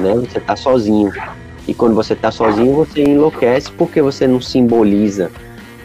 né? 0.00 0.14
Você 0.14 0.40
tá 0.40 0.56
sozinho. 0.56 1.12
E 1.68 1.74
quando 1.74 1.94
você 1.94 2.14
tá 2.14 2.30
sozinho, 2.30 2.74
você 2.74 3.02
enlouquece 3.02 3.70
porque 3.72 4.00
você 4.00 4.26
não 4.26 4.40
simboliza. 4.40 5.30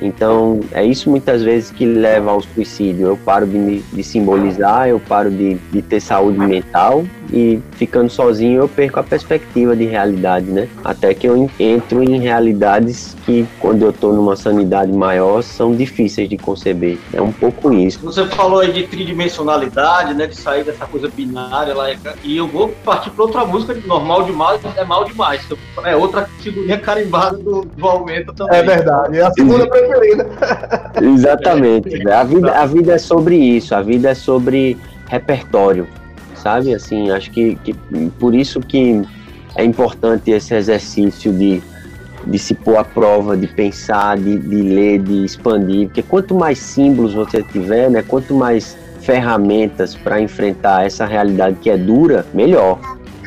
Então, 0.01 0.61
é 0.71 0.83
isso 0.83 1.09
muitas 1.09 1.43
vezes 1.43 1.71
que 1.71 1.85
leva 1.85 2.31
ao 2.31 2.41
suicídio. 2.41 3.07
Eu 3.07 3.17
paro 3.17 3.45
de, 3.45 3.79
de 3.79 4.03
simbolizar, 4.03 4.87
eu 4.87 4.99
paro 4.99 5.29
de, 5.29 5.55
de, 5.55 5.81
ter 5.81 5.99
saúde 5.99 6.39
mental 6.39 7.05
e 7.31 7.59
ficando 7.73 8.09
sozinho 8.09 8.61
eu 8.61 8.67
perco 8.67 8.99
a 8.99 9.03
perspectiva 9.03 9.75
de 9.75 9.85
realidade, 9.85 10.45
né? 10.47 10.67
Até 10.83 11.13
que 11.13 11.27
eu 11.27 11.49
entro 11.59 12.03
em 12.03 12.19
realidades 12.19 13.15
que, 13.25 13.45
quando 13.59 13.83
eu 13.83 13.93
tô 13.93 14.11
numa 14.11 14.35
sanidade 14.35 14.91
maior, 14.91 15.41
são 15.41 15.75
difíceis 15.75 16.27
de 16.27 16.37
conceber. 16.37 16.97
É 17.13 17.21
um 17.21 17.31
pouco 17.31 17.73
isso. 17.73 17.99
Você 18.03 18.25
falou 18.27 18.59
aí 18.59 18.71
de 18.71 18.87
tridimensionalidade, 18.87 20.13
né? 20.13 20.27
De 20.27 20.35
sair 20.35 20.63
dessa 20.63 20.85
coisa 20.85 21.07
binária 21.07 21.73
lá. 21.73 21.87
E 22.23 22.37
eu 22.37 22.47
vou 22.47 22.69
partir 22.83 23.09
para 23.11 23.23
outra 23.23 23.45
música 23.45 23.73
de 23.73 23.87
normal 23.87 24.23
demais 24.23 24.61
é 24.75 24.83
mal 24.83 25.03
demais. 25.05 25.47
É 25.83 25.95
outra 25.95 26.27
figurinha 26.39 26.77
carimbada 26.79 27.37
do, 27.37 27.65
do 27.65 27.87
Aumenta 27.87 28.33
também. 28.33 28.59
É 28.59 28.63
verdade. 28.63 29.17
É 29.17 29.21
a 29.21 29.31
segunda 29.31 29.67
Exatamente. 31.01 32.09
A 32.09 32.23
vida, 32.23 32.51
a 32.51 32.65
vida 32.65 32.93
é 32.93 32.97
sobre 32.97 33.35
isso. 33.35 33.75
A 33.75 33.81
vida 33.81 34.09
é 34.09 34.13
sobre 34.13 34.77
repertório, 35.07 35.87
sabe? 36.35 36.73
Assim, 36.73 37.11
acho 37.11 37.31
que, 37.31 37.55
que 37.63 37.73
por 38.19 38.33
isso 38.33 38.59
que 38.59 39.01
é 39.55 39.63
importante 39.63 40.31
esse 40.31 40.55
exercício 40.55 41.33
de, 41.33 41.61
de 42.25 42.39
se 42.39 42.53
pôr 42.53 42.77
à 42.77 42.83
prova, 42.83 43.35
de 43.35 43.47
pensar, 43.47 44.17
de, 44.17 44.37
de 44.37 44.61
ler, 44.61 44.99
de 44.99 45.25
expandir. 45.25 45.87
Porque 45.87 46.01
quanto 46.01 46.33
mais 46.33 46.57
símbolos 46.59 47.13
você 47.13 47.43
tiver, 47.43 47.89
né? 47.89 48.03
Quanto 48.07 48.33
mais 48.33 48.77
ferramentas 49.01 49.95
para 49.95 50.21
enfrentar 50.21 50.85
essa 50.85 51.05
realidade 51.05 51.57
que 51.61 51.69
é 51.69 51.77
dura, 51.77 52.25
melhor. 52.33 52.79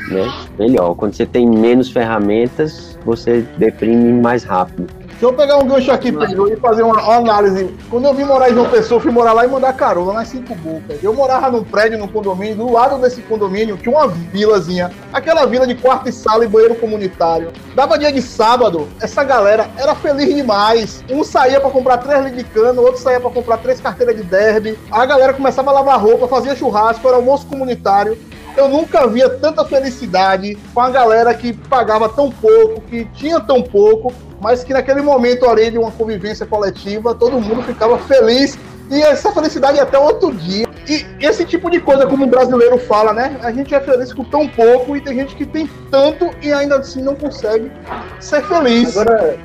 Né? 0.09 0.33
Melhor. 0.59 0.95
Quando 0.95 1.15
você 1.15 1.27
tem 1.27 1.49
menos 1.49 1.91
ferramentas, 1.91 2.99
você 3.05 3.45
deprime 3.59 4.13
mais 4.21 4.45
rápido. 4.45 4.87
Deixa 5.25 5.35
eu 5.37 5.39
pegar 5.39 5.57
um 5.57 5.67
gancho 5.67 5.91
aqui, 5.91 6.13
Pedro, 6.13 6.53
e 6.53 6.57
fazer 6.57 6.83
uma, 6.83 7.03
uma, 7.03 7.15
análise. 7.15 7.75
Quando 7.89 8.05
eu 8.05 8.13
vim 8.13 8.25
morar 8.25 8.51
em 8.51 8.53
João 8.53 8.69
Pessoa, 8.69 9.01
fui 9.01 9.11
morar 9.11 9.33
lá 9.33 9.47
e 9.47 9.49
mandar 9.49 9.73
carona 9.73 10.13
nas 10.13 10.29
Cinco 10.29 10.55
Bocas. 10.55 11.03
Eu 11.03 11.15
morava 11.15 11.51
num 11.51 11.65
prédio, 11.65 11.99
num 11.99 12.07
condomínio, 12.07 12.57
do 12.57 12.71
lado 12.71 13.01
desse 13.01 13.23
condomínio 13.23 13.79
tinha 13.79 13.97
uma 13.97 14.07
vilazinha. 14.07 14.91
Aquela 15.15 15.47
vila 15.47 15.67
de 15.67 15.77
quarto 15.77 16.11
e 16.11 16.13
sala 16.13 16.45
e 16.45 16.49
banheiro 16.49 16.75
comunitário. 16.75 17.55
Dava 17.75 17.99
dia 17.99 18.13
de 18.13 18.21
sábado, 18.21 18.87
essa 19.01 19.25
galera 19.25 19.71
era 19.79 19.95
feliz 19.95 20.29
demais. 20.35 21.03
Um 21.11 21.25
saía 21.25 21.59
para 21.59 21.71
comprar 21.71 21.97
três 21.97 22.23
litros 22.23 22.45
de 22.45 22.51
cano, 22.51 22.83
outro 22.83 23.01
saía 23.01 23.19
para 23.19 23.31
comprar 23.31 23.57
três 23.57 23.81
carteiras 23.81 24.15
de 24.15 24.25
derby. 24.25 24.79
A 24.91 25.07
galera 25.07 25.33
começava 25.33 25.71
a 25.71 25.73
lavar 25.73 25.99
roupa, 25.99 26.29
fazia 26.29 26.55
churrasco, 26.55 27.09
era 27.09 27.17
almoço 27.17 27.47
comunitário. 27.47 28.19
Eu 28.57 28.69
nunca 28.69 29.07
via 29.07 29.29
tanta 29.29 29.65
felicidade 29.65 30.57
com 30.73 30.81
a 30.81 30.91
galera 30.91 31.35
que 31.35 31.53
pagava 31.53 32.09
tão 32.09 32.31
pouco, 32.31 32.81
que 32.83 33.05
tinha 33.07 33.41
tão 33.41 33.63
pouco, 33.63 34.13
mas 34.41 34.63
que 34.63 34.73
naquele 34.73 35.03
momento 35.03 35.49
ali 35.49 35.71
de 35.71 35.79
uma 35.79 35.91
convivência 35.91 36.47
coletiva, 36.47 37.15
todo 37.15 37.41
mundo 37.41 37.63
ficava 37.63 37.99
feliz 37.99 38.59
e 38.91 39.03
essa 39.03 39.33
felicidade 39.33 39.81
até 39.81 39.99
outro 39.99 40.33
dia. 40.33 40.67
E 40.89 41.05
esse 41.21 41.45
tipo 41.45 41.71
de 41.71 41.81
coisa, 41.81 42.07
como 42.07 42.25
o 42.25 42.29
brasileiro 42.29 42.79
fala, 42.79 43.13
né? 43.13 43.39
A 43.43 43.51
gente 43.51 43.75
é 43.75 43.81
feliz 43.81 44.13
com 44.13 44.23
tão 44.23 44.47
pouco 44.47 44.97
e 44.97 45.01
tem 45.01 45.15
gente 45.17 45.35
que 45.35 45.47
tem 45.47 45.69
tanto 45.91 46.31
e 46.43 46.53
ainda 46.53 46.77
assim 46.77 47.03
não 47.03 47.15
consegue 47.17 47.73
ser 48.21 48.45
feliz. 48.45 48.97
Agora, 48.97 49.37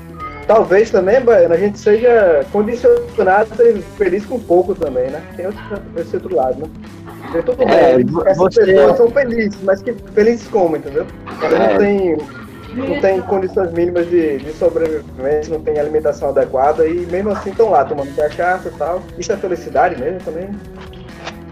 talvez 0.46 0.92
também, 0.92 1.22
Baiano, 1.22 1.54
a 1.54 1.58
gente 1.58 1.80
seja 1.80 2.46
condicionado 2.52 3.54
a 3.54 3.56
ser 3.56 3.82
feliz 3.98 4.26
com 4.26 4.40
pouco 4.40 4.76
também, 4.76 5.10
né? 5.10 5.24
Tem 5.36 5.48
esse 6.02 6.16
outro 6.16 6.36
lado, 6.36 6.60
né? 6.60 6.70
Porque 7.32 7.44
tudo 7.44 7.64
É, 7.64 7.98
bem, 7.98 8.06
essas 8.26 8.38
você- 8.38 8.66
pessoas 8.66 8.98
são 8.98 9.10
felizes, 9.12 9.60
mas 9.64 9.82
que 9.82 9.94
felizes 10.14 10.48
como, 10.48 10.76
entendeu? 10.78 11.06
Cada 11.40 11.56
É. 11.56 11.76
um 11.76 11.78
tem 11.78 12.18
não 12.76 13.02
tem 13.02 13.20
condições 13.22 13.72
mínimas 13.72 14.08
de, 14.08 14.38
de 14.38 14.52
sobrevivência, 14.54 15.52
não 15.52 15.60
tem 15.60 15.80
alimentação 15.80 16.30
adequada 16.30 16.86
e 16.88 17.00
mesmo 17.08 17.32
assim 17.32 17.50
estão 17.50 17.72
lá 17.72 17.84
tomando 17.84 18.16
cachaça 18.16 18.70
e 18.70 18.78
tal. 18.78 19.02
Isso 19.18 19.32
é 19.32 19.38
felicidade 19.38 20.00
mesmo 20.00 20.20
também? 20.20 20.50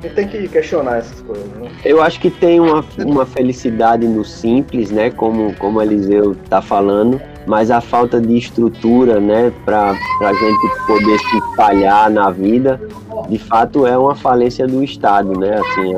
Gente 0.04 0.14
tem 0.14 0.28
que 0.28 0.48
questionar 0.48 0.98
essas 1.00 1.20
coisas, 1.22 1.48
né? 1.56 1.72
Eu 1.84 2.04
acho 2.04 2.20
que 2.20 2.30
tem 2.30 2.60
uma, 2.60 2.86
uma 3.00 3.26
felicidade 3.26 4.08
no 4.08 4.24
simples, 4.24 4.92
né? 4.92 5.10
Como, 5.10 5.54
como 5.56 5.80
a 5.80 5.86
Eliseu 5.86 6.36
tá 6.50 6.62
falando, 6.62 7.20
mas 7.48 7.72
a 7.72 7.80
falta 7.82 8.20
de 8.20 8.38
estrutura, 8.38 9.20
né? 9.20 9.52
Para 9.66 9.92
a 9.92 10.34
gente 10.34 10.86
poder 10.86 11.18
se 11.18 11.38
espalhar 11.38 12.10
na 12.10 12.30
vida, 12.30 12.80
de 13.30 13.40
fato 13.40 13.88
é 13.88 13.98
uma 13.98 14.14
falência 14.14 14.68
do 14.68 14.84
Estado, 14.84 15.40
né? 15.40 15.60
Assim, 15.60 15.96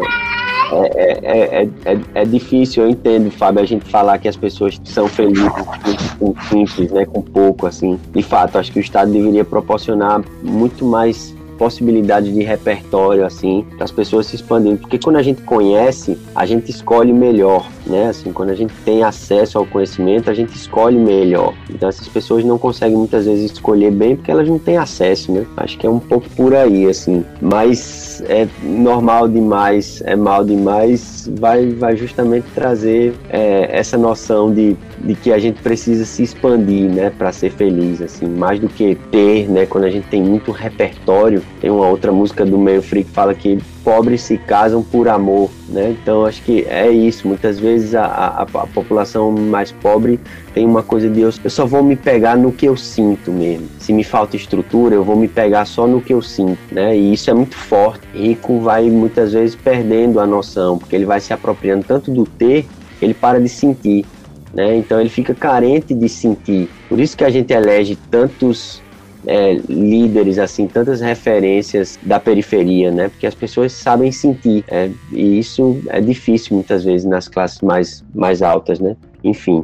é, 0.71 1.19
é, 1.23 1.63
é, 1.63 1.69
é, 1.85 1.99
é 2.13 2.25
difícil, 2.25 2.83
eu 2.83 2.89
entendo, 2.89 3.31
Fábio, 3.31 3.63
a 3.63 3.65
gente 3.65 3.85
falar 3.85 4.19
que 4.19 4.27
as 4.27 4.37
pessoas 4.37 4.79
são 4.83 5.07
felizes 5.07 5.49
com, 5.49 6.33
com 6.33 6.41
simples, 6.43 6.91
né? 6.91 7.05
Com 7.05 7.21
pouco, 7.21 7.65
assim. 7.65 7.99
De 8.13 8.21
fato, 8.21 8.57
acho 8.57 8.71
que 8.71 8.79
o 8.79 8.81
Estado 8.81 9.11
deveria 9.11 9.43
proporcionar 9.43 10.21
muito 10.43 10.85
mais 10.85 11.35
possibilidade 11.59 12.31
de 12.31 12.41
repertório, 12.41 13.25
assim, 13.25 13.65
para 13.75 13.83
as 13.83 13.91
pessoas 13.91 14.27
se 14.27 14.37
expandirem. 14.37 14.77
Porque 14.77 14.97
quando 14.97 15.17
a 15.17 15.21
gente 15.21 15.41
conhece, 15.41 16.17
a 16.33 16.45
gente 16.45 16.71
escolhe 16.71 17.11
melhor, 17.11 17.69
né? 17.85 18.07
Assim, 18.07 18.31
quando 18.31 18.49
a 18.49 18.55
gente 18.55 18.73
tem 18.85 19.03
acesso 19.03 19.57
ao 19.57 19.65
conhecimento, 19.65 20.31
a 20.31 20.33
gente 20.33 20.55
escolhe 20.55 20.97
melhor. 20.97 21.53
Então 21.69 21.89
essas 21.89 22.07
pessoas 22.07 22.45
não 22.45 22.57
conseguem 22.57 22.97
muitas 22.97 23.25
vezes 23.25 23.51
escolher 23.51 23.91
bem 23.91 24.15
porque 24.15 24.31
elas 24.31 24.47
não 24.47 24.57
têm 24.57 24.77
acesso, 24.77 25.33
né? 25.33 25.45
Acho 25.57 25.77
que 25.77 25.85
é 25.85 25.89
um 25.89 25.99
pouco 25.99 26.29
por 26.29 26.55
aí, 26.55 26.87
assim. 26.87 27.25
Mas 27.41 28.08
é 28.27 28.47
normal 28.63 29.27
demais, 29.27 30.01
é 30.05 30.15
mal 30.15 30.43
demais, 30.43 31.29
vai, 31.39 31.69
vai 31.69 31.95
justamente 31.95 32.45
trazer 32.53 33.13
é, 33.29 33.69
essa 33.71 33.97
noção 33.97 34.53
de, 34.53 34.75
de 34.99 35.15
que 35.15 35.31
a 35.31 35.39
gente 35.39 35.61
precisa 35.61 36.05
se 36.05 36.23
expandir, 36.23 36.89
né, 36.89 37.09
para 37.09 37.31
ser 37.31 37.51
feliz, 37.51 38.01
assim, 38.01 38.27
mais 38.27 38.59
do 38.59 38.67
que 38.67 38.95
ter, 39.11 39.49
né, 39.49 39.65
quando 39.65 39.85
a 39.85 39.89
gente 39.89 40.07
tem 40.07 40.21
muito 40.21 40.51
repertório. 40.51 41.41
Tem 41.61 41.69
uma 41.69 41.87
outra 41.87 42.11
música 42.11 42.45
do 42.45 42.57
Meio 42.57 42.81
Free 42.81 43.03
que 43.03 43.11
fala 43.11 43.33
que 43.33 43.59
pobres 43.89 44.21
se 44.21 44.37
casam 44.37 44.83
por 44.83 45.07
amor, 45.07 45.49
né? 45.67 45.97
Então 45.99 46.23
acho 46.23 46.43
que 46.43 46.63
é 46.69 46.91
isso. 46.91 47.27
Muitas 47.27 47.59
vezes 47.59 47.95
a, 47.95 48.05
a, 48.05 48.41
a 48.43 48.67
população 48.67 49.31
mais 49.31 49.71
pobre 49.71 50.19
tem 50.53 50.63
uma 50.63 50.83
coisa 50.83 51.09
de 51.09 51.21
eu, 51.21 51.31
eu 51.43 51.49
só 51.49 51.65
vou 51.65 51.81
me 51.81 51.95
pegar 51.95 52.37
no 52.37 52.51
que 52.51 52.67
eu 52.67 52.77
sinto 52.77 53.31
mesmo. 53.31 53.67
Se 53.79 53.91
me 53.91 54.03
falta 54.03 54.35
estrutura, 54.35 54.93
eu 54.93 55.03
vou 55.03 55.15
me 55.15 55.27
pegar 55.27 55.65
só 55.65 55.87
no 55.87 55.99
que 55.99 56.13
eu 56.13 56.21
sinto, 56.21 56.59
né? 56.71 56.95
E 56.95 57.13
isso 57.13 57.31
é 57.31 57.33
muito 57.33 57.55
forte. 57.55 58.05
Rico 58.13 58.59
vai 58.59 58.91
muitas 58.91 59.33
vezes 59.33 59.55
perdendo 59.55 60.19
a 60.19 60.27
noção, 60.27 60.77
porque 60.77 60.95
ele 60.95 61.05
vai 61.05 61.19
se 61.19 61.33
apropriando 61.33 61.83
tanto 61.83 62.11
do 62.11 62.27
ter, 62.27 62.67
ele 63.01 63.15
para 63.15 63.41
de 63.41 63.49
sentir. 63.49 64.05
Né? 64.53 64.77
Então 64.77 65.01
ele 65.01 65.09
fica 65.09 65.33
carente 65.33 65.95
de 65.95 66.07
sentir. 66.07 66.69
Por 66.87 66.99
isso 66.99 67.17
que 67.17 67.23
a 67.23 67.29
gente 67.31 67.51
elege 67.51 67.97
tantos 68.11 68.83
é, 69.29 69.61
líderes, 69.69 70.39
assim, 70.39 70.65
tantas 70.65 71.01
referências 71.01 71.99
da 72.01 72.19
periferia, 72.19 72.91
né? 72.91 73.09
Porque 73.09 73.27
as 73.27 73.35
pessoas 73.35 73.71
sabem 73.71 74.11
sentir, 74.11 74.65
é, 74.67 74.89
e 75.11 75.37
isso 75.37 75.79
é 75.89 76.01
difícil 76.01 76.55
muitas 76.55 76.83
vezes 76.83 77.05
nas 77.05 77.27
classes 77.27 77.61
mais, 77.61 78.03
mais 78.13 78.41
altas, 78.41 78.79
né? 78.79 78.97
Enfim. 79.23 79.63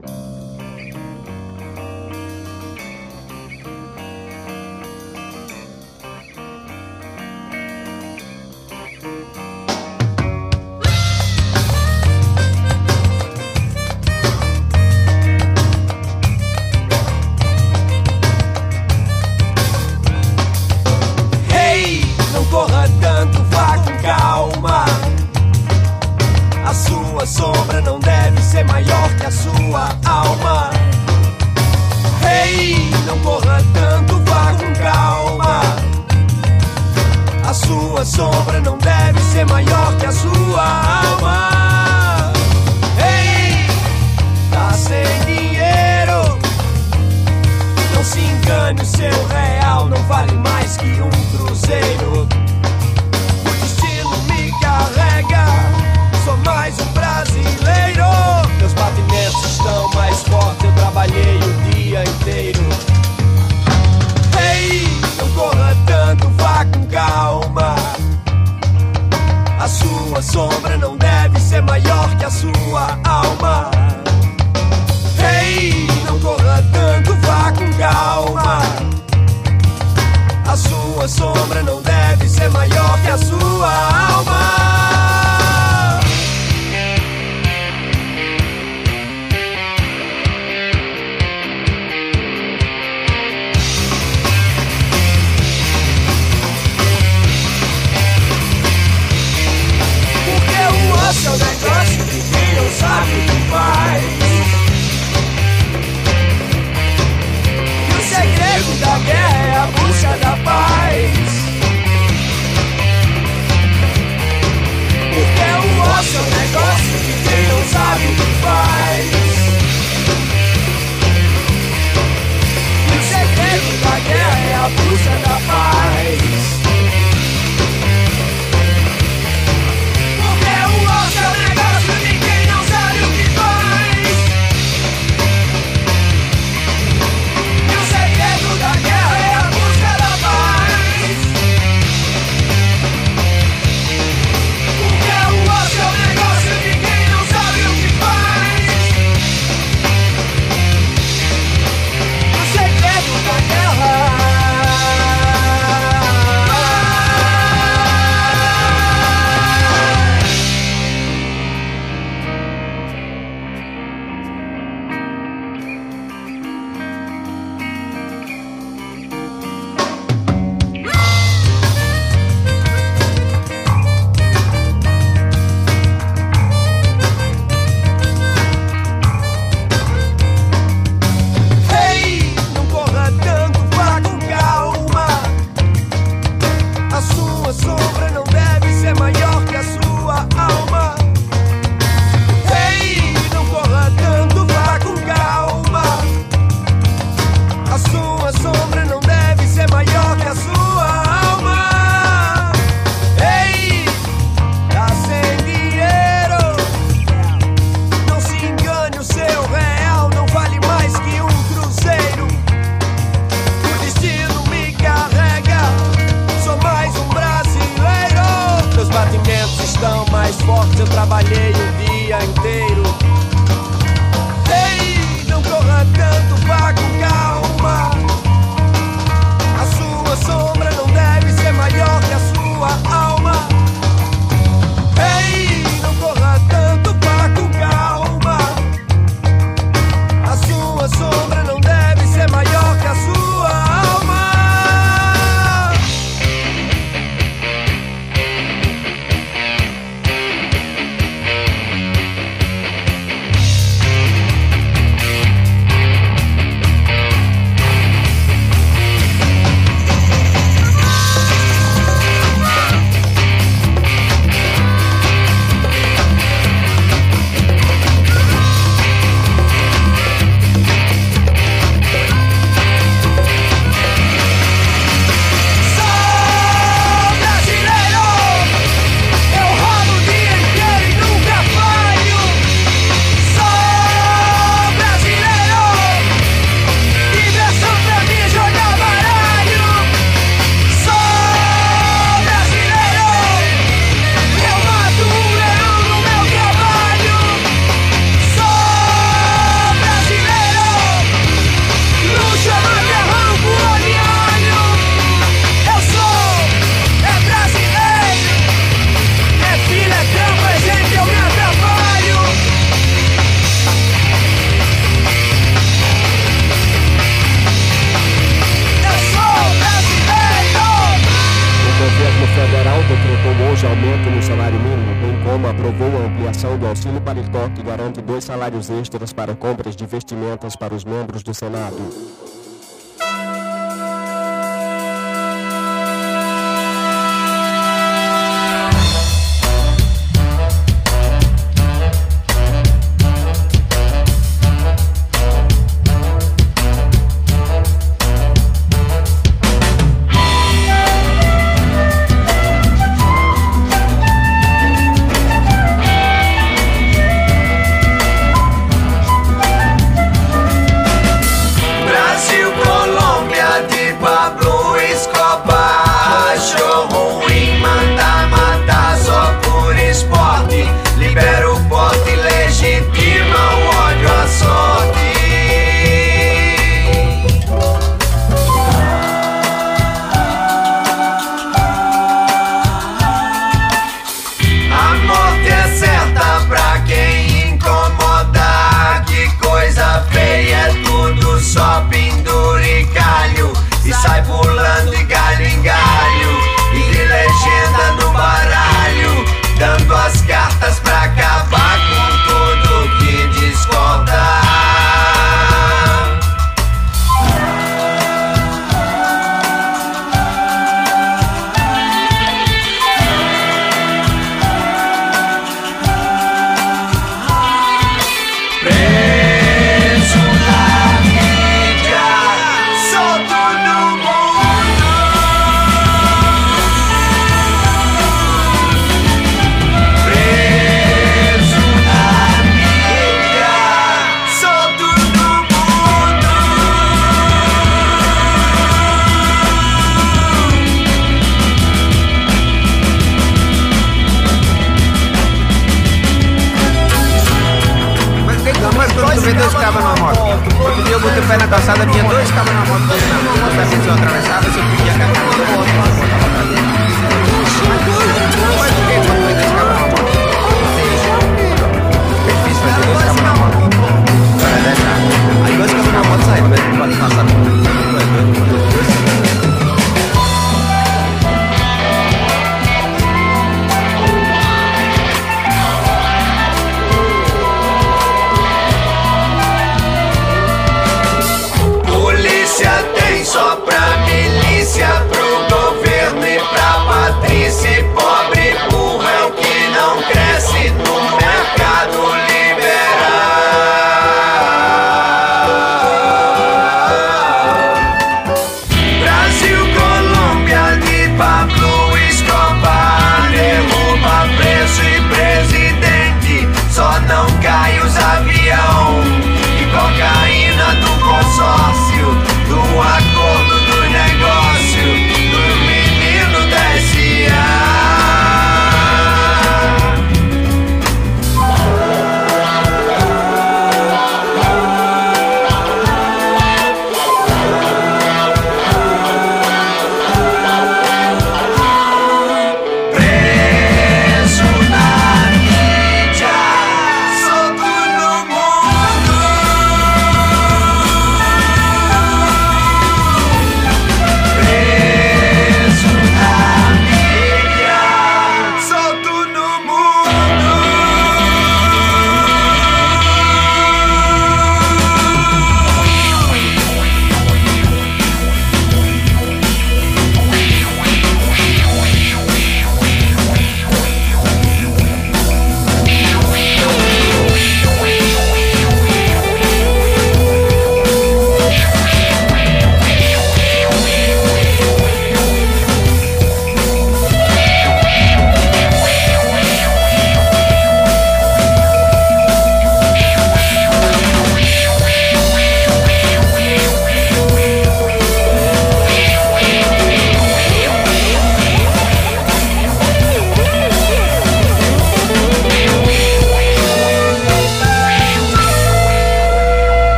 salários 328.35 328.69
extras 328.69 329.13
para 329.13 329.33
compras 329.33 329.77
de 329.77 329.85
vestimentas 329.85 330.57
para 330.57 330.75
os 330.75 330.83
membros 330.83 331.23
do 331.23 331.33
Senado. 331.33 332.34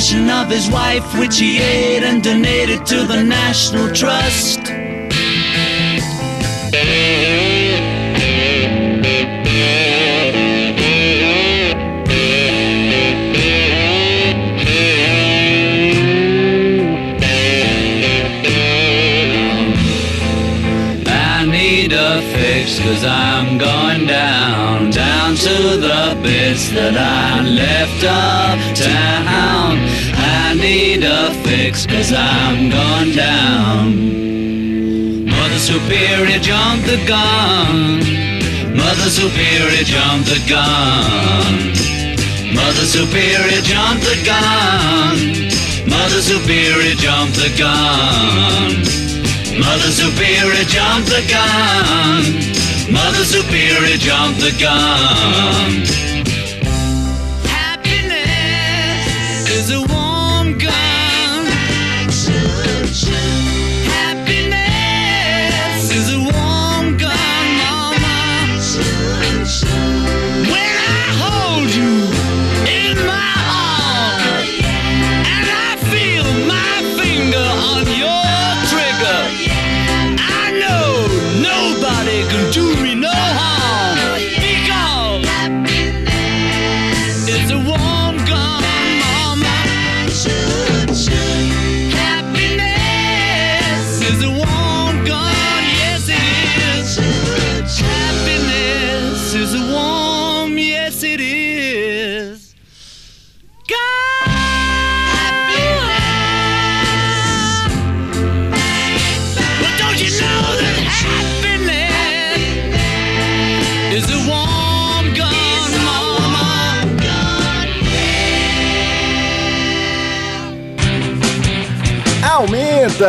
Soap 0.00 0.18
impression 0.18 0.30
of 0.30 0.48
his 0.50 0.70
wife, 0.70 1.18
which 1.18 1.38
he 1.38 1.58
ate 1.58 2.02
and 2.02 2.22
donated 2.22 2.86
to 2.86 3.04
the 3.06 3.22
National 3.22 3.92
Trust. 3.92 4.60
I 21.06 21.46
need 21.46 21.92
a 21.92 22.22
fix 22.32 22.78
cause 22.80 23.04
I'm 23.04 23.58
going 23.58 24.06
down, 24.06 24.90
down 24.90 25.34
to 25.34 25.76
the 25.76 26.18
bits 26.22 26.70
that 26.70 26.96
I 26.96 27.42
left 27.42 28.04
uptown. 28.04 28.69
A 31.30 31.34
fix 31.44 31.86
cause 31.86 32.12
I'm 32.12 32.70
gone 32.70 33.12
down. 33.14 33.86
Mother 35.26 35.60
Superior 35.60 36.40
jumped 36.40 36.86
the 36.86 36.98
gun. 37.06 38.00
Mother 38.74 39.10
Superior 39.10 39.84
jumped 39.84 40.26
the 40.26 40.42
gun. 40.50 41.54
Mother 42.52 42.84
Superior 42.84 43.62
jumped 43.62 44.02
the 44.02 44.18
gun. 44.26 45.18
Mother 45.86 46.20
Superior 46.20 46.96
jumped 46.98 47.36
the 47.36 47.50
gun. 47.56 48.82
Mother 49.62 49.92
Superior 50.02 50.64
jumped 50.66 51.10
the 51.14 51.22
gun. 51.30 52.22
Mother 52.90 53.24
Superior 53.24 53.98
jumped 53.98 54.40
the 54.40 54.50
gun. 54.58 56.09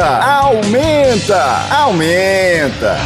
Aumenta, 0.02 1.46
aumenta, 1.70 1.76
aumenta. 1.76 2.98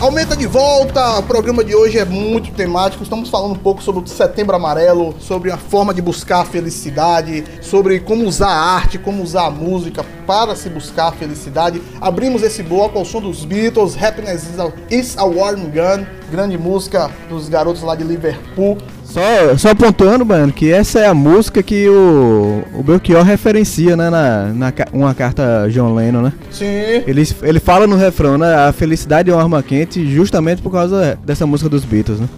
Aumenta 0.00 0.36
de 0.36 0.46
volta, 0.48 1.18
o 1.20 1.22
programa 1.22 1.62
de 1.62 1.72
hoje 1.74 1.98
é 1.98 2.04
muito 2.04 2.50
temático. 2.52 3.04
Estamos 3.04 3.28
falando 3.28 3.52
um 3.52 3.58
pouco 3.58 3.80
sobre 3.80 4.02
o 4.02 4.06
Setembro 4.08 4.56
Amarelo, 4.56 5.14
sobre 5.20 5.52
a 5.52 5.56
forma 5.56 5.94
de 5.94 6.02
buscar 6.02 6.40
a 6.40 6.44
felicidade, 6.44 7.44
sobre 7.62 8.00
como 8.00 8.24
usar 8.24 8.48
a 8.48 8.74
arte, 8.74 8.98
como 8.98 9.22
usar 9.22 9.46
a 9.46 9.50
música 9.50 10.04
para 10.26 10.56
se 10.56 10.68
buscar 10.68 11.08
a 11.08 11.12
felicidade. 11.12 11.80
Abrimos 12.00 12.42
esse 12.42 12.62
bloco 12.62 12.98
ao 12.98 13.04
som 13.04 13.20
dos 13.20 13.44
Beatles, 13.44 13.96
Happiness 14.00 14.42
is 14.50 14.58
a, 14.58 14.72
is 14.90 15.16
a 15.16 15.24
Warm 15.24 15.66
Gun, 15.66 16.04
grande 16.28 16.58
música 16.58 17.08
dos 17.28 17.48
garotos 17.48 17.82
lá 17.82 17.94
de 17.94 18.02
Liverpool. 18.02 18.76
Só, 19.06 19.56
só 19.56 19.74
pontuando, 19.74 20.26
mano, 20.26 20.52
que 20.52 20.70
essa 20.70 20.98
é 20.98 21.06
a 21.06 21.14
música 21.14 21.62
que 21.62 21.88
o, 21.88 22.62
o 22.74 22.82
Belchior 22.82 23.22
referencia, 23.22 23.96
né, 23.96 24.10
na, 24.10 24.52
na 24.52 24.72
uma 24.92 25.14
carta 25.14 25.68
John 25.70 25.94
Lennon, 25.94 26.22
né? 26.22 26.32
Sim. 26.50 26.64
Ele, 27.06 27.22
ele 27.42 27.60
fala 27.60 27.86
no 27.86 27.96
refrão, 27.96 28.36
né, 28.36 28.54
a 28.54 28.72
felicidade 28.72 29.30
é 29.30 29.32
uma 29.32 29.42
arma 29.42 29.62
quente 29.62 30.06
justamente 30.12 30.60
por 30.60 30.72
causa 30.72 31.18
dessa 31.24 31.46
música 31.46 31.70
dos 31.70 31.84
Beatles, 31.84 32.20
né? 32.20 32.28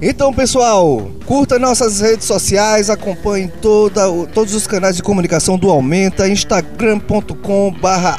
Então, 0.00 0.32
pessoal, 0.32 1.10
curta 1.26 1.58
nossas 1.58 2.00
redes 2.00 2.24
sociais, 2.24 2.88
acompanhe 2.88 3.50
toda, 3.60 4.02
todos 4.32 4.54
os 4.54 4.64
canais 4.64 4.94
de 4.94 5.02
comunicação 5.02 5.58
do 5.58 5.68
Aumenta, 5.68 6.28
instagram.com 6.28 7.74
barra 7.80 8.16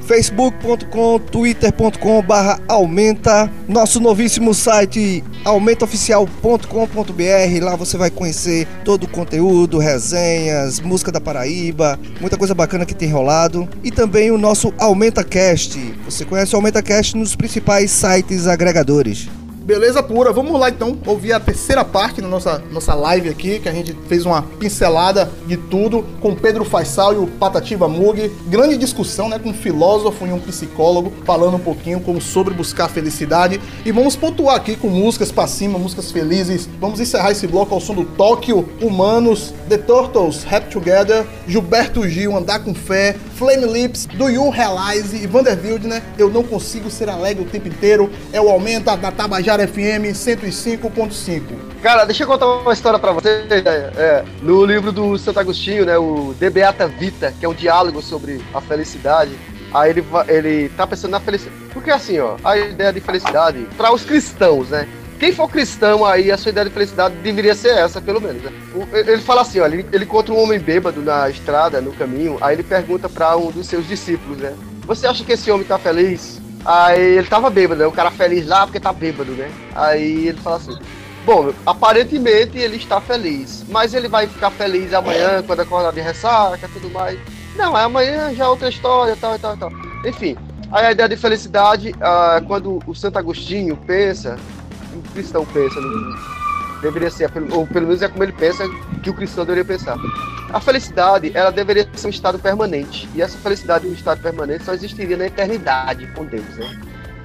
facebook.com, 0.00 1.18
twitter.com 1.18 2.24
Aumenta, 2.66 3.52
nosso 3.68 4.00
novíssimo 4.00 4.54
site 4.54 5.22
aumentaoficial.com.br, 5.44 7.62
lá 7.62 7.76
você 7.76 7.98
vai 7.98 8.10
conhecer 8.10 8.66
todo 8.86 9.04
o 9.04 9.08
conteúdo, 9.08 9.76
resenhas, 9.76 10.80
música 10.80 11.12
da 11.12 11.20
Paraíba, 11.20 12.00
muita 12.22 12.38
coisa 12.38 12.54
bacana 12.54 12.86
que 12.86 12.94
tem 12.94 13.10
rolado, 13.10 13.68
e 13.84 13.90
também 13.90 14.30
o 14.30 14.38
nosso 14.38 14.72
Aumenta 14.78 15.22
Cast, 15.22 15.78
você 16.06 16.24
conhece 16.24 16.54
o 16.54 16.56
Aumenta 16.56 16.82
Cast 16.82 17.18
nos 17.18 17.36
principais 17.36 17.90
sites 17.90 18.46
agregadores. 18.46 19.28
Beleza 19.68 20.02
pura, 20.02 20.32
vamos 20.32 20.58
lá 20.58 20.70
então 20.70 20.96
ouvir 21.04 21.34
a 21.34 21.38
terceira 21.38 21.84
parte 21.84 22.22
da 22.22 22.26
nossa, 22.26 22.62
nossa 22.72 22.94
live 22.94 23.28
aqui, 23.28 23.58
que 23.58 23.68
a 23.68 23.72
gente 23.72 23.94
fez 24.08 24.24
uma 24.24 24.40
pincelada 24.40 25.30
de 25.46 25.58
tudo 25.58 26.06
com 26.22 26.34
Pedro 26.34 26.64
Faisal 26.64 27.12
e 27.12 27.18
o 27.18 27.26
Patativa 27.26 27.86
Mug. 27.86 28.32
Grande 28.46 28.78
discussão 28.78 29.28
né, 29.28 29.38
com 29.38 29.50
um 29.50 29.52
filósofo 29.52 30.26
e 30.26 30.32
um 30.32 30.40
psicólogo 30.40 31.12
falando 31.26 31.56
um 31.56 31.60
pouquinho 31.60 32.00
como 32.00 32.18
sobre 32.18 32.54
buscar 32.54 32.88
felicidade. 32.88 33.60
E 33.84 33.92
vamos 33.92 34.16
pontuar 34.16 34.56
aqui 34.56 34.74
com 34.74 34.88
músicas 34.88 35.30
pra 35.30 35.46
cima, 35.46 35.78
músicas 35.78 36.10
felizes. 36.10 36.66
Vamos 36.80 36.98
encerrar 36.98 37.32
esse 37.32 37.46
bloco 37.46 37.74
ao 37.74 37.80
som 37.82 37.94
do 37.94 38.06
Tóquio, 38.06 38.66
Humanos, 38.80 39.52
The 39.68 39.76
Turtles, 39.76 40.44
Rap 40.44 40.70
Together, 40.70 41.26
Gilberto 41.46 42.08
Gil, 42.08 42.34
Andar 42.34 42.60
com 42.60 42.74
Fé, 42.74 43.14
Flame 43.34 43.66
Lips, 43.66 44.06
Do 44.06 44.30
You 44.30 44.48
Realize 44.48 45.14
e 45.14 45.26
Vanderbilt, 45.26 45.82
né? 45.82 46.02
Eu 46.16 46.30
não 46.30 46.42
consigo 46.42 46.90
ser 46.90 47.10
alegre 47.10 47.44
o 47.44 47.46
tempo 47.46 47.68
inteiro. 47.68 48.10
É 48.32 48.40
o 48.40 48.48
Aumenta 48.48 48.96
da 48.96 49.12
Tabajara 49.12 49.57
FM 49.66 50.12
105.5. 50.12 51.42
Cara, 51.82 52.04
deixa 52.04 52.24
eu 52.24 52.26
contar 52.26 52.46
uma 52.46 52.72
história 52.72 52.98
pra 52.98 53.12
você. 53.12 53.44
É, 53.50 53.58
é, 53.58 54.24
no 54.42 54.64
livro 54.64 54.92
do 54.92 55.16
Santo 55.18 55.40
Agostinho, 55.40 55.84
né, 55.84 55.96
o 55.96 56.34
De 56.38 56.50
Beata 56.50 56.86
Vita, 56.86 57.32
que 57.38 57.44
é 57.44 57.48
um 57.48 57.54
diálogo 57.54 58.02
sobre 58.02 58.40
a 58.52 58.60
felicidade, 58.60 59.32
aí 59.72 59.90
ele, 59.90 60.04
ele 60.28 60.68
tá 60.70 60.86
pensando 60.86 61.12
na 61.12 61.20
felicidade. 61.20 61.56
Porque 61.72 61.90
assim, 61.90 62.18
ó, 62.18 62.36
a 62.44 62.58
ideia 62.58 62.92
de 62.92 63.00
felicidade, 63.00 63.66
para 63.76 63.92
os 63.92 64.04
cristãos, 64.04 64.70
né? 64.70 64.88
Quem 65.18 65.32
for 65.32 65.48
cristão 65.50 66.04
aí, 66.06 66.30
a 66.30 66.36
sua 66.36 66.50
ideia 66.50 66.66
de 66.66 66.72
felicidade 66.72 67.16
deveria 67.16 67.54
ser 67.54 67.76
essa, 67.76 68.00
pelo 68.00 68.20
menos. 68.20 68.40
Né? 68.40 68.52
Ele 68.92 69.20
fala 69.20 69.42
assim, 69.42 69.58
ó, 69.58 69.66
ele, 69.66 69.84
ele 69.92 70.04
encontra 70.04 70.32
um 70.32 70.40
homem 70.40 70.60
bêbado 70.60 71.02
na 71.02 71.28
estrada, 71.28 71.80
no 71.80 71.92
caminho, 71.92 72.38
aí 72.40 72.54
ele 72.54 72.62
pergunta 72.62 73.08
pra 73.08 73.36
um 73.36 73.50
dos 73.50 73.66
seus 73.66 73.86
discípulos, 73.86 74.38
né? 74.38 74.54
Você 74.86 75.06
acha 75.06 75.24
que 75.24 75.32
esse 75.32 75.50
homem 75.50 75.66
tá 75.66 75.76
feliz? 75.76 76.40
Aí 76.64 77.18
ele 77.18 77.26
tava 77.26 77.50
bêbado, 77.50 77.80
né? 77.80 77.86
O 77.86 77.92
cara 77.92 78.10
feliz 78.10 78.46
lá 78.46 78.66
porque 78.66 78.80
tá 78.80 78.92
bêbado, 78.92 79.32
né? 79.32 79.50
Aí 79.74 80.28
ele 80.28 80.38
fala 80.38 80.56
assim: 80.56 80.76
Bom, 81.24 81.52
aparentemente 81.66 82.58
ele 82.58 82.76
está 82.76 83.00
feliz, 83.00 83.64
mas 83.68 83.92
ele 83.94 84.08
vai 84.08 84.26
ficar 84.26 84.50
feliz 84.50 84.94
amanhã 84.94 85.42
quando 85.46 85.60
acordar 85.60 85.92
de 85.92 86.00
ressaca 86.00 86.66
e 86.66 86.68
tudo 86.68 86.90
mais. 86.90 87.18
Não, 87.56 87.76
aí 87.76 87.84
amanhã 87.84 88.34
já 88.34 88.44
é 88.44 88.48
outra 88.48 88.68
história, 88.68 89.16
tal 89.16 89.34
e 89.34 89.38
tal 89.38 89.54
e 89.54 89.58
tal. 89.58 89.70
Enfim, 90.06 90.36
aí 90.72 90.86
a 90.86 90.92
ideia 90.92 91.08
de 91.08 91.16
felicidade, 91.16 91.94
ah, 92.00 92.40
quando 92.46 92.82
o 92.86 92.94
Santo 92.94 93.18
Agostinho 93.18 93.76
pensa, 93.76 94.38
o 94.94 95.02
cristão 95.12 95.44
pensa, 95.44 95.80
no, 95.80 96.37
deveria 96.80 97.10
ser, 97.10 97.30
ou 97.50 97.66
pelo 97.66 97.86
menos 97.86 98.02
é 98.02 98.08
como 98.08 98.22
ele 98.22 98.32
pensa 98.32 98.64
que 99.02 99.10
o 99.10 99.14
cristão 99.14 99.44
deveria 99.44 99.64
pensar. 99.64 99.96
A 100.52 100.60
felicidade, 100.60 101.30
ela 101.34 101.50
deveria 101.50 101.88
ser 101.94 102.06
um 102.06 102.10
estado 102.10 102.38
permanente. 102.38 103.08
E 103.14 103.22
essa 103.22 103.36
felicidade, 103.38 103.86
um 103.86 103.92
estado 103.92 104.20
permanente, 104.20 104.64
só 104.64 104.72
existiria 104.72 105.16
na 105.16 105.26
eternidade 105.26 106.06
com 106.08 106.24
Deus, 106.24 106.56
né? 106.56 106.80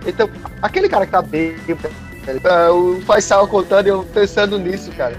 Então, 0.06 0.30
aquele 0.62 0.90
cara 0.90 1.06
que 1.06 1.12
tá 1.12 1.22
bem, 1.22 1.56
é, 2.26 2.70
o 2.70 3.02
Faisal 3.02 3.48
contando 3.48 3.88
eu 3.88 4.04
pensando 4.14 4.58
nisso, 4.58 4.92
cara. 4.92 5.16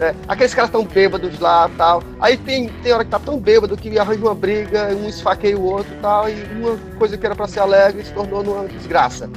É, 0.00 0.14
aqueles 0.26 0.52
caras 0.52 0.70
tão 0.70 0.84
bêbados 0.84 1.38
lá 1.38 1.70
tal. 1.76 2.02
Aí 2.20 2.36
tem, 2.36 2.68
tem 2.82 2.92
hora 2.92 3.04
que 3.04 3.10
tá 3.10 3.18
tão 3.18 3.38
bêbado 3.38 3.76
que 3.76 3.96
arranja 3.98 4.20
uma 4.20 4.34
briga, 4.34 4.88
um 4.88 5.08
esfaqueia 5.08 5.56
o 5.56 5.64
outro 5.64 5.94
tal, 6.02 6.28
e 6.28 6.34
uma 6.56 6.76
coisa 6.98 7.16
que 7.16 7.24
era 7.24 7.34
para 7.34 7.46
ser 7.46 7.60
alegre 7.60 8.04
se 8.04 8.12
tornou 8.12 8.42
uma 8.42 8.66
desgraça. 8.66 9.30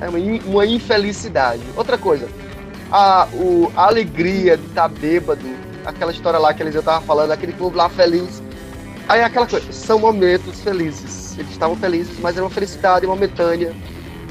É 0.00 0.08
uma, 0.08 0.18
uma 0.46 0.66
infelicidade. 0.66 1.62
Outra 1.76 1.96
coisa, 1.96 2.28
a, 2.90 3.28
o, 3.34 3.70
a 3.76 3.86
alegria 3.86 4.56
de 4.56 4.66
estar 4.66 4.88
bêbado, 4.88 5.44
aquela 5.84 6.12
história 6.12 6.38
lá 6.38 6.52
que 6.54 6.62
eles 6.62 6.74
estavam 6.74 7.02
falando, 7.06 7.30
aquele 7.30 7.52
povo 7.52 7.76
lá 7.76 7.88
feliz. 7.88 8.42
Aí 9.08 9.22
aquela 9.22 9.46
coisa, 9.46 9.72
são 9.72 9.98
momentos 9.98 10.60
felizes. 10.60 11.36
Eles 11.38 11.52
estavam 11.52 11.76
felizes, 11.76 12.18
mas 12.20 12.36
era 12.36 12.44
uma 12.44 12.50
felicidade 12.50 13.06
momentânea, 13.06 13.74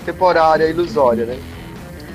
temporária, 0.05 0.70
ilusória, 0.70 1.26
né? 1.26 1.39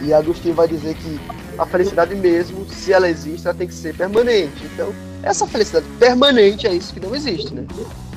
E 0.01 0.13
Agostinho 0.13 0.55
vai 0.55 0.69
dizer 0.69 0.95
que 0.95 1.21
a 1.59 1.67
felicidade 1.67 2.15
mesmo, 2.15 2.67
se 2.69 2.93
ela 2.93 3.09
existe, 3.09 3.47
ela 3.47 3.57
tem 3.57 3.69
que 3.69 3.75
ser 3.75 3.95
permanente. 3.97 4.65
Então, 4.73 4.93
essa 5.23 5.47
felicidade 5.47 5.87
permanente 5.99 6.67
é 6.67 6.75
isso 6.75 6.93
que 6.93 7.01
não 7.01 7.15
existe, 7.15 7.55
né? 7.55 7.65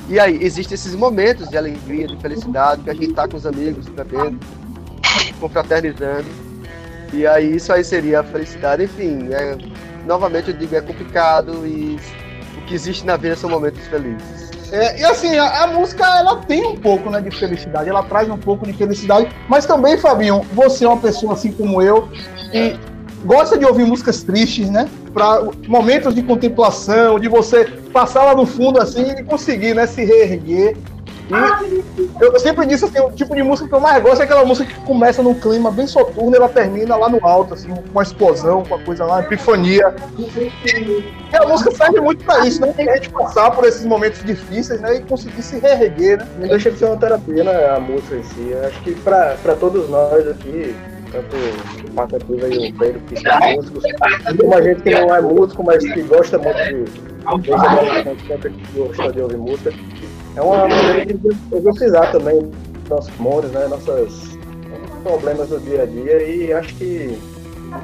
E 0.08 0.18
aí, 0.20 0.42
existem 0.42 0.74
esses 0.74 0.94
momentos 0.94 1.48
de 1.48 1.56
alegria, 1.56 2.06
de 2.06 2.16
felicidade, 2.16 2.82
que 2.82 2.90
a 2.90 2.94
gente 2.94 3.12
tá 3.12 3.26
com 3.26 3.36
os 3.36 3.46
amigos, 3.46 3.86
bebendo, 3.86 4.38
confraternizando. 5.40 6.45
E 7.16 7.26
aí, 7.26 7.56
isso 7.56 7.72
aí 7.72 7.82
seria 7.82 8.20
a 8.20 8.24
felicidade. 8.24 8.84
Enfim, 8.84 9.28
é, 9.32 9.56
novamente 10.06 10.50
eu 10.50 10.56
digo, 10.56 10.76
é 10.76 10.82
complicado 10.82 11.66
e 11.66 11.98
o 12.58 12.60
que 12.66 12.74
existe 12.74 13.06
na 13.06 13.16
vida 13.16 13.34
são 13.36 13.48
momentos 13.48 13.86
felizes. 13.86 14.50
É, 14.70 15.00
e 15.00 15.04
assim, 15.04 15.34
a, 15.38 15.64
a 15.64 15.66
música 15.68 16.04
ela 16.04 16.36
tem 16.42 16.66
um 16.66 16.76
pouco 16.76 17.08
né, 17.08 17.20
de 17.20 17.30
felicidade, 17.30 17.88
ela 17.88 18.02
traz 18.02 18.28
um 18.28 18.36
pouco 18.36 18.66
de 18.66 18.72
felicidade, 18.72 19.28
mas 19.48 19.64
também, 19.64 19.96
Fabinho, 19.96 20.42
você 20.52 20.84
é 20.84 20.88
uma 20.88 20.98
pessoa 20.98 21.34
assim 21.34 21.52
como 21.52 21.80
eu, 21.80 22.08
e 22.52 22.76
gosta 23.24 23.56
de 23.56 23.64
ouvir 23.64 23.84
músicas 23.84 24.22
tristes, 24.22 24.68
né? 24.68 24.88
Para 25.14 25.42
momentos 25.66 26.14
de 26.14 26.22
contemplação, 26.22 27.18
de 27.18 27.28
você 27.28 27.64
passar 27.92 28.24
lá 28.24 28.34
no 28.34 28.44
fundo 28.44 28.80
assim 28.80 29.08
e 29.12 29.22
conseguir 29.22 29.74
né, 29.74 29.86
se 29.86 30.04
reerguer. 30.04 30.76
E 31.28 32.24
eu, 32.24 32.38
sempre 32.38 32.66
disse 32.66 32.84
assim, 32.84 33.00
o 33.00 33.10
tipo 33.10 33.34
de 33.34 33.42
música 33.42 33.68
que 33.68 33.74
eu 33.74 33.80
mais 33.80 34.02
gosto 34.02 34.20
é 34.20 34.24
aquela 34.24 34.44
música 34.44 34.72
que 34.72 34.80
começa 34.82 35.22
num 35.22 35.34
clima 35.34 35.70
bem 35.70 35.86
soturno 35.86 36.32
e 36.32 36.36
ela 36.36 36.48
termina 36.48 36.94
lá 36.96 37.08
no 37.08 37.24
alto, 37.26 37.54
assim, 37.54 37.68
com 37.68 37.82
uma 37.90 38.02
explosão, 38.02 38.64
com 38.64 38.74
a 38.76 38.78
coisa 38.78 39.04
lá, 39.04 39.14
uma 39.16 39.22
epifania. 39.22 39.94
E 41.32 41.36
a 41.36 41.46
música 41.46 41.70
serve 41.72 42.00
muito 42.00 42.24
pra 42.24 42.46
isso, 42.46 42.60
né? 42.60 42.72
Pra 42.72 42.94
gente 42.94 43.10
passar 43.10 43.50
por 43.50 43.64
esses 43.64 43.84
momentos 43.84 44.22
difíceis, 44.24 44.80
né? 44.80 44.96
E 44.96 45.00
conseguir 45.02 45.42
se 45.42 45.58
reerguer, 45.58 46.18
né? 46.18 46.26
Não 46.38 46.48
deixa 46.48 46.70
de 46.70 46.78
ser 46.78 46.84
uma 46.86 46.96
terapia, 46.96 47.42
né? 47.42 47.70
A 47.70 47.80
música 47.80 48.16
em 48.16 48.22
si. 48.22 48.50
Eu 48.50 48.66
acho 48.66 48.80
que 48.82 48.94
pra, 48.94 49.36
pra 49.42 49.56
todos 49.56 49.88
nós 49.90 50.28
aqui, 50.28 50.74
tanto 51.10 51.36
o 51.86 51.90
Patativa 51.92 52.48
e 52.48 52.70
o 52.70 52.74
Pedro, 52.74 53.00
que 53.00 53.20
são 53.20 53.52
músicos, 53.52 53.82
como 54.38 54.54
a 54.54 54.62
gente 54.62 54.82
que 54.82 54.90
não 54.90 55.14
é 55.14 55.20
músico, 55.20 55.64
mas 55.64 55.82
que 55.92 56.02
gosta 56.02 56.38
muito 56.38 56.56
de. 56.56 56.84
Gosta 58.74 59.12
de 59.12 59.20
ouvir 59.20 59.36
música. 59.36 59.72
É 60.36 60.40
uma 60.40 60.68
maneira 60.68 61.06
de 61.06 61.18
exorcizar 61.50 62.12
também 62.12 62.52
nossos 62.90 63.10
demônios, 63.16 63.50
né? 63.52 63.66
Nossos 63.68 64.36
problemas 65.02 65.48
do 65.48 65.58
dia 65.60 65.82
a 65.82 65.86
dia 65.86 66.22
e 66.22 66.52
acho 66.52 66.74
que 66.74 67.18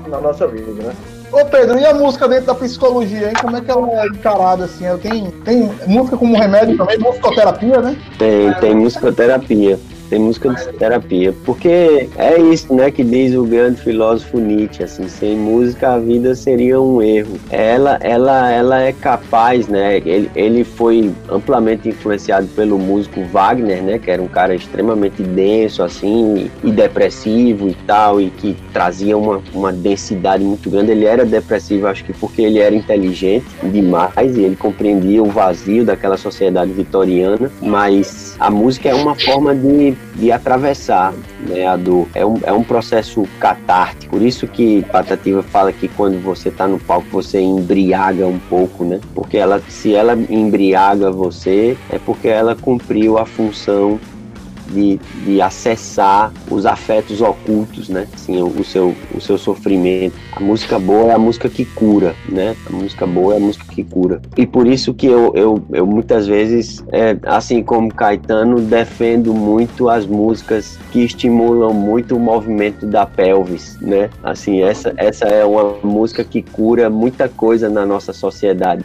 na 0.07 0.21
nossa 0.21 0.47
vida, 0.47 0.71
né? 0.73 0.95
Ô 1.33 1.47
Pedro, 1.47 1.79
e 1.79 1.87
a 1.87 1.95
música 1.95 2.29
dentro 2.29 2.47
da 2.47 2.55
psicologia, 2.55 3.29
hein? 3.29 3.35
Como 3.41 3.57
é 3.57 3.61
que 3.63 3.71
ela 3.71 4.03
é 4.03 4.07
encarada 4.07 4.65
assim? 4.65 4.85
Tem, 4.99 5.31
tem 5.45 5.73
música 5.87 6.17
como 6.19 6.37
remédio 6.37 6.77
também, 6.77 6.99
musicoterapia, 6.99 7.81
né? 7.81 7.97
Tem, 8.19 8.53
tem 8.55 8.75
musicoterapia. 8.75 9.81
Tem 10.13 10.21
musicoterapia. 10.21 11.35
Porque 11.43 12.07
é 12.19 12.39
isso, 12.39 12.75
né, 12.75 12.91
que 12.91 13.03
diz 13.03 13.35
o 13.35 13.45
grande 13.45 13.81
filósofo 13.81 14.39
Nietzsche, 14.39 14.83
assim, 14.83 15.09
sem 15.09 15.35
música 15.35 15.95
a 15.95 15.99
vida 15.99 16.35
seria 16.35 16.79
um 16.79 17.01
erro. 17.01 17.41
Ela, 17.49 17.99
ela, 18.03 18.53
ela 18.53 18.83
é 18.83 18.93
capaz, 18.93 19.69
né, 19.69 20.03
ele, 20.05 20.31
ele 20.37 20.65
foi 20.65 21.11
amplamente 21.31 21.89
influenciado 21.89 22.47
pelo 22.49 22.79
músico 22.79 23.25
Wagner, 23.25 23.83
né, 23.83 23.99
que 23.99 24.11
era 24.11 24.21
um 24.21 24.29
cara 24.29 24.55
extremamente 24.55 25.23
denso, 25.23 25.83
assim, 25.83 26.51
e, 26.63 26.69
e 26.69 26.71
depressivo 26.71 27.71
e 27.71 27.75
tal, 27.87 28.21
e 28.21 28.29
que 28.29 28.55
trazia 28.71 29.17
uma, 29.17 29.41
uma 29.55 29.73
densidade 29.73 30.45
muito 30.45 30.69
grande. 30.69 30.91
Ele 30.91 31.07
era 31.07 31.25
depressivo, 31.25 31.87
acho 31.87 32.05
que 32.05 32.13
porque 32.13 32.43
ele 32.43 32.59
era 32.59 32.75
inteligente 32.75 33.47
demais 33.63 34.37
e 34.37 34.43
ele 34.43 34.57
compreendia 34.57 35.23
o 35.23 35.31
vazio 35.31 35.87
daquela 35.87 36.19
sociedade 36.19 36.71
vitoriana, 36.71 37.51
mas 37.63 38.37
a 38.39 38.51
música 38.51 38.89
é 38.89 38.95
uma 38.95 39.15
forma 39.15 39.55
de, 39.55 39.95
de 40.15 40.31
atravessar 40.31 41.13
né, 41.49 41.67
a 41.67 41.77
dor. 41.77 42.07
É 42.15 42.25
um, 42.25 42.39
é 42.43 42.53
um 42.53 42.63
processo 42.63 43.27
catártico. 43.41 44.17
Por 44.17 44.23
isso 44.23 44.47
que 44.47 44.83
Patativa 44.91 45.43
fala 45.43 45.73
que 45.73 45.89
quando 45.89 46.23
você 46.23 46.49
está 46.49 46.67
no 46.67 46.79
palco 46.79 47.07
você 47.11 47.41
embriaga 47.41 48.27
um 48.27 48.39
pouco, 48.39 48.85
né? 48.85 49.01
Porque 49.15 49.39
ela, 49.39 49.61
se 49.69 49.95
ela 49.95 50.15
embriaga 50.15 51.11
você, 51.11 51.77
é 51.91 51.99
porque 51.99 52.29
ela 52.29 52.55
cumpriu 52.55 53.19
a 53.19 53.25
função 53.25 53.99
de, 54.69 54.99
de 55.25 55.41
acessar 55.41 56.33
os 56.51 56.67
afetos 56.67 57.21
ocultos, 57.21 57.89
né? 57.89 58.07
Assim, 58.13 58.41
o, 58.41 58.47
o 58.47 58.65
seu, 58.65 58.95
o 59.15 59.21
seu 59.21 59.39
sofrimento. 59.39 60.15
A 60.33 60.41
música 60.41 60.79
boa 60.79 61.11
é 61.11 61.15
a 61.15 61.19
música 61.19 61.49
que 61.49 61.65
cura, 61.65 62.15
né? 62.29 62.57
A 62.67 62.73
música 62.73 63.07
boa 63.07 63.35
é 63.35 63.37
a 63.37 63.41
música 63.41 63.65
que 63.69 63.85
cura. 63.85 64.21
E 64.37 64.47
por 64.47 64.67
isso 64.67 64.95
que 64.95 65.07
eu, 65.07 65.33
eu, 65.35 65.63
eu 65.73 65.87
muitas 65.87 66.27
vezes, 66.27 66.85
é, 66.93 67.17
assim 67.25 67.63
como 67.63 67.93
Caetano, 67.93 68.61
defendo 68.61 69.35
muito 69.35 69.89
as 69.89 70.07
músicas 70.07 70.79
que 70.91 71.05
estimulam 71.05 71.73
muito 71.73 72.17
o 72.17 72.21
movimento 72.21 72.87
da 72.87 73.07
pelvis, 73.07 73.79
né? 73.81 74.11
Assim, 74.23 74.63
essa, 74.63 74.93
essa 74.97 75.27
é 75.27 75.45
uma 75.45 75.77
música 75.83 76.25
que 76.25 76.43
cura 76.43 76.89
muita 76.89 77.29
coisa 77.29 77.69
na 77.69 77.85
nossa 77.85 78.13
sociedade. 78.13 78.85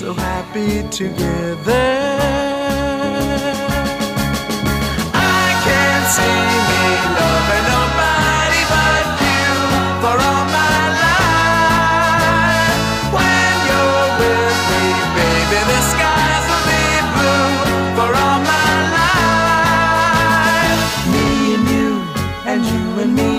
so 0.00 0.14
happy 0.14 0.82
together. 0.88 1.86
I 5.12 5.46
can't 5.66 6.06
see 6.16 6.40
me 6.70 6.84
loving 7.18 7.66
nobody 7.74 8.62
but 8.72 9.06
you 9.28 9.52
for 10.00 10.16
all 10.28 10.44
my 10.56 10.80
life. 11.04 12.80
When 13.16 13.54
you're 13.68 14.08
with 14.22 14.56
me, 14.70 14.84
baby, 15.18 15.60
the 15.70 15.80
skies 15.92 16.44
will 16.48 16.64
be 16.72 16.84
blue 17.14 17.52
for 17.96 18.10
all 18.24 18.40
my 18.52 18.72
life. 18.96 20.82
Me 21.12 21.28
and 21.56 21.64
you, 21.74 21.88
and 22.50 22.60
you 22.72 22.84
and 23.04 23.12
me, 23.20 23.34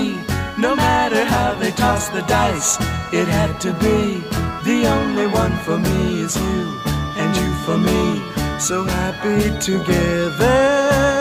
no 0.59 0.71
matter 0.75 1.21
how 1.25 1.49
they 1.55 1.71
toss 1.71 2.03
the 2.09 2.21
dice, 2.37 2.77
it 3.11 3.27
had 3.27 3.59
to 3.61 3.73
be 3.81 4.21
the 4.63 4.85
only 4.85 5.25
one 5.25 5.53
for 5.65 5.79
me 5.79 6.10
is 6.35 6.41
you 6.41 6.79
and 7.15 7.35
you 7.35 7.53
for 7.65 7.77
me, 7.77 8.21
so 8.59 8.83
happy 8.83 9.57
together. 9.59 11.20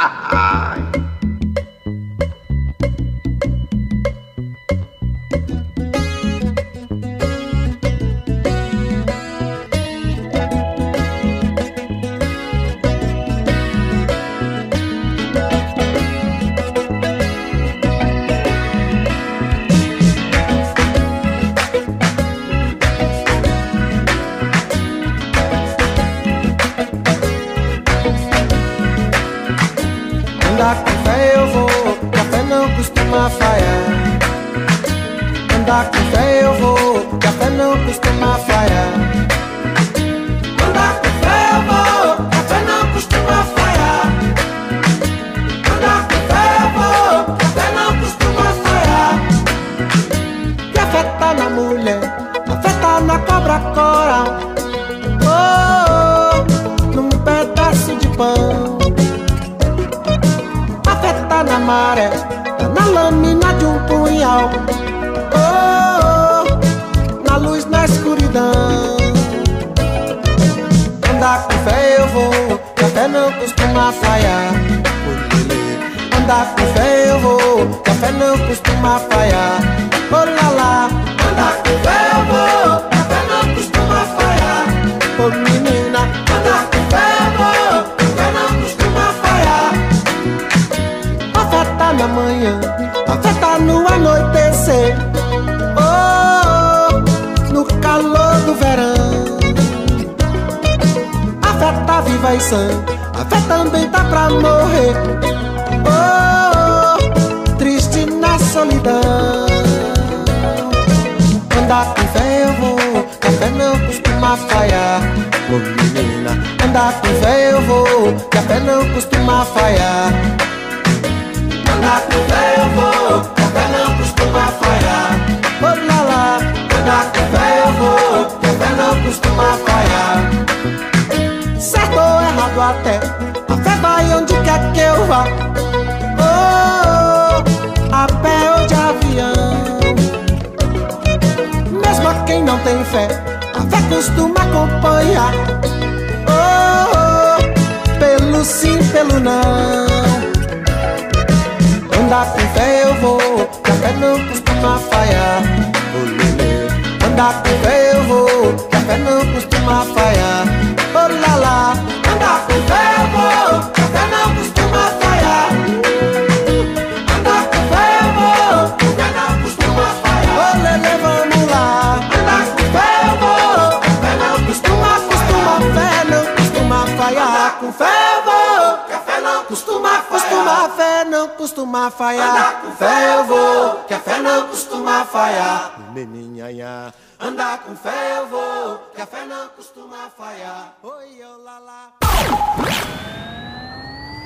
Andar 177.57 177.59
com 177.59 177.73
fé 177.73 178.17
eu 178.17 178.23
vou, 178.23 178.77
que 178.85 178.93
a 178.93 178.99
fé 178.99 179.19
não 179.19 179.45
costuma 179.45 179.89
falhar. 179.89 180.09
Costuma 180.09 180.65
a 180.65 180.69
fé 180.69 181.03
não 181.05 181.27
costuma 181.29 181.91
falhar. 181.91 182.29
Andar 182.29 182.61
com 182.61 182.71
fé 182.73 183.15
eu 183.15 183.23
vou, 183.23 183.75
que 183.87 183.93
a 183.95 183.99
fé 183.99 184.19
não 184.19 184.47
costuma 184.47 185.05
falhar. 185.05 185.71
Menininha, 185.91 186.93
andar 187.19 187.59
com 187.59 187.75
fé 187.75 188.19
eu 188.19 188.27
vou, 188.27 188.77
que 188.93 189.01
a 189.01 189.07
fé 189.07 189.25
não 189.25 189.47
costuma 189.49 189.97
falhar. 190.15 190.73
Oi, 190.83 191.19
olá 191.23 191.59
lá. 191.59 191.93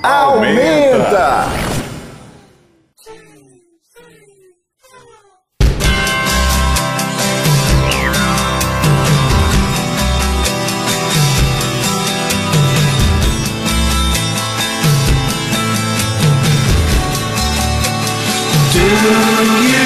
Aumenta. 0.02 1.46
Aumenta. 1.46 1.81
you. 18.92 19.81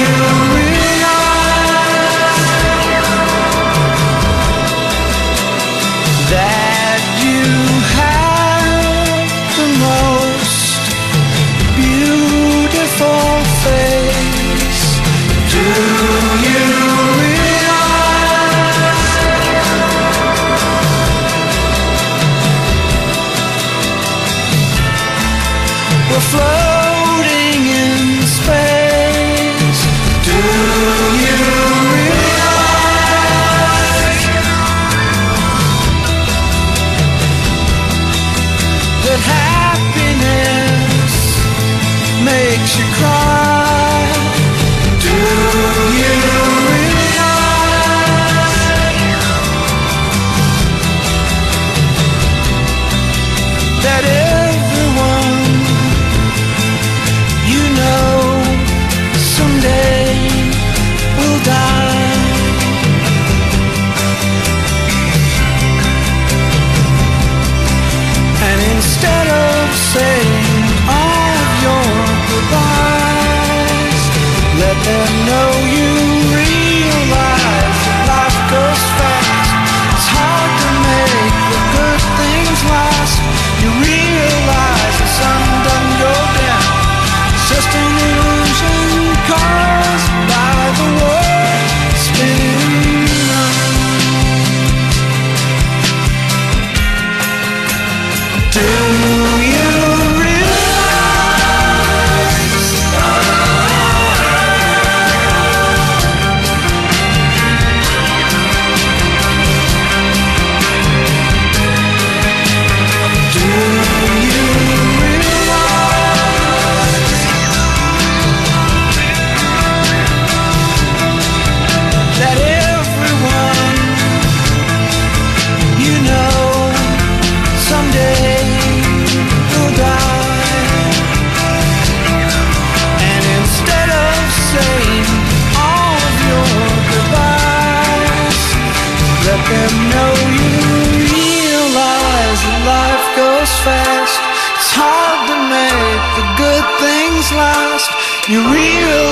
You 148.28 148.40
really 148.40 149.05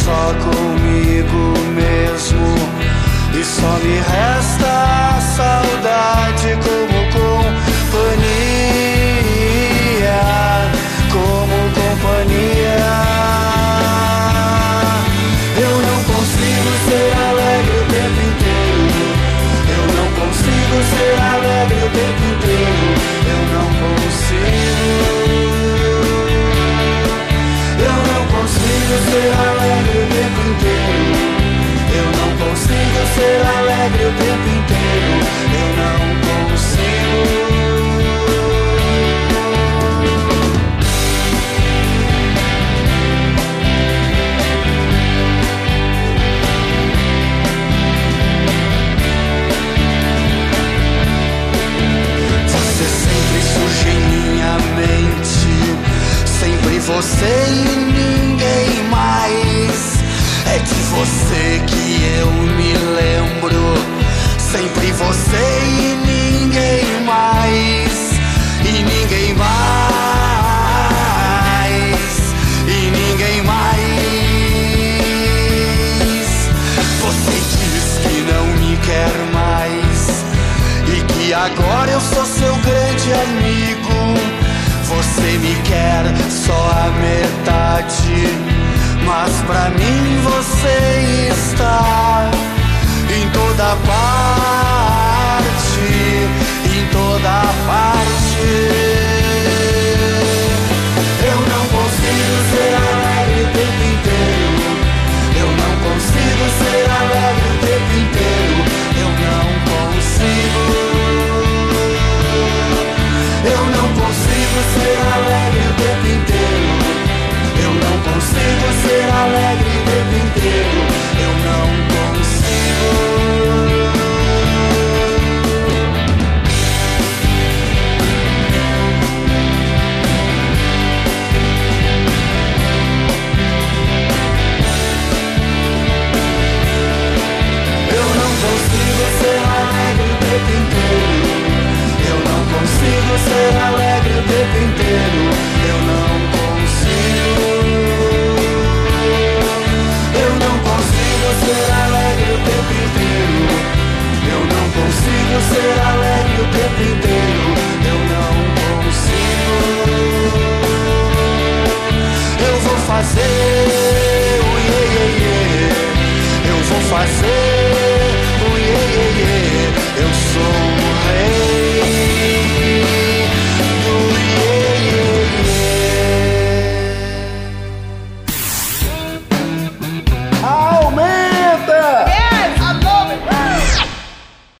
só 0.09 0.33
comigo 0.45 1.53
mesmo. 1.75 2.47
E 3.39 3.43
só 3.43 3.71
me 3.83 3.99
resta 3.99 4.78